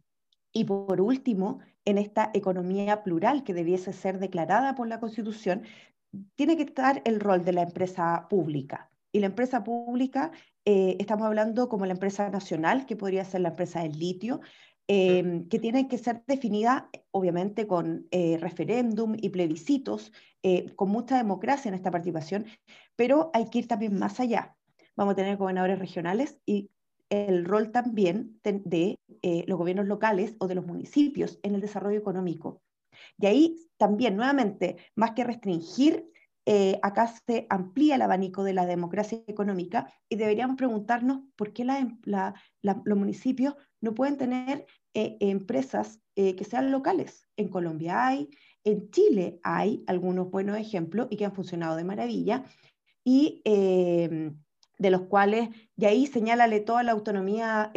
Y 0.53 0.63
por 0.63 1.01
último, 1.01 1.59
en 1.85 1.97
esta 1.97 2.31
economía 2.33 3.03
plural 3.03 3.43
que 3.43 3.53
debiese 3.53 3.93
ser 3.93 4.19
declarada 4.19 4.75
por 4.75 4.87
la 4.87 4.99
Constitución, 4.99 5.63
tiene 6.35 6.57
que 6.57 6.63
estar 6.63 7.01
el 7.05 7.19
rol 7.19 7.43
de 7.43 7.53
la 7.53 7.61
empresa 7.61 8.27
pública. 8.29 8.89
Y 9.11 9.19
la 9.19 9.27
empresa 9.27 9.63
pública, 9.63 10.31
eh, 10.65 10.97
estamos 10.99 11.25
hablando 11.27 11.69
como 11.69 11.85
la 11.85 11.93
empresa 11.93 12.29
nacional, 12.29 12.85
que 12.85 12.95
podría 12.95 13.23
ser 13.23 13.41
la 13.41 13.49
empresa 13.49 13.81
del 13.81 13.97
litio, 13.97 14.41
em, 14.87 15.47
que 15.47 15.59
tiene 15.59 15.87
que 15.87 15.97
ser 15.97 16.23
definida, 16.27 16.89
obviamente, 17.11 17.65
con 17.65 18.07
eh, 18.11 18.37
referéndum 18.39 19.15
y 19.19 19.29
plebiscitos, 19.29 20.11
eh, 20.43 20.73
con 20.75 20.89
mucha 20.89 21.17
democracia 21.17 21.69
en 21.69 21.75
esta 21.75 21.91
participación, 21.91 22.45
pero 22.95 23.31
hay 23.33 23.49
que 23.49 23.59
ir 23.59 23.67
también 23.67 23.97
más 23.97 24.19
allá. 24.19 24.55
Vamos 24.95 25.13
a 25.13 25.15
tener 25.15 25.37
gobernadores 25.37 25.79
regionales 25.79 26.37
y 26.45 26.69
el 27.09 27.45
rol 27.45 27.71
también 27.71 28.39
de, 28.43 28.97
los 29.47 29.57
gobiernos 29.57 29.87
locales 29.87 30.35
o 30.39 30.47
de 30.47 30.55
los 30.55 30.65
municipios 30.65 31.39
en 31.43 31.55
el 31.55 31.61
desarrollo 31.61 31.97
económico. 31.97 32.61
Y 33.17 33.25
ahí 33.25 33.69
también, 33.77 34.15
nuevamente, 34.15 34.77
más 34.95 35.11
que 35.11 35.23
restringir, 35.23 36.09
eh, 36.47 36.79
acá 36.83 37.07
se 37.07 37.47
amplía 37.49 37.95
el 37.95 38.03
abanico 38.03 38.43
de 38.43 38.53
la 38.53 38.67
democracia 38.67 39.19
económica 39.25 39.91
y 40.07 40.15
deberíamos 40.15 40.57
preguntarnos 40.57 41.21
por 41.35 41.53
qué 41.53 41.63
em, 41.63 41.99
los 42.61 42.97
municipios 42.97 43.55
no 43.81 43.95
pueden 43.95 44.17
tener 44.17 44.67
eh, 44.93 45.17
empresas 45.21 45.99
eh, 46.15 46.35
que 46.35 46.43
sean 46.43 46.71
locales. 46.71 47.27
En 47.35 47.49
Colombia 47.49 48.05
hay, 48.05 48.29
en 48.63 48.91
Chile 48.91 49.39
hay 49.41 49.83
algunos 49.87 50.29
buenos 50.29 50.57
ejemplos 50.57 51.07
y 51.09 51.17
que 51.17 51.25
han 51.25 51.33
funcionado 51.33 51.75
de 51.77 51.83
maravilla 51.83 52.43
y 53.03 53.41
de 54.77 54.89
los 54.89 55.03
cuales, 55.03 55.49
y 55.77 55.85
ahí 55.85 56.07
señálale 56.07 56.59
toda 56.59 56.83
la 56.83 56.91
autonomía 56.91 57.71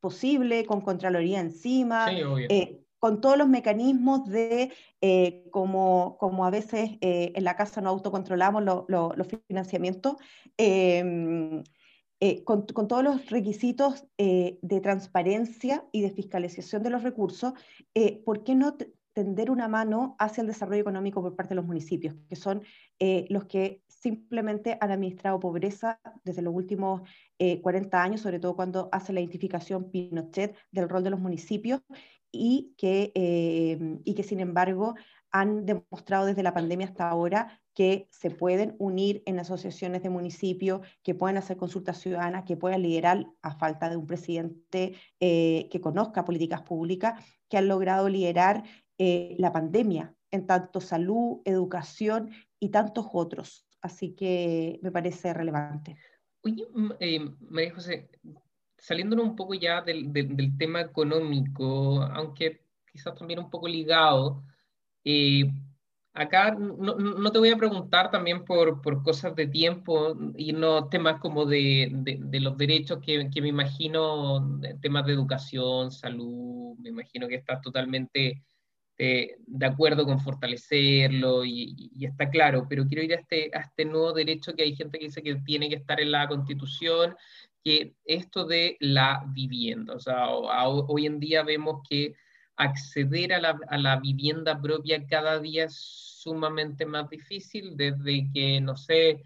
posible, 0.00 0.64
con 0.66 0.80
Contraloría 0.80 1.40
encima, 1.40 2.08
sí, 2.08 2.84
con 2.98 3.20
todos 3.20 3.38
los 3.38 3.48
mecanismos 3.48 4.28
de, 4.28 4.72
eh, 5.00 5.44
como, 5.50 6.16
como, 6.18 6.44
a 6.44 6.50
veces 6.50 6.90
eh, 7.00 7.32
en 7.34 7.44
la 7.44 7.56
casa 7.56 7.80
no 7.80 7.90
autocontrolamos 7.90 8.62
los 8.88 9.26
financiamientos, 9.48 10.16
em, 10.56 11.62
eh, 12.20 12.42
con, 12.42 12.62
con, 12.66 12.88
todos 12.88 13.04
los 13.04 13.30
requisitos 13.30 14.04
de 14.18 14.80
transparencia 14.82 15.84
y 15.92 16.02
de 16.02 16.10
fiscalización 16.10 16.82
de 16.82 16.90
los 16.90 17.04
recursos, 17.04 17.52
¿por 18.24 18.42
qué 18.42 18.56
no 18.56 18.76
tender 19.18 19.50
una 19.50 19.66
mano 19.66 20.14
hacia 20.20 20.42
el 20.42 20.46
desarrollo 20.46 20.82
económico 20.82 21.20
por 21.20 21.34
parte 21.34 21.50
de 21.50 21.56
los 21.56 21.66
municipios, 21.66 22.14
que 22.28 22.36
son 22.36 22.62
los 23.28 23.46
que 23.46 23.82
simplemente 23.88 24.78
han 24.80 24.92
administrado 24.92 25.40
pobreza 25.40 25.98
desde 26.22 26.42
los 26.42 26.54
últimos 26.54 27.02
40 27.62 28.00
años, 28.00 28.20
sobre 28.20 28.38
todo 28.38 28.54
cuando 28.54 28.88
hace 28.92 29.12
la 29.12 29.18
identificación 29.18 29.90
Pinochet 29.90 30.54
del 30.70 30.88
rol 30.88 31.02
de 31.02 31.10
los 31.10 31.18
municipios 31.18 31.80
y 32.30 32.74
que, 32.76 33.12
eh, 33.14 33.98
y 34.04 34.14
que 34.14 34.22
sin 34.22 34.40
embargo 34.40 34.94
han 35.30 35.66
demostrado 35.66 36.26
desde 36.26 36.42
la 36.42 36.54
pandemia 36.54 36.86
hasta 36.86 37.08
ahora 37.08 37.60
que 37.74 38.08
se 38.10 38.30
pueden 38.30 38.74
unir 38.78 39.22
en 39.26 39.38
asociaciones 39.38 40.02
de 40.02 40.10
municipios, 40.10 40.80
que 41.02 41.14
pueden 41.14 41.36
hacer 41.36 41.56
consultas 41.56 41.98
ciudadanas, 41.98 42.44
que 42.44 42.56
pueden 42.56 42.82
liderar 42.82 43.26
a 43.42 43.56
falta 43.56 43.88
de 43.88 43.96
un 43.96 44.06
presidente 44.06 44.94
eh, 45.20 45.68
que 45.70 45.80
conozca 45.80 46.24
políticas 46.24 46.62
públicas, 46.62 47.22
que 47.48 47.58
han 47.58 47.68
logrado 47.68 48.08
liderar 48.08 48.64
eh, 48.98 49.36
la 49.38 49.52
pandemia 49.52 50.14
en 50.30 50.46
tanto 50.46 50.80
salud, 50.80 51.40
educación 51.44 52.30
y 52.58 52.70
tantos 52.70 53.06
otros. 53.12 53.66
Así 53.80 54.14
que 54.14 54.78
me 54.82 54.90
parece 54.90 55.32
relevante. 55.32 55.96
Oye, 56.42 56.66
María 57.48 57.74
José, 57.74 58.10
saliéndonos 58.76 59.26
un 59.26 59.36
poco 59.36 59.54
ya 59.54 59.82
del, 59.82 60.12
del, 60.12 60.56
tema 60.56 60.80
económico, 60.80 62.02
aunque 62.02 62.62
quizás 62.90 63.14
también 63.14 63.38
un 63.38 63.50
poco 63.50 63.68
ligado, 63.68 64.42
eh, 65.04 65.50
acá 66.12 66.52
no, 66.52 66.96
no, 66.96 67.30
te 67.30 67.38
voy 67.38 67.50
a 67.50 67.56
preguntar 67.56 68.10
también 68.10 68.44
por, 68.44 68.80
por, 68.82 69.02
cosas 69.02 69.34
de 69.36 69.46
tiempo 69.46 70.16
y 70.36 70.52
no 70.52 70.88
temas 70.88 71.20
como 71.20 71.44
de, 71.46 71.90
de, 71.92 72.40
los 72.40 72.56
derechos 72.56 72.98
que, 73.00 73.30
que, 73.30 73.42
me 73.42 73.48
imagino, 73.48 74.58
temas 74.80 75.06
de 75.06 75.12
educación, 75.12 75.90
salud, 75.92 76.76
me 76.78 76.88
imagino 76.90 77.28
que 77.28 77.36
estás 77.36 77.60
totalmente 77.60 78.42
eh, 79.00 79.36
de 79.46 79.66
acuerdo 79.66 80.04
con 80.04 80.18
fortalecerlo 80.18 81.44
y, 81.44 81.90
y, 81.94 82.04
está 82.04 82.28
claro, 82.30 82.66
pero 82.68 82.84
quiero 82.84 83.04
ir 83.04 83.12
a 83.12 83.20
este, 83.20 83.48
a 83.54 83.60
este 83.60 83.84
nuevo 83.84 84.12
derecho 84.12 84.54
que 84.54 84.64
hay 84.64 84.74
gente 84.74 84.98
que 84.98 85.04
dice 85.04 85.22
que 85.22 85.36
tiene 85.36 85.68
que 85.68 85.76
estar 85.76 86.00
en 86.00 86.10
la 86.10 86.26
Constitución 86.26 87.14
que 87.62 87.94
esto 88.04 88.44
de 88.44 88.76
la 88.80 89.24
vivienda, 89.28 89.94
o 89.94 90.00
sea, 90.00 90.28
hoy 90.30 91.06
en 91.06 91.20
día 91.20 91.44
vemos 91.44 91.80
que 91.88 92.14
acceder 92.56 93.32
a 93.34 93.40
la, 93.40 93.60
a 93.68 93.78
la, 93.78 94.00
vivienda 94.00 94.60
propia 94.60 95.06
cada 95.06 95.38
día 95.38 95.66
es 95.66 95.76
sumamente 95.76 96.84
más 96.84 97.08
difícil 97.08 97.76
desde 97.76 98.28
que, 98.32 98.60
no 98.60 98.76
sé, 98.76 99.22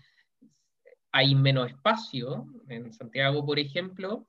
hay 1.13 1.35
menos 1.35 1.71
espacio, 1.71 2.47
en 2.69 2.93
Santiago, 2.93 3.45
por 3.47 3.59
ejemplo, 3.59 4.27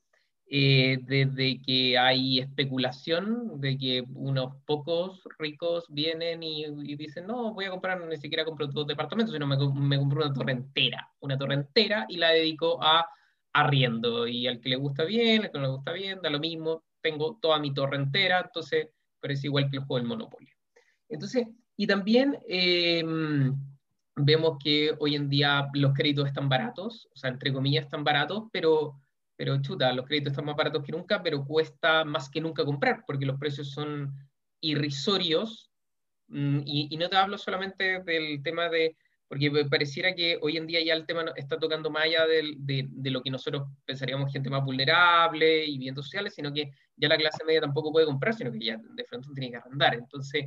eh, 0.55 0.99
desde 1.01 1.59
que 1.63 1.97
hay 1.97 2.37
especulación, 2.37 3.59
de 3.59 3.75
que 3.75 4.03
unos 4.13 4.53
pocos 4.67 5.23
ricos 5.39 5.85
vienen 5.89 6.43
y, 6.43 6.95
dicen, 6.95 7.25
no, 7.25 7.55
voy 7.55 7.65
a 7.65 7.71
comprar, 7.71 7.99
ni 8.05 8.17
siquiera 8.17 8.45
compro 8.45 8.67
dos 8.67 8.85
departamentos, 8.85 9.33
sino 9.33 9.47
me, 9.47 9.57
me 9.57 9.97
compro 9.97 10.23
una 10.23 10.31
torre 10.31 10.51
entera, 10.51 11.09
una 11.21 11.39
torre 11.39 11.55
entera 11.55 12.05
y 12.07 12.17
la 12.17 12.29
dedico 12.29 12.77
a 12.83 13.03
arriendo 13.51 14.27
y 14.27 14.45
al 14.45 14.61
que 14.61 14.69
le 14.69 14.75
gusta 14.75 15.05
bien, 15.05 15.45
al 15.45 15.51
que 15.51 15.57
no 15.57 15.63
le 15.63 15.71
gusta 15.71 15.91
bien, 15.91 16.19
da 16.21 16.29
lo 16.29 16.39
mismo, 16.39 16.83
tengo 17.01 17.39
toda 17.41 17.57
mi 17.57 17.73
torre 17.73 17.97
entera, 17.97 18.41
entonces, 18.45 18.89
pero 19.19 19.33
es 19.33 19.43
igual 19.43 19.71
que 19.71 19.77
el 19.77 19.85
juego 19.85 19.97
del 19.97 20.07
Monopoly. 20.07 20.51
Entonces, 21.09 21.47
y 21.75 21.87
también 21.87 22.37
em, 22.47 23.55
vemos 24.15 24.59
que 24.63 24.95
hoy 24.99 25.15
en 25.15 25.29
día 25.29 25.67
los 25.73 25.95
créditos 25.95 26.27
están 26.27 26.47
baratos, 26.47 27.09
o 27.11 27.17
sea, 27.17 27.31
entre 27.31 27.51
comillas 27.51 27.85
están 27.85 28.03
baratos, 28.03 28.43
pero, 28.51 28.99
pero 29.43 29.61
chuta, 29.61 29.91
los 29.91 30.05
créditos 30.05 30.31
están 30.31 30.45
más 30.45 30.55
baratos 30.55 30.81
que 30.85 30.93
nunca, 30.93 31.21
pero 31.21 31.43
cuesta 31.43 32.05
más 32.05 32.29
que 32.29 32.39
nunca 32.39 32.63
comprar, 32.63 33.03
porque 33.05 33.25
los 33.25 33.37
precios 33.37 33.71
son 33.71 34.13
irrisorios, 34.61 35.69
mm, 36.29 36.61
y, 36.65 36.95
no 36.95 37.09
te 37.09 37.17
hablo 37.17 37.37
solamente 37.37 38.01
del 38.03 38.41
tema 38.41 38.69
de 38.69 38.95
porque 39.27 39.51
pareciera 39.69 40.15
que 40.15 40.39
hoy 40.41 40.55
en 40.55 40.65
día 40.65 40.81
ya 40.81 40.93
el 40.93 41.05
tema 41.05 41.25
está 41.35 41.59
tocando 41.59 41.89
más 41.89 42.03
allá 42.03 42.25
de, 42.25 43.11
lo 43.11 43.21
que 43.21 43.31
nosotros 43.31 43.67
pensaríamos 43.83 44.31
gente 44.31 44.49
más 44.49 44.63
vulnerable 44.63 45.65
y 45.65 45.77
bien 45.77 45.95
sociales, 45.95 46.35
sino 46.35 46.53
que 46.53 46.71
ya 46.95 47.09
la 47.09 47.17
clase 47.17 47.43
media 47.43 47.59
tampoco 47.59 47.91
puede 47.91 48.05
comprar, 48.05 48.33
sino 48.35 48.49
que 48.49 48.59
ya 48.59 48.77
de 48.77 49.03
frente 49.03 49.27
tiene 49.35 49.51
que 49.51 49.57
arrendar. 49.57 49.95
Entonces, 49.95 50.45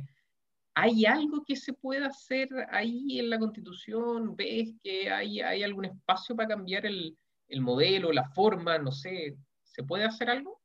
¿hay 0.73 1.05
algo 1.05 1.43
que 1.45 1.55
se 1.55 1.73
pueda 1.73 2.07
hacer 2.07 2.49
ahí 2.71 3.19
en 3.19 3.29
la 3.29 3.37
Constitución? 3.37 4.35
¿Ves 4.35 4.73
que 4.81 5.11
hay, 5.11 5.41
hay 5.41 5.61
algún 5.61 5.85
espacio 5.85 6.35
para 6.35 6.47
cambiar 6.47 6.85
el, 6.85 7.15
el 7.47 7.61
modelo, 7.61 8.11
la 8.11 8.29
forma? 8.29 8.77
No 8.77 8.91
sé, 8.91 9.37
¿se 9.63 9.83
puede 9.83 10.05
hacer 10.05 10.29
algo? 10.29 10.61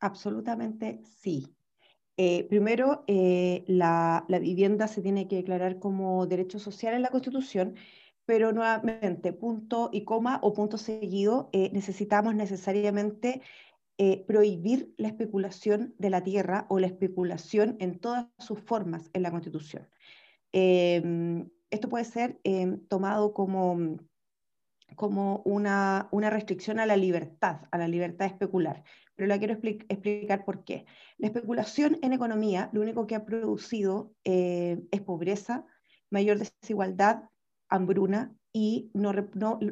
Absolutamente 0.00 1.00
sí. 1.04 1.46
Eh, 2.16 2.44
primero, 2.48 3.04
eh, 3.06 3.64
la, 3.66 4.26
vivienda 4.28 4.88
se 4.88 5.00
tiene 5.00 5.26
que 5.26 5.36
declarar 5.36 5.78
como 5.78 6.26
derecho 6.26 6.58
social 6.58 6.94
en 6.94 7.02
la 7.02 7.08
Constitución, 7.08 7.76
pero 8.26 8.52
nuevamente, 8.52 9.32
punto 9.32 9.88
y 9.92 10.04
coma 10.04 10.38
o 10.42 10.52
punto 10.52 10.76
seguido, 10.76 11.48
eh, 11.52 11.70
necesitamos 11.72 12.34
necesariamente 12.34 13.42
prohibir 14.26 14.94
la 14.96 15.08
especulación 15.08 15.94
de 15.98 16.08
la 16.08 16.22
tierra 16.22 16.64
o 16.70 16.78
la 16.78 16.86
especulación 16.86 17.76
en 17.80 17.98
todas 17.98 18.28
sus 18.38 18.58
formas 18.58 19.10
en 19.12 19.22
la 19.22 19.30
Constitución. 19.30 19.90
Em, 20.52 21.50
esto 21.70 21.88
puede 21.88 22.04
ser 22.04 22.40
em, 22.44 22.80
tomado 22.88 23.34
como, 23.34 23.98
como 24.96 25.42
una, 25.44 26.08
una 26.10 26.30
restricción 26.30 26.80
a 26.80 26.86
la 26.86 26.96
libertad, 26.96 27.62
a 27.70 27.78
la 27.78 27.88
libertad 27.88 28.26
de 28.26 28.32
especular 28.32 28.84
pero 29.20 29.28
la 29.28 29.38
quiero 29.38 29.52
explicar 29.52 30.46
por 30.46 30.64
qué. 30.64 30.86
La 31.18 31.26
especulación 31.26 31.98
en 32.00 32.14
economía 32.14 32.70
lo 32.72 32.80
único 32.80 33.06
que 33.06 33.14
ha 33.14 33.26
producido 33.26 34.14
eh, 34.24 34.80
es 34.90 35.02
pobreza, 35.02 35.66
mayor 36.08 36.38
desigualdad, 36.38 37.24
hambruna 37.68 38.34
y 38.50 38.90
no, 38.94 39.12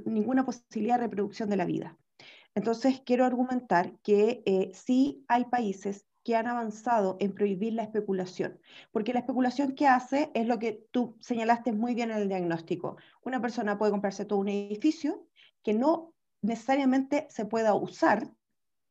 ninguna 0.05 0.45
posibilidad 0.45 0.97
de 0.97 1.05
reproducción 1.05 1.49
de 1.49 1.57
la 1.57 1.65
vida. 1.65 1.97
Entonces, 2.55 3.01
quiero 3.07 3.25
argumentar 3.25 3.99
que 4.03 4.43
eh, 4.45 4.71
sí 4.75 5.25
hay 5.29 5.47
países 5.47 6.05
que 6.29 6.37
han 6.37 6.47
avanzado 6.47 7.17
en 7.21 7.33
prohibir 7.33 7.73
la 7.73 7.85
especulación, 7.85 8.61
porque 8.93 9.15
la 9.15 9.21
especulación 9.21 9.75
que 9.75 9.87
hace 9.87 10.31
es 10.35 10.47
lo 10.47 10.59
que 10.59 10.87
tú 10.91 11.17
señalaste 11.21 11.73
muy 11.73 11.95
bien 11.95 12.11
en 12.11 12.19
el 12.19 12.29
diagnóstico. 12.29 12.99
Una 13.25 13.41
persona 13.41 13.79
puede 13.79 13.93
comprarse 13.93 14.27
todo 14.27 14.39
un 14.39 14.51
edificio 14.51 15.27
que 15.63 15.73
no 15.73 16.13
necesariamente 16.43 17.27
se 17.31 17.47
pueda 17.47 17.73
usar 17.73 18.31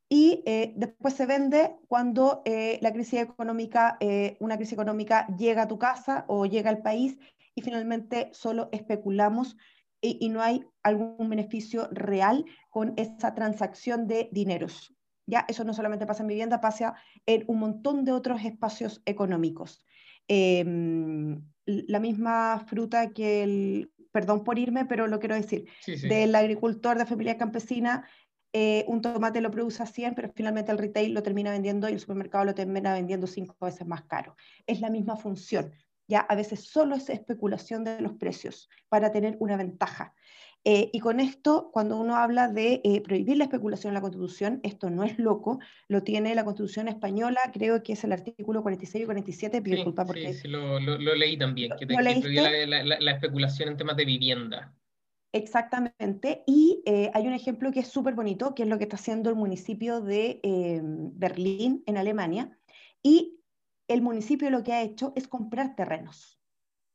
y 0.09 0.41
eh, 0.47 0.73
después 0.77 1.13
se 1.13 1.27
vende 1.27 1.75
cuando 1.87 2.41
eh, 2.43 2.79
la 2.81 2.91
crisis 2.91 3.19
económica, 3.19 3.97
eh, 3.99 4.35
una 4.39 4.55
crisis 4.55 4.73
económica 4.73 5.27
llega 5.37 5.61
a 5.61 5.67
tu 5.67 5.77
casa 5.77 6.25
o 6.27 6.47
llega 6.47 6.71
al 6.71 6.81
país 6.81 7.19
y 7.53 7.61
finalmente 7.61 8.31
solo 8.33 8.67
especulamos 8.71 9.57
y, 10.01 10.17
y, 10.25 10.29
no 10.29 10.41
hay 10.41 10.65
algún 10.81 11.29
beneficio 11.29 11.87
real 11.91 12.45
con 12.71 12.95
esa 12.97 13.35
transacción 13.35 14.07
de 14.07 14.27
dineros. 14.31 14.96
Ya, 15.27 15.45
eso 15.47 15.63
no 15.65 15.73
solamente 15.73 16.05
pasa 16.05 16.23
en 16.23 16.29
vivienda, 16.29 16.61
pasa 16.61 16.95
en 17.25 17.43
un 17.47 17.59
montón 17.59 18.05
de 18.05 18.13
otros 18.13 18.43
espacios 18.43 19.01
económicos. 19.05 19.83
Em, 20.27 21.41
la 21.65 21.99
misma 21.99 22.63
fruta 22.65 23.11
que 23.11 23.43
el, 23.43 23.91
perdón 24.11 24.43
por 24.43 24.57
irme, 24.57 24.85
pero 24.85 25.05
lo 25.05 25.19
quiero 25.19 25.35
decir, 25.35 25.67
del 25.85 26.33
agricultor 26.33 26.97
de 26.97 27.05
familia 27.05 27.37
campesina, 27.37 28.07
eh, 28.53 28.85
un 28.87 29.01
tomate 29.01 29.41
lo 29.41 29.51
produce 29.51 29.83
a 29.83 29.85
100, 29.85 30.15
pero 30.15 30.31
finalmente 30.33 30.71
el 30.71 30.77
retail 30.77 31.13
lo 31.13 31.21
termina 31.21 31.51
vendiendo 31.51 31.89
y 31.89 31.93
el 31.93 31.99
supermercado 31.99 32.45
lo 32.45 32.55
termina 32.55 32.93
vendiendo 32.93 33.27
cinco 33.27 33.55
veces 33.59 33.85
más 33.85 34.03
caro. 34.03 34.35
Es 34.65 34.79
la 34.79 34.89
misma 34.89 35.17
función. 35.17 35.73
Ya 36.07 36.21
a 36.21 36.35
veces 36.35 36.69
solo 36.69 36.95
es 36.95 37.09
especulación 37.09 37.83
de 37.83 37.99
los 37.99 38.13
precios 38.13 38.69
para 38.87 39.11
tener 39.11 39.35
una 39.39 39.57
ventaja. 39.57 40.13
Eh, 40.69 40.89
y 40.91 40.99
con 40.99 41.21
esto, 41.21 41.69
cuando 41.71 41.97
uno 41.97 42.17
habla 42.17 42.49
de 42.49 42.81
eh, 42.83 42.99
prohibir 42.99 43.37
la 43.37 43.45
especulación 43.45 43.91
en 43.91 43.93
la 43.93 44.01
Constitución, 44.01 44.59
esto 44.63 44.89
no 44.89 45.05
es 45.05 45.17
loco, 45.17 45.59
lo 45.87 46.03
tiene 46.03 46.35
la 46.35 46.43
Constitución 46.43 46.89
española, 46.89 47.39
creo 47.53 47.81
que 47.83 47.93
es 47.93 48.03
el 48.03 48.11
artículo 48.11 48.61
46 48.63 49.01
y 49.01 49.05
47, 49.05 49.61
pido 49.61 49.77
sí, 49.77 49.93
porque... 49.95 50.33
Sí, 50.33 50.41
sí 50.41 50.47
lo, 50.49 50.77
leí 51.15 51.37
también, 51.37 51.71
que, 51.79 51.85
la, 51.85 53.11
especulación 53.11 53.69
en 53.69 53.77
temas 53.77 53.95
de 53.95 54.03
vivienda. 54.03 54.75
Exactamente, 55.31 56.43
y 56.45 56.81
eh, 56.85 57.11
hay 57.13 57.27
un 57.27 57.33
ejemplo 57.33 57.71
que 57.71 57.79
es 57.79 57.87
súper 57.87 58.13
bonito, 58.13 58.53
que 58.53 58.63
es 58.63 58.69
lo 58.69 58.77
que 58.77 58.83
está 58.83 58.97
haciendo 58.97 59.29
el 59.29 59.37
municipio 59.37 60.01
de 60.01 60.41
Berlín, 61.13 61.81
en 61.85 61.95
Alemania, 61.95 62.59
y 63.01 63.39
el 63.87 64.01
municipio 64.01 64.49
lo 64.49 64.63
que 64.63 64.73
ha 64.73 64.81
hecho 64.81 65.13
es 65.15 65.29
comprar 65.29 65.77
terrenos 65.77 66.36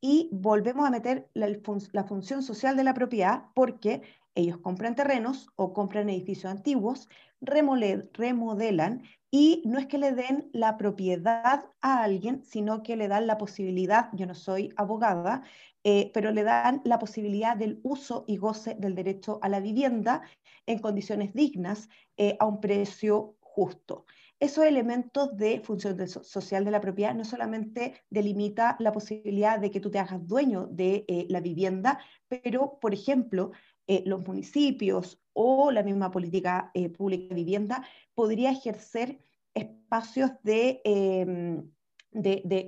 y 0.03 0.29
volvemos 0.33 0.85
a 0.87 0.91
meter 0.91 1.31
la, 1.33 2.05
función 2.05 2.43
social 2.43 2.77
de 2.77 2.85
la 2.85 2.93
propiedad 2.93 3.45
porque 3.55 4.03
ellos 4.35 4.59
compran 4.59 4.97
terrenos 4.97 5.49
o 5.57 5.73
compran 5.73 6.11
edificios 6.11 6.51
antiguos, 6.51 7.09
remodelan 7.41 9.05
y 9.31 9.63
no 9.65 9.79
es 9.79 9.87
que 9.87 9.99
le 9.99 10.13
den 10.13 10.51
la 10.53 10.77
propiedad 10.77 11.65
a 11.81 12.03
alguien, 12.03 12.43
sino 12.45 12.83
que 12.83 12.97
le 12.97 13.09
dan 13.09 13.27
la 13.27 13.39
posibilidad, 13.39 14.11
yo 14.13 14.27
no 14.27 14.35
soy 14.35 14.75
abogada, 14.77 15.43
eh, 15.85 16.11
pero 16.13 16.33
le 16.33 16.43
dan 16.43 16.83
la 16.85 16.99
posibilidad 16.99 17.57
del 17.57 17.81
uso 17.85 18.25
y 18.27 18.37
goce 18.39 18.75
del 18.75 18.97
derecho 18.97 19.39
a 19.41 19.49
la 19.49 19.61
vivienda 19.61 20.23
en 20.67 20.81
condiciones 20.81 21.33
dignas 21.33 21.89
eh, 22.17 22.37
a 22.41 22.47
un 22.47 22.61
precio 22.61 23.37
justo 23.41 24.05
esos 24.43 24.65
elementos 24.65 25.37
de 25.37 25.61
función 25.61 25.97
social 26.09 26.65
de 26.65 26.73
la 26.73 26.81
propiedad 26.81 27.15
no 27.15 27.25
solamente 27.25 28.03
delimita 28.11 28.75
la 28.81 28.91
posibilidad 28.91 29.61
de 29.61 29.71
que 29.71 29.79
tú 29.79 29.89
te 29.89 30.01
hagas 30.01 30.27
dueño 30.27 30.67
de 30.67 31.05
eh, 31.07 31.27
la 31.29 31.41
vivienda, 31.41 32.01
pero, 32.27 32.81
por 32.81 32.93
ejemplo, 32.93 33.53
eh, 33.87 34.03
los 34.05 34.27
municipios 34.27 35.23
o 35.33 35.71
la 35.71 35.85
misma 35.85 36.11
política 36.11 36.73
eh, 36.75 36.89
pública 36.89 37.29
de 37.29 37.35
vivienda 37.37 37.87
podría 38.15 38.51
ejercer 38.51 39.21
espacios 39.55 40.33
de, 40.43 40.81
em, 40.83 41.71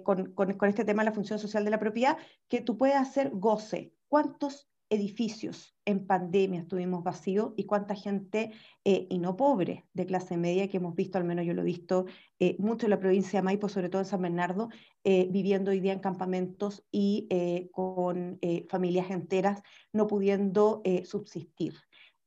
con, 0.04 0.68
este 0.68 0.84
tema 0.84 1.02
de 1.02 1.10
la 1.10 1.14
función 1.14 1.40
social 1.40 1.64
de 1.64 1.72
la 1.72 1.80
propiedad 1.80 2.16
que 2.46 2.60
tú 2.60 2.78
puedes 2.78 2.94
hacer 2.94 3.30
goce. 3.32 3.92
¿Cuántos 4.06 4.70
edificios 4.90 5.74
en 5.84 6.06
pandemia 6.06 6.60
estuvimos 6.60 7.02
vacíos 7.02 7.52
y 7.56 7.64
cuánta 7.64 7.94
gente, 7.94 8.52
eh, 8.84 9.06
y 9.10 9.18
no 9.18 9.36
pobre, 9.36 9.86
de 9.92 10.06
clase 10.06 10.36
media, 10.36 10.68
que 10.68 10.76
hemos 10.76 10.94
visto, 10.94 11.18
al 11.18 11.24
menos 11.24 11.44
yo 11.44 11.54
lo 11.54 11.62
he 11.62 11.66
visto 11.66 12.06
eh, 12.38 12.56
mucho 12.58 12.86
en 12.86 12.90
la 12.90 13.00
provincia 13.00 13.40
de 13.40 13.44
Maipo, 13.44 13.68
sobre 13.68 13.88
todo 13.88 14.02
en 14.02 14.06
San 14.06 14.22
Bernardo, 14.22 14.68
eh, 15.02 15.28
viviendo 15.30 15.70
hoy 15.70 15.80
día 15.80 15.92
en 15.92 16.00
campamentos 16.00 16.84
y 16.90 17.28
con 17.72 18.38
familias 18.68 19.10
enteras 19.10 19.62
no 19.92 20.06
pudiendo 20.06 20.82
subsistir. 21.04 21.74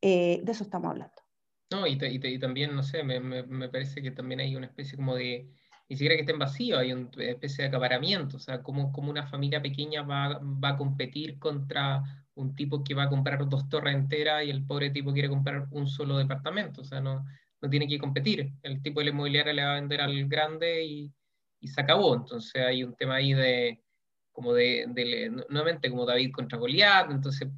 de 0.01 0.43
eso 0.45 0.63
estamos 0.63 0.91
hablando. 0.91 1.15
No, 1.69 1.85
y, 1.85 1.97
también, 2.39 2.75
no 2.75 2.83
sé, 2.83 3.03
me, 3.03 3.19
me, 3.19 3.43
me, 3.43 3.69
parece 3.69 4.01
que 4.01 4.11
también 4.11 4.39
hay 4.39 4.55
una 4.55 4.67
especie 4.67 4.95
como 4.95 5.15
de, 5.15 5.49
ni 5.89 5.95
siquiera 5.95 6.15
que 6.15 6.21
estén 6.21 6.39
vacíos, 6.39 6.79
hay 6.79 6.93
una 6.93 7.09
especie 7.17 7.63
de 7.63 7.67
acaparamiento, 7.69 8.37
o 8.37 8.39
sea, 8.39 8.63
como, 8.63 8.91
como 8.91 9.09
una 9.09 9.27
familia 9.27 9.61
pequeña 9.61 10.01
va, 10.01 10.39
va 10.39 10.69
a 10.69 10.77
competir 10.77 11.39
contra 11.39 12.26
un 12.37 12.55
tipo 12.55 12.83
que 12.83 12.93
va 12.93 13.03
a 13.03 13.09
comprar 13.09 13.47
dos 13.49 13.67
torres 13.67 13.95
enteras 13.95 14.45
y 14.45 14.49
el 14.49 14.63
pobre 14.65 14.91
tipo 14.91 15.11
quiere 15.11 15.29
comprar 15.29 15.67
un 15.71 15.87
solo 15.87 16.17
departamento, 16.17 16.81
o 16.81 16.83
sea, 16.83 17.01
no, 17.01 17.25
no 17.61 17.69
tiene 17.69 17.87
que 17.87 17.99
competir. 17.99 18.53
El 18.63 18.81
tipo 18.81 18.99
de 18.99 19.05
la 19.05 19.11
inmobiliaria 19.11 19.53
le 19.53 19.63
va 19.63 19.71
a 19.71 19.75
vender 19.75 20.01
al 20.01 20.27
grande 20.27 20.85
y, 20.85 21.13
y 21.59 21.67
se 21.67 21.81
acabó. 21.81 22.15
Entonces 22.15 22.61
hay 22.61 22.83
un 22.83 22.95
tema 22.95 23.15
ahí 23.15 23.33
de, 23.33 23.81
como 24.31 24.53
de, 24.53 24.85
nuevamente, 25.49 25.89
como 25.89 26.05
David 26.05 26.31
contra 26.31 26.59
Goliat, 26.59 27.09
entonces, 27.11 27.49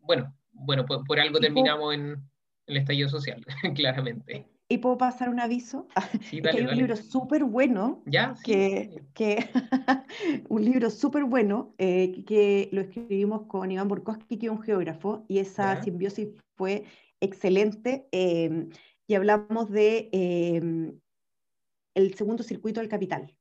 bueno, 0.00 0.34
bueno, 0.50 0.84
por, 0.84 1.20
algo 1.20 1.38
terminamos 1.38 1.94
en, 1.94 2.00
en 2.10 2.20
el 2.66 2.76
estallido 2.78 3.08
social, 3.08 3.44
claramente. 3.74 4.46
¿Y 4.70 4.78
puedo 4.78 4.98
pasar 4.98 5.30
un 5.30 5.40
aviso? 5.40 5.88
Sí, 6.22 6.42
hay 6.44 6.62
un 6.62 6.76
libro 6.76 6.94
súper 6.94 7.44
bueno, 7.44 8.02
¿Ya? 8.04 8.34
que, 8.44 9.02
que 9.14 9.48
un 10.50 10.64
libro 10.64 10.90
súper 10.90 11.24
bueno, 11.24 11.74
eh, 11.78 12.24
que 12.26 12.68
lo 12.72 12.82
escribimos 12.82 13.46
con 13.46 13.70
Iván 13.70 13.88
Burkowski, 13.88 14.36
que 14.38 14.46
es 14.46 14.52
un 14.52 14.60
geógrafo, 14.60 15.24
y 15.26 15.38
esa 15.38 15.82
simbiosis 15.82 16.28
fue 16.56 16.84
excelente. 17.20 18.08
Em, 18.12 18.68
y 19.06 19.14
hablamos 19.14 19.70
de 19.70 20.10
em, 20.12 21.00
el 21.94 22.14
segundo 22.14 22.42
circuito 22.42 22.80
del 22.80 22.90
capital. 22.90 23.34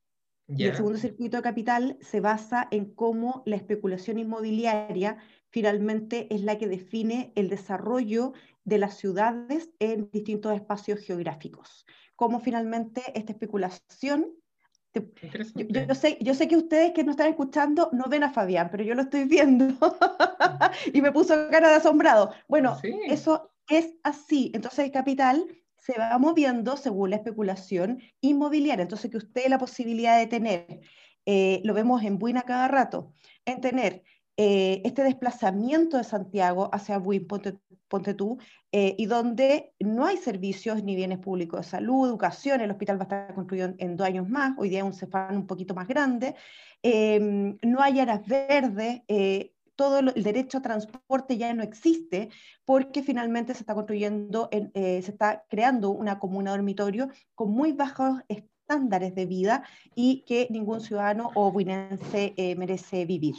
Y 0.49 0.63
el 0.63 0.75
segundo 0.77 0.97
circuito 0.97 1.35
de 1.35 1.43
capital 1.43 1.97
se 1.99 2.21
basa 2.21 2.69
en 2.71 2.85
cómo 2.85 3.43
la 3.45 3.57
especulación 3.57 4.17
inmobiliaria 4.17 5.17
finalmente 5.49 6.33
es 6.33 6.41
la 6.41 6.57
que 6.57 6.69
define 6.69 7.33
el 7.35 7.49
desarrollo 7.49 8.31
de 8.67 8.77
las 8.77 8.97
ciudades 8.97 9.69
en 9.79 10.09
distintos 10.11 10.53
espacios 10.53 10.99
geográficos. 10.99 11.85
Cómo 12.17 12.41
finalmente 12.41 13.01
esta 13.15 13.31
especulación... 13.31 14.35
Yo, 14.93 15.95
sé, 15.95 16.17
yo 16.21 16.33
sé 16.33 16.47
que 16.47 16.57
ustedes 16.57 16.91
que 16.91 17.03
nos 17.03 17.13
están 17.13 17.29
escuchando 17.29 17.89
no 17.93 18.05
ven 18.09 18.23
a 18.23 18.31
Fabián, 18.31 18.69
pero 18.71 18.83
yo 18.83 18.95
lo 18.95 19.03
estoy 19.03 19.25
viendo 19.25 19.77
y 20.93 21.01
me 21.01 21.11
puso 21.11 21.49
cara 21.51 21.69
de 21.69 21.75
asombrado. 21.75 22.33
Bueno, 22.47 22.77
eso 23.07 23.53
es 23.69 23.93
así. 24.03 24.51
Entonces 24.55 24.85
el 24.85 24.91
capital 24.91 25.45
se 25.77 25.97
va 25.97 26.17
moviendo 26.17 26.75
según 26.77 27.11
la 27.11 27.17
especulación 27.17 28.01
inmobiliaria. 28.21 28.81
Entonces 28.81 29.11
que 29.11 29.17
usted 29.17 29.47
la 29.47 29.59
posibilidad 29.59 30.17
de 30.17 30.27
tener, 30.27 30.81
eh, 31.25 31.61
lo 31.63 31.73
vemos 31.73 32.03
en 32.03 32.17
Buina 32.17 32.41
cada 32.41 32.67
rato, 32.67 33.13
en 33.45 33.61
tener 33.61 34.03
eh, 34.39 34.83
este 34.85 35.03
desplazamiento 35.03 35.97
de 35.97 36.03
Santiago 36.03 36.69
hacia 36.71 36.99
Buin, 36.99 37.25
Ponte, 37.25 38.13
tú, 38.13 38.37
eh, 38.71 38.93
y 38.95 39.07
donde 39.07 39.73
no 39.79 40.05
hay 40.05 40.17
servicios 40.17 40.83
ni 40.83 40.95
bienes 40.95 41.17
públicos 41.17 41.61
de 41.61 41.71
salud, 41.71 42.07
educación, 42.07 42.61
el 42.61 42.69
hospital 42.69 42.97
va 42.97 43.01
a 43.01 43.03
estar 43.03 43.33
construido 43.33 43.73
en, 43.79 43.97
dos 43.97 44.05
años 44.05 44.29
más, 44.29 44.55
hoy 44.59 44.69
día 44.69 44.79
es 44.79 44.85
un 44.85 44.93
Cefán 44.93 45.37
un 45.37 45.47
poquito 45.47 45.73
más 45.73 45.87
grande, 45.87 46.35
em, 46.83 47.57
no 47.63 47.81
hay 47.81 47.99
áreas 47.99 48.27
verdes, 48.27 49.01
eh, 49.07 49.53
todo 49.75 49.99
el 49.99 50.23
derecho 50.23 50.59
a 50.59 50.61
transporte 50.61 51.37
ya 51.37 51.51
no 51.53 51.63
existe 51.63 52.29
porque 52.63 53.01
finalmente 53.01 53.55
se 53.55 53.61
está 53.61 53.73
construyendo, 53.73 54.49
se 54.51 54.99
está 54.99 55.45
creando 55.49 55.91
una 55.91 56.19
comuna 56.19 56.51
dormitorio 56.51 57.09
con 57.35 57.51
muy 57.51 57.73
bajos 57.73 58.21
estándares 58.27 59.13
de 59.15 59.25
vida 59.27 59.63
y 59.95 60.23
que 60.27 60.47
ningún 60.49 60.81
ciudadano 60.81 61.31
o 61.35 61.51
buinense 61.51 62.33
merece 62.57 63.05
vivir 63.05 63.35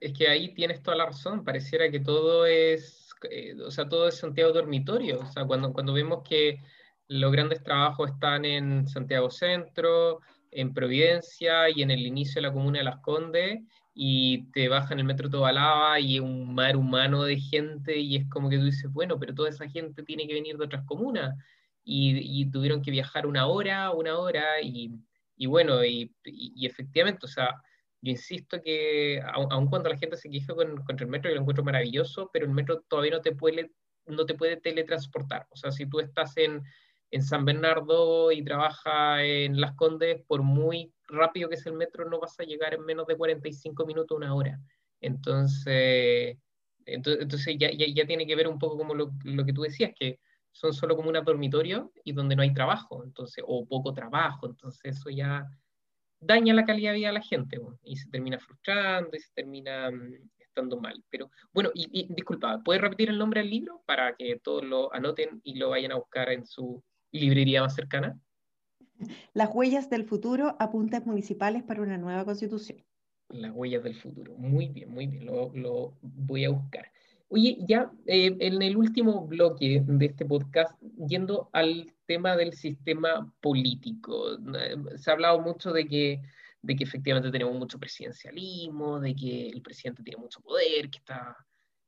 es 0.00 0.12
que 0.16 0.28
ahí 0.28 0.54
tienes 0.54 0.82
toda 0.82 0.96
la 0.96 1.06
razón, 1.06 1.44
pareciera 1.44 1.90
que 1.90 2.00
todo 2.00 2.46
es, 2.46 3.10
eh, 3.30 3.54
o 3.64 3.70
sea, 3.70 3.88
todo 3.88 4.08
es 4.08 4.16
Santiago 4.16 4.52
dormitorio, 4.52 5.20
o 5.20 5.26
sea, 5.26 5.44
cuando, 5.44 5.72
cuando 5.72 5.92
vemos 5.92 6.22
que 6.26 6.58
los 7.08 7.30
grandes 7.30 7.62
trabajos 7.62 8.10
están 8.10 8.44
en 8.44 8.88
Santiago 8.88 9.30
Centro, 9.30 10.20
en 10.50 10.72
Providencia 10.72 11.68
y 11.68 11.82
en 11.82 11.90
el 11.90 12.06
inicio 12.06 12.36
de 12.36 12.48
la 12.48 12.52
comuna 12.52 12.78
de 12.78 12.84
Las 12.84 13.00
Condes, 13.00 13.60
y 13.92 14.50
te 14.52 14.68
bajan 14.68 14.98
el 14.98 15.04
metro 15.04 15.28
Tobalaba 15.28 16.00
y 16.00 16.20
un 16.20 16.54
mar 16.54 16.76
humano 16.76 17.24
de 17.24 17.38
gente, 17.38 17.98
y 17.98 18.16
es 18.16 18.28
como 18.28 18.48
que 18.48 18.58
tú 18.58 18.64
dices, 18.64 18.90
bueno, 18.90 19.18
pero 19.18 19.34
toda 19.34 19.50
esa 19.50 19.68
gente 19.68 20.02
tiene 20.02 20.26
que 20.26 20.34
venir 20.34 20.56
de 20.56 20.64
otras 20.64 20.84
comunas, 20.86 21.36
y, 21.84 22.40
y 22.42 22.50
tuvieron 22.50 22.82
que 22.82 22.90
viajar 22.90 23.26
una 23.26 23.46
hora, 23.46 23.90
una 23.90 24.18
hora, 24.18 24.60
y, 24.62 24.92
y 25.36 25.46
bueno, 25.46 25.84
y, 25.84 26.14
y, 26.24 26.66
efectivamente, 26.66 27.26
o 27.26 27.28
sea, 27.28 27.60
yo 28.02 28.12
insisto 28.12 28.60
que, 28.62 29.20
aun, 29.34 29.68
cuando 29.68 29.90
la 29.90 29.98
gente 29.98 30.16
se 30.16 30.30
queja 30.30 30.54
con, 30.54 30.82
contra 30.84 31.04
el 31.04 31.10
metro, 31.10 31.30
yo 31.30 31.34
lo 31.34 31.42
encuentro 31.42 31.64
maravilloso, 31.64 32.30
pero 32.32 32.46
el 32.46 32.52
metro 32.52 32.82
todavía 32.88 33.12
no 33.12 33.20
te 33.20 33.34
puede, 33.34 33.72
no 34.06 34.24
te 34.24 34.34
puede 34.34 34.56
teletransportar. 34.56 35.46
O 35.50 35.56
sea, 35.56 35.70
si 35.70 35.86
tú 35.86 36.00
estás 36.00 36.36
en, 36.38 36.62
en 37.10 37.22
San 37.22 37.44
Bernardo 37.44 38.32
y 38.32 38.42
trabajas 38.42 39.20
en 39.22 39.60
Las 39.60 39.74
Condes, 39.74 40.22
por 40.26 40.42
muy 40.42 40.92
rápido 41.08 41.48
que 41.48 41.56
es 41.56 41.66
el 41.66 41.74
metro, 41.74 42.08
no 42.08 42.20
vas 42.20 42.38
a 42.40 42.44
llegar 42.44 42.72
en 42.72 42.84
menos 42.84 43.06
de 43.06 43.16
45 43.16 43.84
minutos, 43.84 44.16
una 44.16 44.34
hora. 44.34 44.58
Entonces, 45.00 46.38
entonces, 46.86 47.56
ya, 47.58 47.70
ya, 47.70 47.86
ya, 47.86 48.06
tiene 48.06 48.26
que 48.26 48.36
ver 48.36 48.48
un 48.48 48.58
poco 48.58 48.78
como 48.78 48.94
lo, 48.94 49.12
lo, 49.24 49.44
que 49.44 49.52
tú 49.52 49.62
decías, 49.62 49.92
que 49.98 50.20
son 50.52 50.72
solo 50.72 50.96
como 50.96 51.10
un 51.10 51.24
dormitorio 51.24 51.92
y 52.02 52.12
donde 52.12 52.34
no 52.34 52.42
hay 52.42 52.52
trabajo, 52.52 53.04
entonces, 53.04 53.44
o 53.46 53.66
poco 53.66 53.92
trabajo, 53.92 54.46
entonces 54.46 54.96
eso 54.96 55.10
ya 55.10 55.46
daña 56.20 56.54
la 56.54 56.64
calidad 56.64 56.92
de 56.92 56.98
vida 56.98 57.08
de 57.08 57.14
la 57.14 57.22
gente 57.22 57.58
y 57.82 57.96
se 57.96 58.08
termina 58.10 58.38
frustrando 58.38 59.16
y 59.16 59.20
se 59.20 59.32
termina 59.34 59.90
mm, 59.90 60.30
estando 60.38 60.78
mal. 60.78 61.02
Pero 61.10 61.30
bueno, 61.52 61.70
y, 61.74 62.12
disculpa, 62.12 62.60
¿puedes 62.62 62.82
repetir 62.82 63.08
el 63.08 63.18
nombre 63.18 63.40
del 63.40 63.50
libro 63.50 63.82
para 63.86 64.14
que 64.14 64.38
todos 64.42 64.64
lo 64.64 64.92
anoten 64.94 65.40
y 65.42 65.54
lo 65.54 65.70
vayan 65.70 65.92
a 65.92 65.96
buscar 65.96 66.30
en 66.30 66.46
su 66.46 66.82
librería 67.12 67.62
más 67.62 67.74
cercana? 67.74 68.18
Las 69.32 69.50
huellas 69.54 69.88
del 69.88 70.04
futuro, 70.04 70.56
apuntes 70.58 71.06
municipales 71.06 71.62
para 71.62 71.82
una 71.82 71.96
nueva 71.96 72.24
constitución. 72.24 72.84
Las 73.30 73.52
huellas 73.52 73.82
del 73.82 73.94
futuro. 73.94 74.34
Muy 74.36 74.68
bien, 74.68 74.90
muy 74.90 75.06
bien, 75.06 75.24
lo, 75.24 75.50
lo 75.54 75.96
voy 76.02 76.44
a 76.44 76.50
buscar. 76.50 76.90
Oye, 77.32 77.58
ya 77.60 77.92
eh, 78.06 78.36
en 78.40 78.60
el 78.60 78.76
último 78.76 79.24
bloque 79.24 79.84
de 79.86 80.06
este 80.06 80.26
podcast, 80.26 80.76
yendo 81.06 81.48
al 81.52 81.94
tema 82.10 82.36
del 82.36 82.54
sistema 82.54 83.32
político, 83.40 84.34
eh, 84.34 84.76
se 84.96 85.10
ha 85.10 85.14
hablado 85.14 85.40
mucho 85.40 85.72
de 85.72 85.86
que, 85.86 86.20
de 86.60 86.74
que 86.74 86.82
efectivamente 86.82 87.30
tenemos 87.30 87.54
mucho 87.54 87.78
presidencialismo, 87.78 88.98
de 88.98 89.14
que 89.14 89.48
el 89.48 89.62
presidente 89.62 90.02
tiene 90.02 90.20
mucho 90.20 90.40
poder, 90.40 90.90
que 90.90 90.98
está... 90.98 91.36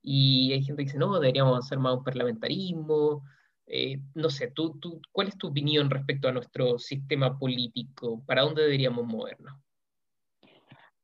Y 0.01 0.53
hay 0.53 0.63
gente 0.63 0.83
que 0.83 0.87
dice, 0.87 0.99
no, 0.99 1.19
deberíamos 1.19 1.59
hacer 1.59 1.79
más 1.79 1.97
un 1.97 2.05
parlamentarismo. 2.05 3.25
Eh, 3.67 4.01
no 4.15 4.31
sé, 4.31 4.53
tú, 4.53 4.79
tú, 4.79 5.01
¿cuál 5.11 5.27
es 5.27 5.37
tu 5.37 5.49
opinión 5.49 5.91
respecto 5.91 6.29
a 6.29 6.33
nuestro 6.33 6.79
sistema 6.79 7.37
político? 7.37 8.23
¿Para 8.25 8.43
dónde 8.43 8.63
deberíamos 8.63 9.05
movernos? 9.05 9.55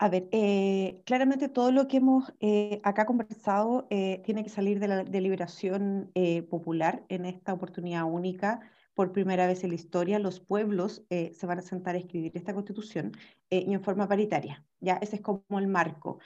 A 0.01 0.09
ver, 0.09 0.29
eh, 0.31 1.03
claramente 1.05 1.49
todo 1.49 1.73
lo 1.73 1.89
que 1.89 1.97
hemos 1.97 2.33
eh, 2.39 2.81
acá 2.85 3.05
conversado 3.05 3.89
eh, 3.91 4.23
tiene 4.25 4.45
que 4.45 4.49
salir 4.49 4.79
de 4.79 4.87
la 4.87 5.03
deliberación 5.03 6.13
popular 6.49 7.05
en 7.09 7.27
esta 7.27 7.53
oportunidad 7.53 8.05
única. 8.05 8.61
Por 8.99 9.13
primera 9.13 9.47
vez 9.47 9.63
en 9.63 9.71
la 9.71 9.77
historia, 9.77 10.19
los 10.19 10.41
pueblos 10.41 11.05
se 11.09 11.47
van 11.47 11.61
a 11.61 11.63
sentar 11.63 11.95
a 11.95 11.99
escribir 11.99 12.33
esta 12.35 12.53
constitución 12.53 13.13
y 13.49 13.73
en 13.73 13.81
forma 13.81 14.09
paritaria. 14.09 14.65
Ya, 14.81 14.95
ese 15.01 15.15
es 15.17 15.23
como 15.23 15.45
el 15.53 15.69
marco. 15.69 16.19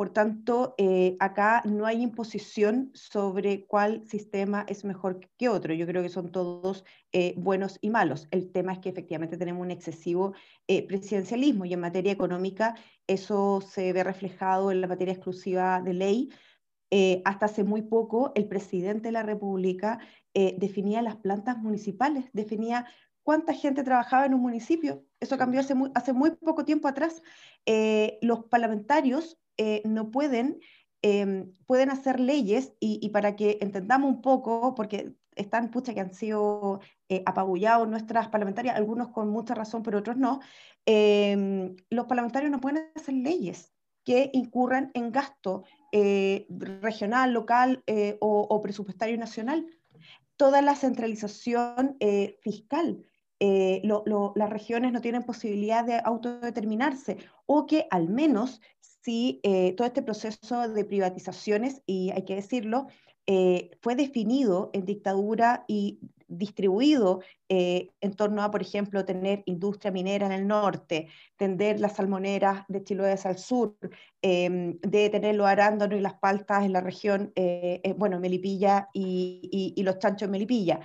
Por 0.00 0.14
tanto, 0.14 0.74
eh, 0.78 1.18
acá 1.20 1.60
no 1.66 1.84
hay 1.84 2.00
imposición 2.00 2.90
sobre 2.94 3.66
cuál 3.66 4.06
sistema 4.06 4.64
es 4.66 4.82
mejor 4.82 5.20
que 5.36 5.50
otro. 5.50 5.74
Yo 5.74 5.86
creo 5.86 6.02
que 6.02 6.08
son 6.08 6.32
todos 6.32 6.86
eh, 7.12 7.34
buenos 7.36 7.76
y 7.82 7.90
malos. 7.90 8.26
El 8.30 8.50
tema 8.50 8.72
es 8.72 8.78
que 8.78 8.88
efectivamente 8.88 9.36
tenemos 9.36 9.60
un 9.60 9.70
excesivo 9.70 10.32
eh, 10.68 10.86
presidencialismo 10.86 11.66
y 11.66 11.74
en 11.74 11.80
materia 11.80 12.12
económica 12.12 12.76
eso 13.06 13.60
se 13.60 13.92
ve 13.92 14.02
reflejado 14.02 14.70
en 14.70 14.80
la 14.80 14.86
materia 14.86 15.12
exclusiva 15.12 15.82
de 15.82 15.92
ley. 15.92 16.30
hasta 17.24 17.46
hace 17.46 17.62
muy 17.62 17.82
poco 17.82 18.32
el 18.34 18.48
presidente 18.48 19.08
de 19.08 19.12
la 19.12 19.22
República 19.22 19.98
definía 20.34 21.02
las 21.02 21.16
plantas 21.16 21.58
municipales, 21.58 22.26
definía 22.32 22.86
cuánta 23.22 23.52
gente 23.52 23.82
trabajaba 23.82 24.26
en 24.26 24.34
un 24.34 24.40
municipio. 24.40 25.04
Eso 25.18 25.36
cambió 25.36 25.60
hace 25.60 25.74
muy, 25.74 25.90
hace 25.94 26.12
muy 26.12 26.30
poco 26.30 26.64
tiempo 26.64 26.88
atrás. 26.88 27.22
los 28.22 28.44
parlamentarios 28.44 29.40
eh, 29.62 29.82
no 29.84 30.10
pueden, 30.10 30.58
em, 31.02 31.52
pueden 31.66 31.90
hacer 31.90 32.18
leyes 32.18 32.72
y, 32.80 33.06
para 33.10 33.36
que 33.36 33.58
entendamos 33.60 34.08
un 34.10 34.22
poco, 34.22 34.74
porque 34.74 35.12
están, 35.36 35.70
pucha, 35.70 35.92
que 35.92 36.00
han 36.00 36.14
sido 36.14 36.80
eh, 37.10 37.22
apabullados 37.26 37.86
nuestras 37.86 38.28
parlamentarias, 38.28 38.74
algunos 38.74 39.08
con 39.08 39.28
mucha 39.28 39.54
razón, 39.54 39.82
pero 39.82 39.98
otros 39.98 40.16
no, 40.16 40.40
em, 40.86 41.76
los 41.90 42.06
parlamentarios 42.06 42.50
no 42.50 42.58
pueden 42.58 42.90
hacer 42.94 43.14
leyes 43.14 43.70
que 44.02 44.30
incurran 44.32 44.92
en 44.94 45.12
gasto 45.12 45.64
eh, 45.92 46.46
regional, 46.48 47.34
local 47.34 47.84
o, 48.20 48.60
presupuestario 48.62 49.18
nacional. 49.18 49.66
Toda 50.40 50.62
la 50.62 50.74
centralización 50.74 51.98
fiscal. 52.40 53.04
Las 53.38 54.50
regiones 54.50 54.90
no 54.92 55.02
tienen 55.02 55.22
posibilidad 55.22 55.84
de 55.84 56.00
autodeterminarse 56.02 57.18
o 57.44 57.66
que 57.66 57.86
al 57.90 58.08
menos 58.08 58.60
si 59.02 59.40
eh, 59.42 59.74
todo 59.76 59.86
este 59.86 60.02
proceso 60.02 60.68
de 60.68 60.84
privatizaciones, 60.84 61.82
y 61.86 62.10
hay 62.10 62.24
que 62.24 62.36
decirlo, 62.36 62.86
eh, 63.26 63.70
fue 63.80 63.96
definido 63.96 64.70
en 64.72 64.84
dictadura 64.84 65.64
y 65.68 66.00
distribuido 66.30 67.20
eh, 67.48 67.90
en 68.00 68.14
torno 68.14 68.42
a, 68.42 68.50
por 68.50 68.62
ejemplo, 68.62 69.04
tener 69.04 69.42
industria 69.44 69.90
minera 69.90 70.26
en 70.26 70.32
el 70.32 70.46
norte, 70.46 71.08
tender 71.36 71.80
las 71.80 71.96
salmoneras 71.96 72.64
de 72.68 72.82
Chiloé 72.82 73.18
al 73.22 73.38
sur, 73.38 73.76
em, 74.22 74.78
de 74.80 75.10
tener 75.10 75.34
los 75.34 75.46
arándanos 75.46 75.98
y 75.98 76.02
las 76.02 76.14
paltas 76.14 76.64
en 76.64 76.72
la 76.72 76.80
región, 76.80 77.32
bueno, 77.96 78.18
Melipilla 78.20 78.88
y, 78.94 79.74
y, 79.76 79.82
los 79.82 79.98
chanchos 79.98 80.26
en 80.26 80.30
Melipilla. 80.30 80.80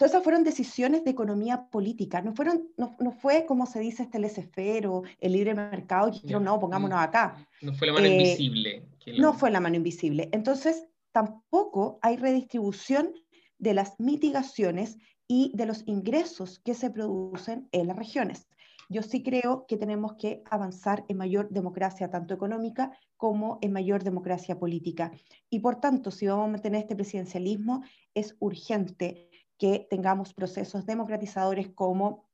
Todas 0.00 0.12
esas 0.12 0.24
fueron 0.24 0.44
decisiones 0.44 1.04
de 1.04 1.10
economía 1.10 1.68
política, 1.70 2.22
no, 2.22 2.32
fueron, 2.32 2.70
no, 2.78 2.96
no 3.00 3.12
fue 3.12 3.44
como 3.44 3.66
se 3.66 3.80
dice 3.80 4.04
este 4.04 4.18
laissez 4.18 4.48
o 4.86 5.02
el 5.20 5.32
libre 5.32 5.52
mercado, 5.52 6.08
y 6.08 6.12
dijeron, 6.12 6.44
no, 6.44 6.58
pongámonos 6.58 6.98
acá. 6.98 7.46
No 7.60 7.74
fue 7.74 7.88
la 7.88 7.92
mano 7.92 8.06
eh, 8.06 8.12
invisible. 8.14 8.82
No 9.18 9.34
fue 9.34 9.50
la 9.50 9.60
mano 9.60 9.76
invisible. 9.76 10.30
Entonces, 10.32 10.86
tampoco 11.12 11.98
hay 12.00 12.16
redistribución 12.16 13.12
de 13.60 13.74
las 13.74 13.98
mitigaciones 14.00 14.98
y 15.28 15.52
de 15.54 15.66
los 15.66 15.84
ingresos 15.86 16.58
que 16.58 16.74
se 16.74 16.90
producen 16.90 17.68
en 17.70 17.86
las 17.86 17.96
regiones. 17.96 18.48
Yo 18.88 19.02
sí 19.02 19.22
creo 19.22 19.66
que 19.68 19.76
tenemos 19.76 20.14
que 20.14 20.42
avanzar 20.50 21.04
en 21.06 21.16
mayor 21.16 21.48
democracia, 21.50 22.10
tanto 22.10 22.34
económica 22.34 22.90
como 23.16 23.60
en 23.62 23.72
mayor 23.72 24.02
democracia 24.02 24.58
política. 24.58 25.12
Y 25.48 25.60
por 25.60 25.76
tanto, 25.76 26.10
si 26.10 26.26
vamos 26.26 26.48
a 26.48 26.50
mantener 26.50 26.80
este 26.80 26.96
presidencialismo, 26.96 27.84
es 28.14 28.34
urgente 28.40 29.30
que 29.58 29.86
tengamos 29.88 30.34
procesos 30.34 30.86
democratizadores 30.86 31.68
como 31.68 32.24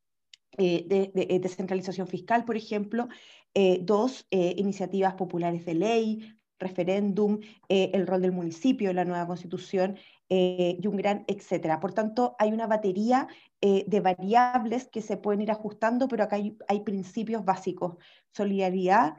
eh, 0.56 0.86
de, 0.88 1.12
eh, 1.14 1.38
descentralización 1.40 2.06
fiscal, 2.06 2.46
por 2.46 2.56
ejemplo, 2.56 3.08
eh, 3.52 3.80
dos, 3.82 4.26
iniciativas 4.30 5.14
populares 5.14 5.66
de 5.66 5.74
ley, 5.74 6.32
referéndum, 6.58 7.40
el 7.68 8.06
rol 8.06 8.22
del 8.22 8.32
municipio 8.32 8.92
la 8.94 9.04
nueva 9.04 9.26
constitución 9.26 9.96
y 10.28 10.86
un 10.86 10.96
gran 10.96 11.24
etcétera. 11.28 11.80
Por 11.80 11.92
tanto, 11.92 12.34
hay 12.38 12.52
una 12.52 12.66
batería 12.66 13.28
de 13.60 14.00
variables 14.00 14.88
que 14.88 15.02
se 15.02 15.16
pueden 15.16 15.42
ir 15.42 15.50
ajustando, 15.50 16.08
pero 16.08 16.24
acá 16.24 16.36
hay, 16.36 16.56
hay 16.68 16.80
principios 16.80 17.44
básicos, 17.44 17.96
solidaridad, 18.32 19.16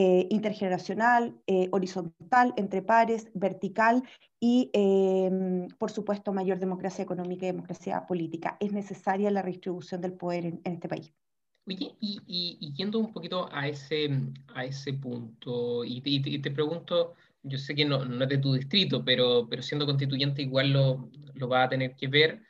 eh, 0.00 0.28
intergeneracional, 0.30 1.34
eh, 1.48 1.68
horizontal, 1.72 2.54
entre 2.56 2.82
pares, 2.82 3.30
vertical 3.34 4.04
y, 4.38 4.70
em, 4.72 5.66
por 5.76 5.90
supuesto, 5.90 6.32
mayor 6.32 6.60
democracia 6.60 7.02
económica 7.02 7.46
y 7.46 7.52
democracia 7.52 8.06
política. 8.06 8.56
Es 8.60 8.70
necesaria 8.70 9.28
la 9.32 9.42
redistribución 9.42 10.00
del 10.00 10.12
poder 10.12 10.46
en, 10.46 10.60
este 10.62 10.88
país. 10.88 11.12
Oye, 11.66 11.96
y, 12.00 12.72
yendo 12.76 13.00
un 13.00 13.12
poquito 13.12 13.48
a 13.50 13.66
ese, 13.66 14.08
a 14.54 14.64
ese 14.64 14.92
punto, 14.92 15.84
y 15.84 16.00
te, 16.38 16.50
pregunto, 16.52 17.14
yo 17.48 17.58
sé 17.58 17.74
que 17.74 17.84
no, 17.84 18.04
no, 18.04 18.24
es 18.24 18.28
de 18.28 18.38
tu 18.38 18.54
distrito, 18.54 19.04
pero, 19.04 19.46
pero 19.48 19.62
siendo 19.62 19.86
constituyente 19.86 20.42
igual 20.42 20.72
lo, 20.72 21.10
lo 21.34 21.48
va 21.48 21.64
a 21.64 21.68
tener 21.68 21.96
que 21.96 22.08
ver. 22.08 22.42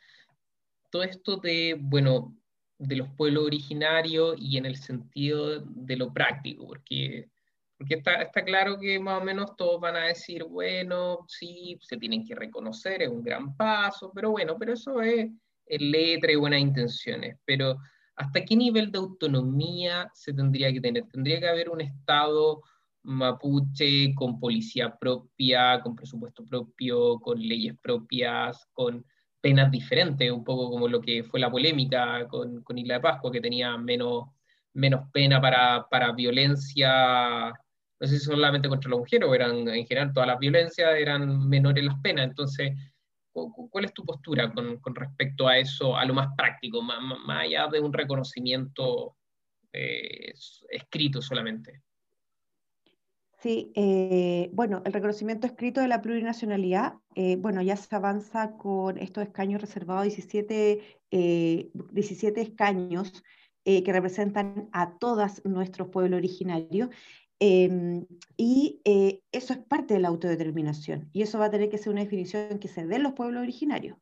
Todo 0.90 1.02
esto 1.02 1.36
de, 1.36 1.76
bueno, 1.78 2.36
de 2.78 2.96
los 2.96 3.08
pueblos 3.10 3.44
originarios 3.44 4.36
y 4.38 4.56
en 4.56 4.66
el 4.66 4.76
sentido 4.76 5.60
de 5.60 5.96
lo 5.96 6.12
práctico, 6.12 6.66
porque 6.66 7.28
porque 7.78 7.94
está, 7.94 8.22
está 8.22 8.44
claro 8.44 8.76
que 8.78 8.98
más 8.98 9.22
o 9.22 9.24
menos 9.24 9.56
todos 9.56 9.80
van 9.80 9.94
a 9.94 10.06
decir, 10.06 10.42
bueno, 10.42 11.24
sí, 11.28 11.78
se 11.80 11.96
tienen 11.96 12.26
que 12.26 12.34
reconocer, 12.34 13.02
es 13.02 13.08
un 13.08 13.22
gran 13.22 13.56
paso, 13.56 14.10
pero 14.12 14.32
bueno, 14.32 14.56
pero 14.58 14.72
eso 14.72 15.00
es, 15.00 15.30
letra 15.64 16.32
y 16.32 16.36
buenas 16.36 16.60
intenciones. 16.60 17.36
Pero 17.44 17.76
¿hasta 18.16 18.44
qué 18.44 18.56
nivel 18.56 18.90
de 18.90 18.98
autonomía 18.98 20.10
se 20.12 20.32
tendría 20.32 20.72
que 20.72 20.80
tener? 20.80 21.04
¿Tendría 21.06 21.38
que 21.38 21.48
haber 21.48 21.68
un 21.68 21.80
Estado 21.80 22.62
mapuche 23.08 24.14
con 24.14 24.38
policía 24.38 24.96
propia, 24.96 25.80
con 25.80 25.96
presupuesto 25.96 26.44
propio, 26.44 27.18
con 27.20 27.40
leyes 27.40 27.74
propias, 27.82 28.66
con 28.72 29.04
penas 29.40 29.70
diferentes, 29.70 30.30
un 30.30 30.44
poco 30.44 30.70
como 30.70 30.88
lo 30.88 31.00
que 31.00 31.24
fue 31.24 31.40
la 31.40 31.50
polémica 31.50 32.26
con, 32.28 32.62
Isla 32.76 32.94
de 32.94 33.00
Pascua, 33.00 33.32
que 33.32 33.40
tenía 33.40 33.76
menos, 33.76 34.28
menos 34.74 35.08
pena 35.12 35.40
para, 35.40 35.86
para 35.88 36.12
violencia 36.12 37.52
no 38.00 38.06
sé 38.06 38.18
si 38.18 38.24
solamente 38.24 38.68
contra 38.68 38.90
los 38.90 39.00
mujeres 39.00 39.28
eran 39.34 39.68
en 39.68 39.86
general 39.86 40.12
todas 40.12 40.28
las 40.28 40.38
violencias, 40.38 40.94
eran 40.96 41.48
menores 41.48 41.84
las 41.84 41.98
penas. 42.00 42.26
Entonces, 42.26 42.72
¿cuál 43.32 43.84
es 43.84 43.92
tu 43.92 44.04
postura 44.04 44.52
con, 44.52 44.94
respecto 44.94 45.48
a 45.48 45.58
eso, 45.58 45.96
a 45.96 46.04
lo 46.04 46.14
más 46.14 46.28
práctico, 46.36 46.80
más, 46.80 47.00
más 47.00 47.42
allá 47.42 47.66
de 47.66 47.80
un 47.80 47.92
reconocimiento 47.92 49.16
eh, 49.72 50.32
escrito 50.70 51.20
solamente? 51.20 51.82
Sí, 53.40 53.72
eh, 53.76 54.50
bueno, 54.52 54.82
el 54.84 54.92
reconocimiento 54.92 55.46
escrito 55.46 55.80
de 55.80 55.88
la 55.88 56.02
plurinacionalidad, 56.02 56.94
eh, 57.14 57.36
bueno, 57.36 57.62
ya 57.62 57.76
se 57.76 57.94
avanza 57.94 58.56
con 58.56 58.98
estos 58.98 59.22
escaños 59.22 59.60
reservados, 59.60 60.04
17, 60.04 61.00
17 61.10 62.40
escaños 62.40 63.22
que 63.64 63.92
representan 63.92 64.70
a 64.72 64.96
todos 64.96 65.44
nuestros 65.44 65.88
pueblos 65.88 66.16
originarios, 66.16 66.88
Em, 67.40 68.04
y 68.36 68.80
eh, 68.84 69.22
eso 69.30 69.52
es 69.52 69.60
parte 69.60 69.94
de 69.94 70.00
la 70.00 70.08
autodeterminación. 70.08 71.08
Y 71.12 71.22
eso 71.22 71.38
va 71.38 71.46
a 71.46 71.50
tener 71.50 71.68
que 71.68 71.78
ser 71.78 71.92
una 71.92 72.02
definición 72.02 72.58
que 72.58 72.68
se 72.68 72.86
dé 72.86 72.96
en 72.96 73.04
los 73.04 73.12
pueblos 73.12 73.42
originarios, 73.42 73.96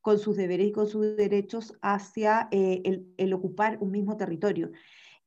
con 0.00 0.18
sus 0.18 0.36
deberes 0.36 0.68
y 0.68 0.72
con 0.72 0.86
sus 0.86 1.16
derechos 1.16 1.74
hacia 1.82 2.48
eh, 2.52 3.02
el, 3.16 3.32
ocupar 3.32 3.78
un 3.80 3.90
mismo 3.90 4.16
territorio. 4.16 4.70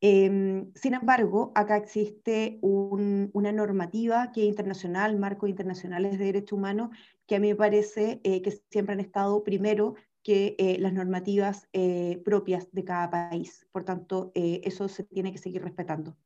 Em, 0.01 0.71
sin 0.75 0.93
embargo, 0.93 1.51
acá 1.55 1.75
existe 1.75 2.59
una 2.61 3.51
normativa 3.51 4.31
que 4.31 4.43
es 4.43 4.47
internacional, 4.47 5.17
marcos 5.19 5.49
internacionales 5.49 6.17
de 6.17 6.25
derechos 6.25 6.57
humanos, 6.57 6.89
que 7.27 7.35
a 7.35 7.39
mí 7.39 7.49
me 7.49 7.55
parece 7.55 8.21
eh, 8.23 8.41
que 8.41 8.51
siempre 8.71 8.93
han 8.93 9.01
estado 9.01 9.43
primero 9.43 9.95
que 10.23 10.55
eh, 10.57 10.77
las 10.79 10.93
normativas 10.93 11.67
eh, 11.73 12.21
propias 12.23 12.71
de 12.71 12.83
cada 12.85 13.09
país. 13.09 13.67
Por 13.71 13.83
tanto, 13.83 14.31
eso 14.35 14.87
se 14.87 15.03
tiene 15.03 15.31
que 15.31 15.37
seguir 15.37 15.63
respetando. 15.63 16.17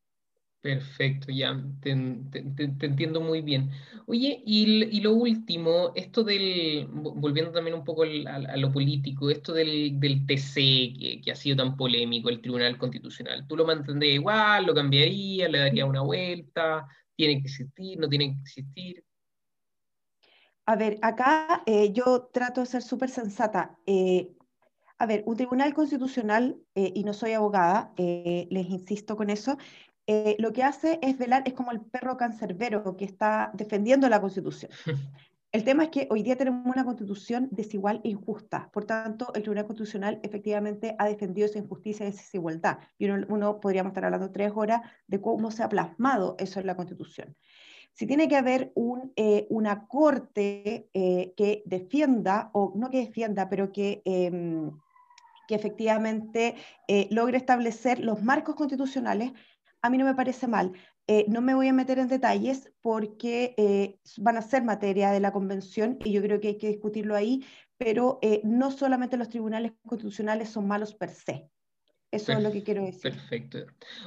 Perfecto, 0.63 1.29
ya 1.29 1.61
te, 1.81 1.89
entiendo 1.91 3.19
muy 3.19 3.41
bien. 3.41 3.69
Oye, 4.05 4.41
y, 4.45 5.01
lo 5.01 5.11
último, 5.11 5.91
esto 5.93 6.23
del, 6.23 6.87
volviendo 6.89 7.51
también 7.51 7.75
un 7.75 7.83
poco 7.83 8.03
a, 8.03 8.55
lo 8.55 8.71
político, 8.71 9.29
esto 9.29 9.51
del, 9.51 9.99
TC 10.25 11.21
que, 11.21 11.31
ha 11.33 11.35
sido 11.35 11.57
tan 11.57 11.75
polémico, 11.75 12.29
el 12.29 12.39
Tribunal 12.39 12.77
Constitucional, 12.77 13.45
¿tú 13.45 13.57
lo 13.57 13.65
mantendrías 13.65 14.15
igual, 14.15 14.65
lo 14.65 14.73
cambiarías, 14.73 15.51
le 15.51 15.59
daría 15.59 15.85
una 15.85 15.99
vuelta, 15.99 16.87
tiene 17.17 17.41
que 17.41 17.47
existir, 17.49 17.99
no 17.99 18.07
tiene 18.07 18.33
que 18.33 18.39
existir? 18.39 19.03
A 20.65 20.77
ver, 20.77 20.97
acá 21.01 21.61
eh, 21.65 21.91
yo 21.91 22.29
trato 22.31 22.61
de 22.61 22.67
ser 22.67 22.83
súper 22.83 23.09
sensata. 23.09 23.77
Eh, 23.85 24.31
a 24.97 25.05
ver, 25.07 25.23
un 25.25 25.35
tribunal 25.35 25.73
constitucional, 25.73 26.57
eh, 26.73 26.93
y 26.95 27.03
no 27.03 27.13
soy 27.13 27.33
abogada, 27.33 27.93
les 27.97 28.69
insisto 28.69 29.17
con 29.17 29.29
eso, 29.29 29.57
eh, 30.05 30.35
lo 30.39 30.51
que 30.51 30.63
hace 30.63 30.99
es 31.01 31.17
velar, 31.17 31.43
es 31.45 31.53
como 31.53 31.71
el 31.71 31.79
perro 31.81 32.17
cancerbero 32.17 32.97
que 32.97 33.05
está 33.05 33.51
defendiendo 33.53 34.09
la 34.09 34.21
constitución. 34.21 34.71
El 35.53 35.63
tema 35.63 35.83
es 35.83 35.89
que 35.89 36.07
hoy 36.09 36.23
día 36.23 36.35
tenemos 36.35 36.65
una 36.65 36.83
constitución 36.83 37.47
desigual 37.51 38.01
e 38.03 38.09
injusta. 38.09 38.71
Por 38.73 38.85
tanto, 38.85 39.31
el 39.35 39.43
Tribunal 39.43 39.67
Constitucional 39.67 40.19
efectivamente 40.23 40.95
ha 40.97 41.05
defendido 41.05 41.45
esa 41.45 41.59
injusticia 41.59 42.07
y 42.07 42.09
esa 42.09 42.23
desigualdad. 42.23 42.79
Y 42.97 43.07
uno, 43.07 43.59
podríamos 43.59 43.91
estar 43.91 44.03
hablando 44.03 44.31
tres 44.31 44.51
horas 44.55 44.81
de 45.05 45.21
cómo 45.21 45.51
se 45.51 45.61
ha 45.61 45.69
plasmado 45.69 46.35
eso 46.39 46.59
en 46.59 46.65
la 46.65 46.75
constitución. 46.75 47.35
Si 47.93 48.07
tiene 48.07 48.27
que 48.27 48.35
haber 48.35 48.71
un, 48.73 49.13
eh, 49.15 49.45
una 49.51 49.85
corte 49.85 50.89
eh, 50.91 51.35
que 51.37 51.61
defienda, 51.67 52.49
o 52.53 52.73
no 52.75 52.89
que 52.89 53.05
defienda, 53.05 53.47
pero 53.47 53.71
que 53.71 54.01
em, 54.05 54.71
que 55.45 55.55
efectivamente 55.55 56.55
logre 57.09 57.35
establecer 57.35 57.99
los 57.99 58.23
marcos 58.23 58.55
constitucionales 58.55 59.33
a 59.83 59.89
mí 59.89 59.97
no 59.97 60.05
me 60.05 60.15
parece 60.15 60.47
mal. 60.47 60.71
Eh, 61.07 61.25
no 61.27 61.41
me 61.41 61.53
voy 61.53 61.67
a 61.67 61.73
meter 61.73 61.99
en 61.99 62.07
detalles 62.07 62.71
porque 62.81 63.53
eh, 63.57 63.99
van 64.17 64.37
a 64.37 64.41
ser 64.41 64.63
materia 64.63 65.11
de 65.11 65.19
la 65.19 65.33
convención 65.33 65.97
y 66.03 66.13
yo 66.13 66.21
creo 66.21 66.39
que 66.39 66.47
hay 66.47 66.57
que 66.57 66.69
discutirlo 66.69 67.15
ahí, 67.15 67.45
pero 67.77 68.17
eh, 68.21 68.39
no 68.45 68.71
solamente 68.71 69.17
los 69.17 69.27
tribunales 69.27 69.73
constitucionales 69.85 70.49
son 70.49 70.67
malos 70.67 70.95
per 70.95 71.09
se. 71.09 71.49
Eso 72.09 72.31
es 72.31 72.43
lo 72.43 72.51
que 72.51 72.63
quiero 72.63 72.85
decir. 72.85 73.11
Perfecto. 73.11 73.57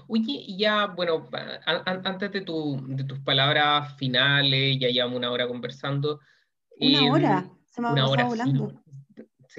Oye, 0.06 0.46
ya, 0.56 0.86
bueno, 0.86 1.28
antes 1.66 2.30
de, 2.30 2.40
de, 2.40 3.04
tus 3.04 3.18
palabras 3.18 3.96
finales, 3.96 4.78
ya 4.80 4.88
llevamos 4.88 5.18
una 5.18 5.32
hora 5.32 5.48
conversando. 5.48 6.20
Una 6.78 7.12
hora, 7.12 7.50
se 7.64 7.82
me 7.82 7.88
ha 7.88 8.24
volando. 8.24 8.70
Sí, 8.70 8.95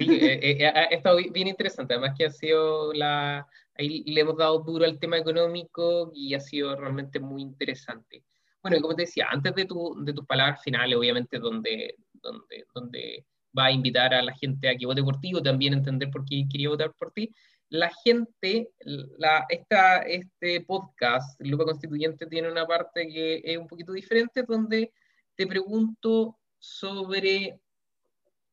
ha 0.00 0.84
estado 0.84 1.18
bien 1.32 1.48
interesante, 1.48 1.94
además 1.94 2.14
que 2.16 2.26
ha 2.26 2.30
sido 2.30 2.92
la, 2.92 3.46
ahí 3.74 4.02
le 4.04 4.20
hemos 4.20 4.36
dado 4.36 4.58
duro 4.60 4.84
al 4.84 4.98
tema 4.98 5.18
económico 5.18 6.10
y 6.14 6.34
ha 6.34 6.40
sido 6.40 6.76
realmente 6.76 7.20
muy 7.20 7.42
interesante. 7.42 8.24
Bueno, 8.62 8.76
y 8.76 8.80
como 8.80 8.94
te 8.94 9.02
decía, 9.02 9.28
antes 9.30 9.54
de, 9.54 9.64
tu, 9.64 9.96
de 10.04 10.12
tus 10.12 10.26
palabras 10.26 10.62
finales, 10.62 10.96
obviamente, 10.96 11.38
donde, 11.38 11.94
donde, 12.12 12.64
donde 12.74 13.24
va 13.56 13.66
a 13.66 13.72
invitar 13.72 14.12
a 14.12 14.22
la 14.22 14.34
gente 14.34 14.68
a 14.68 14.76
que 14.76 14.86
vote 14.86 15.02
por 15.02 15.20
ti 15.20 15.34
o 15.34 15.42
también 15.42 15.72
entender 15.72 16.10
por 16.10 16.24
qué 16.24 16.44
quería 16.50 16.68
votar 16.68 16.92
por 16.98 17.12
ti, 17.12 17.32
la 17.70 17.90
gente, 18.02 18.70
la, 18.80 19.44
esta, 19.48 19.98
este 20.02 20.62
podcast, 20.62 21.40
Lupa 21.40 21.64
Constituyente, 21.64 22.26
tiene 22.26 22.50
una 22.50 22.66
parte 22.66 23.06
que 23.08 23.42
es 23.44 23.58
un 23.58 23.66
poquito 23.66 23.92
diferente, 23.92 24.42
donde 24.42 24.92
te 25.34 25.46
pregunto 25.46 26.38
sobre 26.58 27.60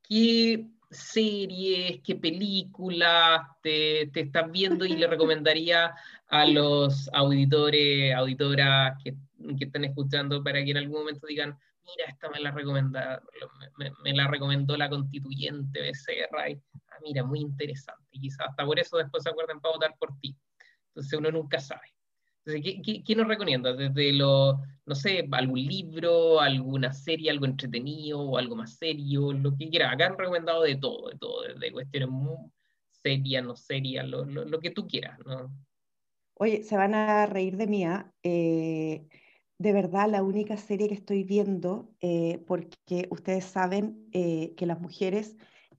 qué 0.04 0.68
series, 0.98 2.02
qué 2.02 2.16
películas 2.16 3.42
te, 3.62 4.10
te 4.14 4.22
estás 4.22 4.52
viendo 4.52 4.86
y 4.86 4.96
le 4.96 5.08
recomendaría 5.08 5.96
a 6.28 6.46
los 6.46 7.10
auditores, 7.14 8.14
auditoras 8.16 8.98
que, 9.04 9.16
que, 9.58 9.66
están 9.66 9.86
escuchando 9.86 10.44
para 10.44 10.64
que 10.64 10.72
en 10.72 10.78
algún 10.78 11.00
momento 11.00 11.28
digan, 11.28 11.58
mira, 11.86 12.10
esta 12.10 12.30
me 12.30 12.40
la, 12.40 12.52
recomenda, 12.52 13.22
me, 13.78 14.14
la 14.14 14.28
recomendó 14.28 14.76
la 14.76 14.90
constituyente 14.90 15.82
Becerra, 15.82 16.50
y, 16.50 16.60
ah, 16.90 16.98
mira, 17.04 17.24
muy 17.24 17.40
interesante, 17.40 18.08
y 18.12 18.22
quizás 18.22 18.48
hasta 18.50 18.66
por 18.66 18.80
eso 18.80 18.98
después 18.98 19.24
se 19.24 19.30
acuerden 19.30 19.60
para 19.60 19.76
votar 19.76 19.96
por 19.98 20.18
ti. 20.20 20.36
Entonces 20.90 21.20
uno 21.20 21.32
nunca 21.32 21.60
sabe. 21.60 21.95
¿Qué, 22.46 23.16
nos 23.16 23.28
recomienda? 23.28 23.74
Desde 23.74 24.14
lo, 24.14 24.62
no 24.86 24.96
sé, 24.96 25.28
algún 25.32 25.66
libro, 25.66 26.40
alguna 26.40 26.94
serie, 26.94 27.32
algo 27.32 27.46
entretenido 27.46 28.22
o 28.22 28.38
algo 28.38 28.56
más 28.56 28.78
serio, 28.78 29.34
lo 29.34 29.56
que 29.56 29.70
quiera. 29.70 29.92
Acá 29.92 30.08
han 30.08 30.18
recomendado 30.18 30.64
de 30.64 30.76
todo, 30.76 31.10
de 31.10 31.18
todo, 31.18 31.42
desde 31.44 31.72
cuestiones 31.72 32.10
muy 32.10 32.38
serias, 33.04 33.44
no 33.44 33.56
serias, 33.56 34.08
lo, 34.08 34.26
lo, 34.26 34.60
que 34.60 34.72
tú 34.72 34.88
quieras, 34.88 35.20
¿no? 35.26 35.52
Oye, 36.36 36.64
se 36.64 36.76
van 36.76 36.96
a 36.96 37.26
reír 37.26 37.56
de 37.56 37.68
mí, 37.68 37.86
¿ah? 37.86 38.12
eh, 38.24 39.08
de 39.58 39.72
verdad, 39.72 40.10
la 40.10 40.22
única 40.22 40.58
serie 40.58 40.90
que 40.90 40.96
estoy 40.96 41.24
viendo, 41.24 41.94
eh, 42.02 42.44
porque 42.46 43.08
ustedes 43.10 43.46
saben 43.46 44.10
eh, 44.12 44.54
que 44.58 44.66
las 44.66 44.82
mujeres 44.82 45.38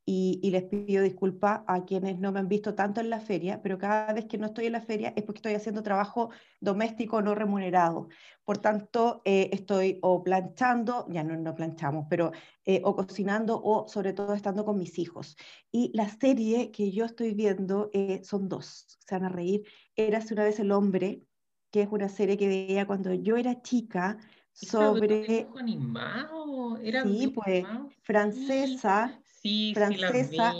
y, 0.08 0.50
les 0.50 0.62
pido 0.62 1.02
disculpas 1.02 1.62
a 1.66 1.84
quienes 1.84 2.20
no 2.20 2.30
me 2.30 2.38
han 2.38 2.46
visto 2.46 2.76
tanto 2.76 3.00
en 3.00 3.10
la 3.10 3.18
feria, 3.18 3.60
pero 3.60 3.76
cada 3.76 4.12
vez 4.12 4.26
que 4.26 4.38
no 4.38 4.46
estoy 4.46 4.66
en 4.66 4.72
la 4.72 4.80
feria 4.80 5.12
es 5.16 5.24
porque 5.24 5.38
estoy 5.38 5.54
haciendo 5.54 5.82
trabajo 5.82 6.30
doméstico 6.60 7.20
no 7.22 7.34
remunerado. 7.34 8.08
Por 8.44 8.58
tanto, 8.58 9.20
eh, 9.24 9.50
estoy 9.52 9.98
o 10.02 10.22
planchando, 10.22 11.06
ya 11.10 11.24
no, 11.24 11.36
no 11.36 11.56
planchamos, 11.56 12.06
pero 12.08 12.30
eh, 12.64 12.80
o 12.84 12.94
cocinando 12.94 13.60
o 13.60 13.88
sobre 13.88 14.12
todo 14.12 14.34
estando 14.34 14.64
con 14.64 14.78
mis 14.78 14.96
hijos. 15.00 15.36
Y 15.72 15.90
la 15.92 16.08
serie 16.08 16.70
que 16.70 16.92
yo 16.92 17.04
estoy 17.04 17.34
viendo 17.34 17.90
eh, 17.92 18.20
son 18.22 18.48
dos, 18.48 18.86
se 19.00 19.14
van 19.16 19.24
a 19.24 19.28
reír. 19.28 19.64
Érase 19.96 20.34
una 20.34 20.44
vez 20.44 20.60
el 20.60 20.70
hombre, 20.70 21.24
que 21.72 21.82
es 21.82 21.88
una 21.90 22.08
serie 22.08 22.36
que 22.36 22.46
veía 22.46 22.86
cuando 22.86 23.12
yo 23.12 23.36
era 23.36 23.60
chica 23.60 24.18
sobre... 24.52 25.48
animado? 25.58 26.78
¿Era 26.78 27.02
sí, 27.02 27.26
pues, 27.26 27.64
francesa 28.02 29.20
francesa 29.74 30.54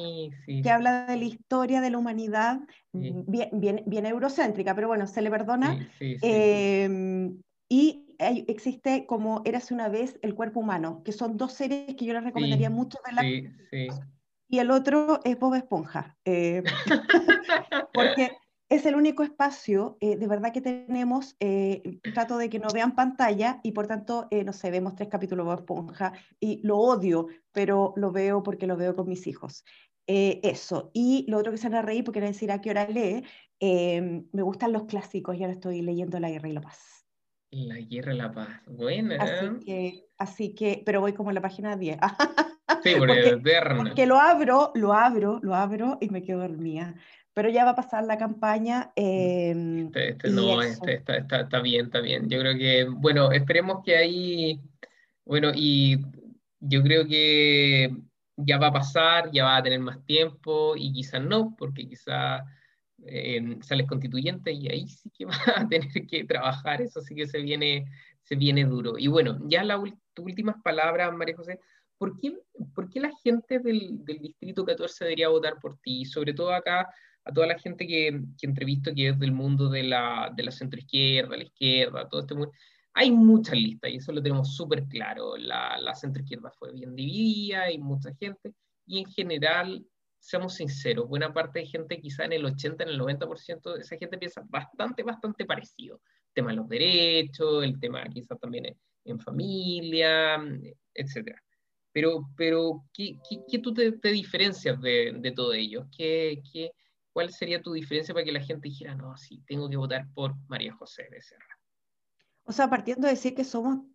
que 0.47 0.71
habla 0.71 1.07
de 1.07 1.17
la 1.17 1.25
historia 1.25 1.81
de 1.81 1.91
la 1.91 1.99
humanidad, 1.99 2.61
bien, 2.93 3.25
bien, 3.53 3.83
bien, 3.87 4.07
eurocéntrica, 4.07 4.75
pero 4.75 4.89
bueno, 4.89 5.07
se 5.07 5.23
le 5.23 5.31
perdona. 5.31 5.89
Em, 6.01 7.41
y 7.69 8.07
existe 8.19 9.07
como 9.07 9.43
Érase 9.45 9.75
una 9.75 9.89
vez 9.89 10.19
el 10.23 10.35
cuerpo 10.35 10.61
humano, 10.61 11.03
que 11.05 11.13
son 11.13 11.37
dos 11.37 11.53
series 11.53 11.95
que 11.97 12.05
yo 12.05 12.15
les 12.15 12.25
recomendaría 12.25 12.71
mucho 12.71 12.99
verla. 13.05 13.23
Y 14.49 14.59
el 14.59 14.71
otro 14.71 15.21
es 15.25 15.39
Bob 15.39 15.55
Esponja. 15.55 16.17
Eh, 16.25 16.63
porque 17.93 18.31
es 18.69 18.85
el 18.85 18.97
único 18.97 19.23
espacio 19.23 19.97
eh, 20.01 20.17
de 20.17 20.27
verdad 20.27 20.53
que 20.53 20.61
tenemos, 20.61 21.37
eh, 21.41 22.01
trato 22.15 22.37
de 22.37 22.51
que 22.51 22.59
no 22.59 22.69
vean 22.73 22.95
pantalla 22.95 23.61
y 23.63 23.73
por 23.73 23.87
tanto, 23.87 24.27
eh, 24.31 24.45
no 24.45 24.53
sé, 24.53 24.71
vemos 24.71 24.97
tres 24.97 25.09
capítulos 25.09 25.47
de 25.47 25.55
Esponja 25.55 26.13
y 26.41 26.61
lo 26.67 26.79
odio, 26.79 27.29
pero 27.53 27.93
lo 27.97 28.11
veo 28.11 28.43
porque 28.43 28.67
lo 28.67 28.77
veo 28.77 28.97
con 28.97 29.09
mis 29.09 29.27
hijos. 29.27 29.65
eso, 30.09 30.91
y 30.95 31.27
lo 31.29 31.39
otro 31.39 31.51
que 31.51 31.59
se 31.59 31.69
van 31.69 31.79
a 31.79 31.83
reír 31.83 32.05
porque 32.05 32.21
van 32.21 32.29
a 32.29 32.33
decir 32.33 32.53
a 32.53 32.61
qué 32.61 32.71
hora 32.71 32.87
lee, 32.87 33.25
me 33.61 34.43
gustan 34.43 34.73
los 34.73 34.85
clásicos 34.85 35.37
y 35.37 35.43
ahora 35.43 35.55
estoy 35.55 35.83
leyendo 35.83 36.21
La 36.21 36.31
Guerra 36.31 36.49
y 36.49 36.53
la 36.53 36.61
Paz. 36.61 37.07
La 37.51 37.79
Guerra 37.81 38.15
y 38.15 38.19
la 38.19 38.33
Paz, 38.33 38.63
buena. 38.67 39.17
Así 39.17 39.65
que, 39.65 40.05
así 40.19 40.55
que 40.55 40.83
pero 40.85 41.01
voy 41.01 41.13
como 41.13 41.31
en 41.31 41.37
la 41.37 41.41
página 41.41 41.77
10. 41.77 41.99
sí, 42.83 42.95
porque, 42.99 43.39
porque 43.77 44.07
lo 44.07 44.19
abro, 44.19 44.73
lo 44.75 44.93
abro, 44.93 45.41
lo 45.43 45.55
abro 45.55 45.99
y 46.01 46.09
me 46.11 46.23
quedo 46.23 46.41
dormida 46.41 46.95
pero 47.37 47.51
ya 47.51 47.67
va 47.67 47.73
a 47.73 47.77
pasar 47.77 48.03
la 48.05 48.17
campaña. 48.17 48.93
Em, 48.97 49.89
este, 49.89 50.09
este 50.13 50.31
no, 50.31 50.63
este, 50.63 50.95
está, 50.95 51.19
está, 51.19 51.41
está, 51.43 51.61
bien, 51.61 51.85
está 51.85 52.01
bien. 52.01 52.31
Yo 52.31 52.41
creo 52.41 52.57
que, 52.57 52.87
bueno, 52.89 53.31
esperemos 53.31 53.85
que 53.85 53.95
ahí, 53.95 54.59
bueno, 55.23 55.51
y 55.55 55.99
yo 56.61 56.83
creo 56.83 57.07
que 57.07 57.95
ya 58.39 58.57
va 58.57 58.69
a 58.69 58.73
pasar, 58.73 59.31
ya 59.33 59.45
va 59.45 59.59
a 59.59 59.63
tener 59.63 59.81
más 59.81 60.03
tiempo 60.07 60.77
y 60.79 60.95
quizás 60.95 61.21
no, 61.21 61.55
porque 61.59 61.87
quizás 61.87 62.43
eh, 63.05 63.59
sales 63.61 63.87
constituyente 63.87 64.51
y 64.51 64.71
ahí 64.71 64.89
sí 64.89 65.11
que 65.11 65.27
va 65.27 65.37
a 65.57 65.69
tener 65.69 66.07
que 66.09 66.25
trabajar, 66.25 66.81
eso 66.81 67.03
sí 67.03 67.15
que 67.15 67.27
se 67.27 67.43
viene, 67.43 67.85
se 68.23 68.37
viene 68.37 68.65
duro. 68.65 68.95
Y 68.97 69.09
bueno, 69.09 69.39
ya 69.47 69.63
las 69.63 69.79
últimas 70.17 70.57
palabras, 70.63 71.13
María 71.13 71.37
José, 71.37 71.61
¿por 71.99 72.19
qué, 72.19 72.35
¿por 72.75 72.89
qué 72.89 72.99
la 72.99 73.11
gente 73.23 73.59
del, 73.59 74.03
del, 74.07 74.21
Distrito 74.21 74.65
14 74.65 75.05
debería 75.05 75.29
votar 75.29 75.61
por 75.61 75.77
ti? 75.81 76.07
Sobre 76.07 76.33
todo 76.33 76.55
acá 76.55 76.89
a 77.27 77.33
toda 77.33 77.49
la 77.49 77.59
gente 77.59 77.87
que, 77.87 78.21
que 78.39 78.47
entrevisto 78.47 78.95
que 78.95 79.09
es 79.09 79.19
del 79.19 79.33
mundo 79.33 79.69
de 79.69 79.83
la, 79.83 80.33
de 80.35 80.45
la 80.45 80.53
centroizquierda, 80.53 81.37
la 81.37 81.43
izquierda, 81.43 82.09
todo 82.09 82.21
este 82.21 82.35
mundo. 82.35 82.53
Hay 82.95 83.11
muchas 83.11 83.57
listas 83.57 83.91
y 83.91 83.97
eso 83.97 84.13
lo 84.13 84.23
tenemos 84.23 84.55
súper 84.55 84.85
claro. 84.85 85.37
La, 85.37 85.77
la 85.79 85.95
centroizquierda 85.95 86.51
fue 86.53 86.73
bien 86.73 86.95
dividida, 86.95 87.63
hay 87.65 87.79
mucha 87.79 88.15
gente 88.15 88.55
y 88.87 89.01
en 89.01 89.07
general 89.07 89.85
seamos 90.21 90.55
sinceros, 90.55 91.09
buena 91.09 91.33
parte 91.33 91.61
de 91.61 91.67
gente, 91.67 92.01
quizá 92.01 92.25
en 92.25 92.33
el 92.33 92.45
80, 92.45 92.85
en 92.85 92.91
el 92.91 93.01
90%, 93.01 93.79
esa 93.79 93.97
gente 93.97 94.19
piensa 94.19 94.43
bastante, 94.49 95.03
bastante 95.03 95.45
parecido. 95.45 96.01
El 96.29 96.33
tema 96.35 96.51
de 96.51 96.57
los 96.57 96.69
derechos, 96.69 97.65
el 97.65 97.79
tema 97.79 98.05
quizás 98.09 98.39
también 98.41 98.77
en, 99.05 99.21
familia, 99.21 100.37
etc. 100.95 101.37
Pero, 101.93 102.29
pero 102.37 102.85
¿qué, 102.93 103.19
qué, 103.49 103.59
tú 103.59 103.73
te, 103.73 103.93
diferencias 104.11 104.81
de, 104.81 105.13
de, 105.17 105.33
todo 105.33 105.53
ello? 105.53 105.87
¿Qué, 105.97 106.43
qué, 106.53 106.73
cuál 107.17 107.33
sería 107.33 107.63
tu 107.63 107.73
diferencia 107.73 108.13
para 108.13 108.27
que 108.27 108.33
la 108.33 108.43
gente 108.43 108.69
dijera, 108.69 108.95
no, 108.95 109.17
sí, 109.17 109.43
tengo 109.47 109.71
que 109.71 109.79
votar 109.79 110.07
por 110.13 110.35
María 110.49 110.75
José 110.75 111.09
Becerra? 111.11 111.59
O 112.45 112.53
sea, 112.53 112.69
partiendo 112.69 113.07
de 113.07 113.15
decir 113.15 113.35
que 113.35 113.43
somos 113.43 113.87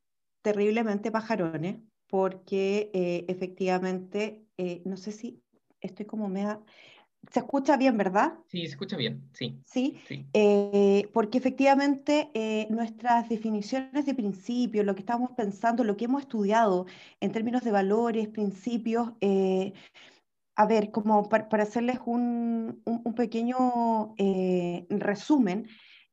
terriblemente 0.42 1.12
pajarones, 1.12 1.78
porque 2.08 2.90
eh, 2.96 3.26
efectivamente, 3.28 4.48
eh, 4.58 4.82
no 4.86 4.98
sé 4.98 5.12
si 5.12 5.40
estoy 5.82 6.08
como 6.08 6.30
mea... 6.30 6.62
Se 7.32 7.42
escucha 7.42 7.78
bien, 7.78 7.96
¿verdad? 7.96 8.40
Sí, 8.48 8.62
se 8.62 8.72
escucha 8.72 8.98
bien, 8.98 9.30
sí. 9.34 9.62
Sí, 9.68 10.02
eh, 10.34 11.08
porque 11.14 11.38
efectivamente 11.38 12.32
nuestras 12.72 13.30
definiciones 13.30 14.08
de 14.08 14.16
principios, 14.16 14.84
lo 14.84 14.96
que 14.96 15.02
estamos 15.02 15.30
pensando, 15.38 15.84
lo 15.84 15.96
que 15.96 16.06
hemos 16.06 16.24
estudiado 16.24 16.88
en 17.20 17.32
términos 17.32 17.64
de 17.64 17.70
valores, 17.70 18.28
principios, 18.30 19.12
a 20.56 20.66
ver, 20.66 20.92
como 20.92 21.28
para, 21.30 21.64
hacerles 21.64 22.00
un, 22.06 22.82
un, 22.86 23.14
pequeño 23.16 24.16
resumen, 24.90 25.68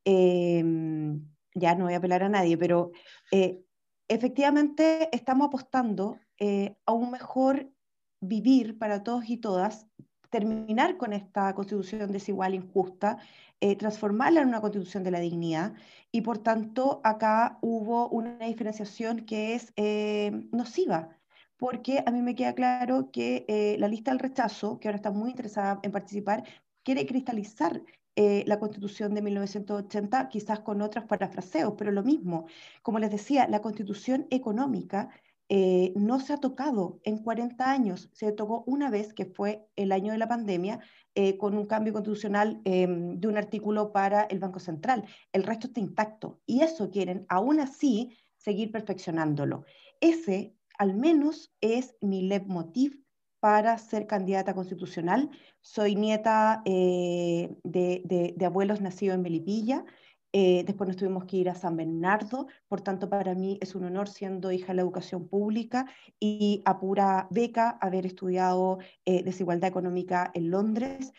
ya 0.05 1.75
no 1.75 1.85
voy 1.85 1.95
a 1.95 1.99
apelar 1.99 2.23
a 2.23 2.29
nadie, 2.29 2.57
pero 2.57 2.93
efectivamente 4.09 5.15
estamos 5.15 5.49
apostando 5.49 6.19
eh, 6.39 6.77
a 6.87 6.93
un 6.93 7.11
mejor 7.11 7.71
vivir 8.21 8.79
para 8.79 9.03
todos 9.03 9.29
y 9.29 9.37
todas, 9.37 9.87
terminar 10.31 10.97
con 10.97 11.13
esta 11.13 11.55
constitución 11.55 12.11
desigual, 12.11 12.55
injusta, 12.55 13.19
eh, 13.61 13.77
transformarla 13.77 14.41
en 14.41 14.49
una 14.49 14.61
constitución 14.61 15.05
de 15.05 15.11
la 15.11 15.21
dignidad 15.21 15.75
y 16.13 16.23
por 16.23 16.39
tanto 16.39 17.01
acá 17.05 17.59
hubo 17.61 18.09
una 18.09 18.39
diferenciación 18.39 19.25
que 19.25 19.55
es 19.55 19.73
eh, 19.77 20.49
nociva, 20.53 21.18
porque 21.59 22.03
a 22.07 22.11
mí 22.11 22.23
me 22.23 22.35
queda 22.35 22.55
claro 22.55 23.11
que 23.11 23.77
la 23.79 23.89
lista 23.89 24.11
del 24.11 24.21
rechazo, 24.21 24.79
que 24.79 24.89
ahora 24.89 24.97
está 24.97 25.11
muy 25.11 25.31
interesada 25.31 25.81
en 25.83 25.93
participar, 25.93 26.45
quiere 26.83 27.05
cristalizar 27.05 27.83
eh, 28.21 28.43
la 28.49 28.59
constitución 28.59 29.15
de 29.15 29.23
1980, 29.23 30.29
quizás 30.29 30.59
con 30.59 30.83
otros 30.83 31.05
parafraseos, 31.05 31.75
pero 31.79 31.93
lo 31.93 32.03
mismo. 32.03 32.47
Como 32.83 32.99
les 32.99 33.13
decía, 33.13 33.47
la 33.47 33.63
constitución 33.63 34.27
económica 34.31 35.09
eh, 35.49 35.93
no 35.95 36.19
se 36.19 36.33
ha 36.33 36.39
tocado 36.39 36.99
en 37.05 37.19
40 37.19 37.71
años, 37.71 38.11
se 38.13 38.33
tocó 38.33 38.65
una 38.67 38.91
vez, 38.91 39.15
que 39.15 39.25
fue 39.25 39.69
el 39.77 39.93
año 39.93 40.11
de 40.11 40.19
la 40.19 40.27
pandemia, 40.27 40.81
eh, 41.15 41.39
con 41.39 41.55
un 41.55 41.67
cambio 41.67 41.93
constitucional 41.93 42.61
em, 42.65 43.21
de 43.21 43.29
un 43.29 43.37
artículo 43.37 43.93
para 43.93 44.23
el 44.23 44.41
Banco 44.41 44.59
Central. 44.59 45.05
El 45.33 45.45
resto 45.45 45.69
está 45.69 45.79
intacto 45.79 46.41
y 46.45 46.63
eso 46.63 46.91
quieren, 46.91 47.25
aún 47.29 47.61
así, 47.61 48.19
seguir 48.37 48.73
perfeccionándolo. 48.73 49.65
Ese, 50.01 50.57
al 50.79 50.95
menos, 50.95 51.53
es 51.61 51.97
mi 52.01 52.23
leitmotiv 52.23 53.03
para 53.41 53.79
ser 53.79 54.07
candidata 54.07 54.55
constitucional. 54.55 55.31
Soy 55.61 55.95
nieta 55.95 56.63
eh, 56.65 57.55
de, 57.63 58.35
abuelos 58.45 58.81
nacidos 58.81 59.17
en 59.17 59.23
Melipilla. 59.23 59.85
Eh, 60.33 60.63
después 60.67 60.89
nos 60.89 60.97
tuvimos 60.97 61.25
que 61.25 61.39
ir 61.39 61.49
a 61.49 61.55
San 61.55 61.75
Bernardo, 61.77 62.49
por 62.69 62.83
tanto 62.83 63.09
para 63.09 63.35
mí 63.35 63.59
es 63.63 63.75
un 63.75 63.85
honor 63.85 64.09
siendo 64.09 64.53
hija 64.53 64.69
de 64.69 64.75
la 64.75 64.83
educación 64.83 65.27
pública 65.27 65.87
y 66.21 66.61
a 66.67 66.79
pura 66.79 67.29
beca 67.31 67.79
haber 67.81 68.05
estudiado 68.05 68.79
eh, 69.07 69.23
desigualdad 69.23 69.71
económica 69.71 70.31
en 70.35 70.51
Londres, 70.51 71.13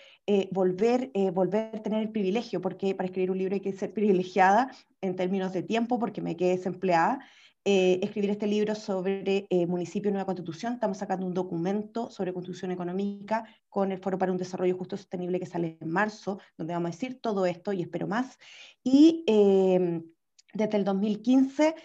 volver, 0.52 1.12
volver 1.34 1.76
a 1.76 1.82
tener 1.82 2.04
el 2.04 2.12
privilegio, 2.12 2.62
porque 2.62 2.94
para 2.94 3.08
escribir 3.08 3.32
un 3.32 3.40
libro 3.40 3.56
hay 3.56 3.62
que 3.62 3.74
ser 3.74 3.92
privilegiada 3.94 4.70
en 5.02 5.16
términos 5.16 5.54
de 5.54 5.64
tiempo 5.64 5.98
porque 5.98 6.22
me 6.22 6.36
quedé 6.36 6.52
desempleada, 6.52 7.20
eh, 7.66 8.00
escribir 8.02 8.30
este 8.30 8.48
libro 8.48 8.74
sobre 8.74 9.46
eh, 9.50 9.66
Municipio 9.68 10.10
Nueva 10.12 10.26
Constitución. 10.26 10.74
Estamos 10.74 10.98
sacando 10.98 11.26
un 11.26 11.34
documento 11.34 12.10
sobre 12.10 12.34
constitución 12.34 12.72
económica 12.72 13.44
con 13.68 13.92
el 13.92 14.00
Foro 14.00 14.18
para 14.18 14.32
un 14.32 14.38
Desarrollo 14.38 14.78
Justo 14.78 14.96
y 14.96 14.98
Sostenible 14.98 15.42
que 15.42 15.46
sale 15.46 15.78
en 15.82 15.90
marzo, 15.90 16.40
donde 16.58 16.74
vamos 16.74 16.88
a 16.88 16.92
decir 16.92 17.20
todo 17.20 17.46
esto 17.46 17.74
y 17.74 17.82
espero 17.82 18.08
más. 18.08 18.40
Y 18.82 19.26
em, 19.28 20.06
desde 20.54 20.78
el 20.78 20.86
2015 20.86 21.76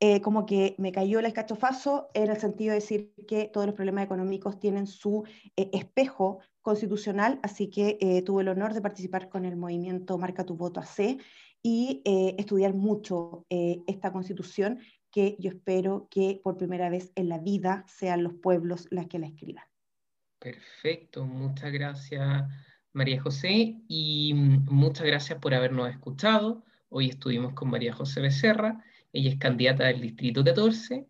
eh, 0.00 0.20
como 0.20 0.46
que 0.46 0.74
me 0.78 0.90
cayó 0.90 1.20
el 1.20 1.26
escachofazo 1.26 2.08
en 2.14 2.30
el 2.30 2.38
sentido 2.38 2.70
de 2.70 2.80
decir 2.80 3.14
que 3.28 3.44
todos 3.44 3.66
los 3.66 3.76
problemas 3.76 4.04
económicos 4.04 4.58
tienen 4.58 4.86
su 4.86 5.24
espejo 5.54 6.40
constitucional, 6.60 7.38
así 7.42 7.68
que 7.68 8.22
tuve 8.24 8.42
el 8.42 8.48
honor 8.48 8.74
de 8.74 8.80
participar 8.80 9.28
con 9.28 9.44
el 9.44 9.56
movimiento 9.56 10.18
Marca 10.18 10.44
tu 10.44 10.56
voto 10.56 10.80
AC 10.80 11.18
y 11.62 12.02
estudiar 12.04 12.72
mucho 12.72 13.44
esta 13.50 14.10
constitución 14.10 14.80
que 15.10 15.36
yo 15.38 15.50
espero 15.50 16.08
que 16.10 16.40
por 16.42 16.56
primera 16.56 16.88
vez 16.88 17.12
en 17.14 17.28
la 17.28 17.38
vida 17.38 17.84
sean 17.88 18.22
los 18.22 18.34
pueblos 18.34 18.88
las 18.90 19.06
que 19.06 19.18
la 19.18 19.26
escriban. 19.26 19.64
Perfecto, 20.38 21.24
muchas 21.26 21.72
gracias 21.72 22.44
María 22.92 23.20
José 23.20 23.76
y 23.88 24.34
muchas 24.34 25.06
gracias 25.06 25.38
por 25.38 25.54
habernos 25.54 25.90
escuchado. 25.90 26.64
Hoy 26.88 27.08
estuvimos 27.08 27.54
con 27.54 27.70
María 27.70 27.92
José 27.92 28.20
Becerra, 28.20 28.82
ella 29.12 29.30
es 29.30 29.38
candidata 29.38 29.84
del 29.84 30.00
Distrito 30.00 30.42
14. 30.42 31.06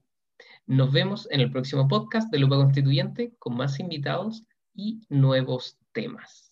Nos 0.66 0.92
vemos 0.92 1.26
en 1.30 1.40
el 1.40 1.50
próximo 1.50 1.88
podcast 1.88 2.30
de 2.30 2.38
Lupa 2.38 2.56
Constituyente 2.56 3.34
con 3.38 3.56
más 3.56 3.80
invitados 3.80 4.44
y 4.74 5.00
nuevos 5.08 5.78
temas. 5.92 6.49